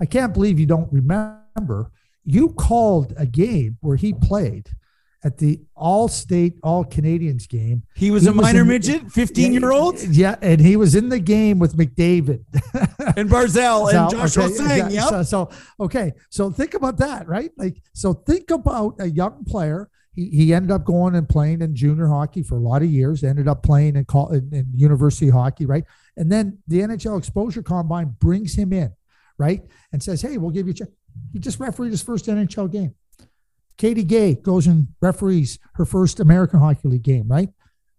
I 0.00 0.06
can't 0.06 0.32
believe 0.32 0.58
you 0.58 0.66
don't 0.66 0.92
remember 0.92 1.90
you 2.24 2.50
called 2.50 3.12
a 3.16 3.26
game 3.26 3.78
where 3.80 3.96
he 3.96 4.12
played 4.12 4.68
at 5.22 5.38
the 5.38 5.58
all 5.74 6.06
state, 6.06 6.58
all 6.62 6.84
Canadians 6.84 7.46
game. 7.46 7.82
He 7.94 8.10
was 8.10 8.24
He 8.24 8.28
a 8.28 8.32
was 8.32 8.42
minor 8.42 8.60
in- 8.60 8.68
midget, 8.68 9.10
15 9.10 9.52
year 9.54 9.72
old, 9.72 9.98
Yeah, 10.02 10.36
and 10.42 10.60
he 10.60 10.76
was 10.76 10.94
in 10.94 11.08
the 11.08 11.18
game 11.18 11.58
with 11.58 11.76
McDavid. 11.76 12.44
and 13.16 13.30
Barzal 13.30 13.90
and 13.92 14.10
So, 14.10 14.18
Joshua 14.18 14.44
okay, 14.44 14.54
Sang. 14.54 14.78
yeah, 14.78 14.88
Yep. 14.90 15.08
So, 15.08 15.22
so 15.22 15.50
okay, 15.80 16.12
so 16.28 16.50
think 16.50 16.74
about 16.74 16.98
that, 16.98 17.26
right? 17.26 17.50
Like, 17.56 17.82
so 17.94 18.12
think 18.12 18.50
about 18.50 18.96
a 18.98 19.06
young 19.08 19.44
player. 19.44 19.88
He, 20.12 20.28
he 20.30 20.54
ended 20.54 20.70
up 20.70 20.84
going 20.84 21.14
and 21.14 21.26
playing 21.28 21.62
in 21.62 21.74
junior 21.74 22.06
hockey 22.08 22.42
for 22.42 22.56
a 22.56 22.60
lot 22.60 22.82
of 22.82 22.88
years. 22.90 23.24
Ended 23.24 23.48
up 23.48 23.62
playing 23.62 23.96
in, 23.96 24.04
call, 24.04 24.28
in, 24.30 24.48
in 24.52 24.66
university 24.74 25.30
hockey, 25.30 25.64
right? 25.66 25.84
And 26.18 26.30
then 26.30 26.58
the 26.68 26.80
NHL 26.80 27.18
Exposure 27.18 27.62
Combine 27.62 28.14
brings 28.20 28.54
him 28.54 28.72
in, 28.74 28.92
right, 29.38 29.62
and 29.90 30.00
says, 30.02 30.20
"Hey, 30.22 30.36
we'll 30.38 30.50
give 30.52 30.66
you 30.66 30.72
a 30.72 30.74
check." 30.74 30.88
He 31.32 31.38
just 31.38 31.60
refereed 31.60 31.90
his 31.90 32.02
first 32.02 32.26
NHL 32.26 32.70
game. 32.70 32.94
Katie 33.76 34.04
Guay 34.04 34.40
goes 34.40 34.66
and 34.66 34.88
referees 35.00 35.58
her 35.74 35.84
first 35.84 36.20
American 36.20 36.60
Hockey 36.60 36.88
League 36.88 37.02
game, 37.02 37.26
right? 37.28 37.48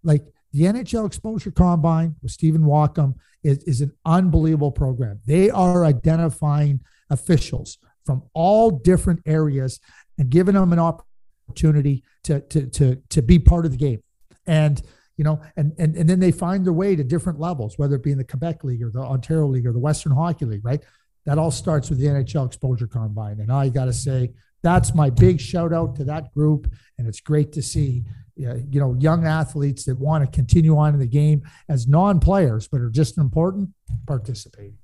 Like 0.03 0.25
the 0.53 0.63
NHL 0.63 1.05
Exposure 1.05 1.51
Combine 1.51 2.15
with 2.21 2.31
Stephen 2.31 2.61
Walkom 2.61 3.15
is, 3.43 3.57
is 3.65 3.81
an 3.81 3.91
unbelievable 4.05 4.71
program. 4.71 5.19
They 5.25 5.49
are 5.49 5.83
identifying 5.83 6.79
officials 7.09 7.77
from 8.05 8.23
all 8.33 8.71
different 8.71 9.21
areas 9.25 9.79
and 10.17 10.29
giving 10.29 10.55
them 10.55 10.71
an 10.71 10.79
opportunity 10.79 12.03
to 12.23 12.39
to 12.41 12.67
to 12.67 12.95
to 13.09 13.21
be 13.21 13.39
part 13.39 13.65
of 13.65 13.71
the 13.71 13.77
game. 13.77 14.01
And 14.47 14.81
you 15.17 15.23
know, 15.23 15.41
and 15.57 15.73
and 15.77 15.95
and 15.95 16.09
then 16.09 16.19
they 16.19 16.31
find 16.31 16.65
their 16.65 16.73
way 16.73 16.95
to 16.95 17.03
different 17.03 17.39
levels, 17.39 17.77
whether 17.77 17.95
it 17.95 18.03
be 18.03 18.11
in 18.11 18.17
the 18.17 18.23
Quebec 18.23 18.63
League 18.63 18.83
or 18.83 18.91
the 18.91 18.99
Ontario 18.99 19.47
League 19.47 19.65
or 19.65 19.73
the 19.73 19.79
Western 19.79 20.13
Hockey 20.13 20.45
League, 20.45 20.65
right? 20.65 20.83
That 21.25 21.37
all 21.37 21.51
starts 21.51 21.89
with 21.89 21.99
the 21.99 22.05
NHL 22.05 22.45
Exposure 22.45 22.87
Combine. 22.87 23.39
And 23.39 23.51
I 23.51 23.69
got 23.69 23.85
to 23.85 23.93
say, 23.93 24.31
that's 24.61 24.95
my 24.95 25.09
big 25.09 25.39
shout 25.39 25.73
out 25.73 25.95
to 25.97 26.03
that 26.05 26.33
group. 26.33 26.71
And 26.97 27.07
it's 27.07 27.19
great 27.19 27.51
to 27.53 27.61
see, 27.61 28.03
uh, 28.39 28.55
you 28.69 28.79
know, 28.79 28.95
young 28.99 29.25
athletes 29.25 29.85
that 29.85 29.99
want 29.99 30.23
to 30.23 30.31
continue 30.31 30.77
on 30.77 30.93
in 30.93 30.99
the 30.99 31.07
game 31.07 31.43
as 31.69 31.87
non-players, 31.87 32.67
but 32.67 32.81
are 32.81 32.89
just 32.89 33.17
important 33.17 33.69
participating. 34.07 34.77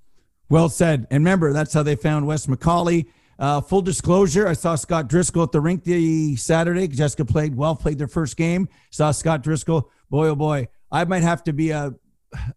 Well 0.49 0.69
said. 0.69 1.07
And 1.09 1.23
remember, 1.23 1.53
that's 1.53 1.73
how 1.73 1.83
they 1.83 1.95
found 1.95 2.27
Wes 2.27 2.45
McCauley. 2.45 3.07
Uh, 3.39 3.59
full 3.59 3.81
disclosure, 3.81 4.47
I 4.47 4.53
saw 4.53 4.75
Scott 4.75 5.07
Driscoll 5.07 5.43
at 5.43 5.51
the 5.51 5.61
rink 5.61 5.83
the 5.83 6.35
Saturday. 6.35 6.87
Jessica 6.87 7.25
played 7.25 7.55
well, 7.55 7.75
played 7.75 7.97
their 7.97 8.07
first 8.07 8.37
game. 8.37 8.69
Saw 8.91 9.09
Scott 9.09 9.41
Driscoll. 9.41 9.89
Boy, 10.11 10.27
oh 10.27 10.35
boy, 10.35 10.67
I 10.91 11.05
might 11.05 11.23
have 11.23 11.43
to 11.45 11.53
be 11.53 11.71
a 11.71 11.91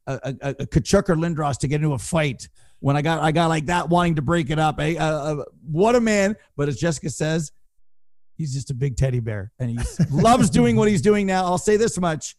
a, 0.06 0.34
a, 0.42 0.50
a 0.50 0.66
Tkachuk 0.66 1.08
or 1.08 1.16
Lindros 1.16 1.58
to 1.60 1.68
get 1.68 1.76
into 1.76 1.94
a 1.94 1.98
fight 1.98 2.48
when 2.84 2.98
I 2.98 3.00
got 3.00 3.22
I 3.22 3.32
got 3.32 3.46
like 3.46 3.64
that 3.66 3.88
wanting 3.88 4.16
to 4.16 4.22
break 4.22 4.50
it 4.50 4.58
up. 4.58 4.78
Eh? 4.78 4.96
Uh, 4.98 5.02
uh, 5.02 5.44
what 5.66 5.96
a 5.96 6.00
man! 6.02 6.36
But 6.54 6.68
as 6.68 6.76
Jessica 6.76 7.08
says, 7.08 7.50
he's 8.36 8.52
just 8.52 8.70
a 8.70 8.74
big 8.74 8.98
teddy 8.98 9.20
bear, 9.20 9.52
and 9.58 9.70
he 9.70 9.78
loves 10.10 10.50
doing 10.50 10.76
what 10.76 10.86
he's 10.88 11.00
doing 11.00 11.26
now. 11.26 11.46
I'll 11.46 11.56
say 11.56 11.78
this 11.78 11.98
much: 11.98 12.36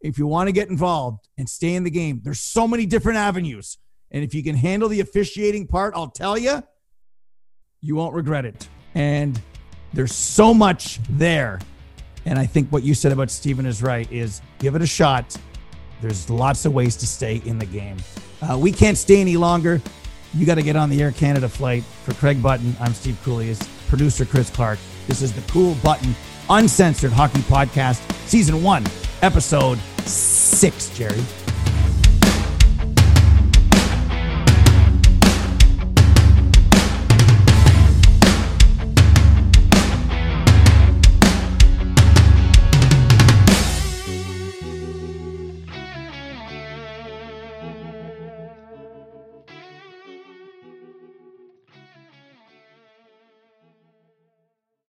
if 0.00 0.18
you 0.18 0.26
want 0.26 0.48
to 0.48 0.52
get 0.52 0.70
involved 0.70 1.28
and 1.38 1.48
stay 1.48 1.76
in 1.76 1.84
the 1.84 1.90
game, 1.90 2.20
there's 2.24 2.40
so 2.40 2.66
many 2.66 2.84
different 2.84 3.18
avenues. 3.18 3.78
And 4.10 4.24
if 4.24 4.34
you 4.34 4.42
can 4.42 4.56
handle 4.56 4.88
the 4.88 4.98
officiating 4.98 5.68
part, 5.68 5.94
I'll 5.94 6.10
tell 6.10 6.36
you, 6.36 6.60
you 7.80 7.94
won't 7.94 8.14
regret 8.14 8.44
it. 8.44 8.68
And 8.96 9.40
there's 9.92 10.14
so 10.14 10.52
much 10.52 10.98
there. 11.10 11.60
And 12.24 12.40
I 12.40 12.46
think 12.46 12.70
what 12.70 12.82
you 12.82 12.92
said 12.92 13.12
about 13.12 13.30
Steven 13.30 13.66
is 13.66 13.84
right 13.84 14.10
is 14.10 14.42
give 14.58 14.74
it 14.74 14.82
a 14.82 14.86
shot. 14.86 15.36
There's 16.00 16.28
lots 16.28 16.64
of 16.64 16.74
ways 16.74 16.96
to 16.96 17.06
stay 17.06 17.40
in 17.44 17.58
the 17.58 17.66
game. 17.66 17.98
Uh, 18.42 18.58
we 18.58 18.72
can't 18.72 18.98
stay 18.98 19.20
any 19.20 19.36
longer. 19.36 19.80
You 20.34 20.46
got 20.46 20.56
to 20.56 20.62
get 20.62 20.76
on 20.76 20.90
the 20.90 21.00
Air 21.00 21.12
Canada 21.12 21.48
flight. 21.48 21.84
For 22.04 22.12
Craig 22.14 22.42
Button, 22.42 22.76
I'm 22.80 22.92
Steve 22.92 23.18
Kouleas. 23.24 23.50
Is 23.60 23.68
producer 23.88 24.24
Chris 24.24 24.50
Clark. 24.50 24.78
This 25.06 25.22
is 25.22 25.32
the 25.32 25.52
Cool 25.52 25.74
Button 25.82 26.14
Uncensored 26.50 27.12
Hockey 27.12 27.40
Podcast, 27.40 28.00
Season 28.26 28.62
1, 28.62 28.84
Episode 29.22 29.78
6, 30.04 30.90
Jerry. 30.90 31.43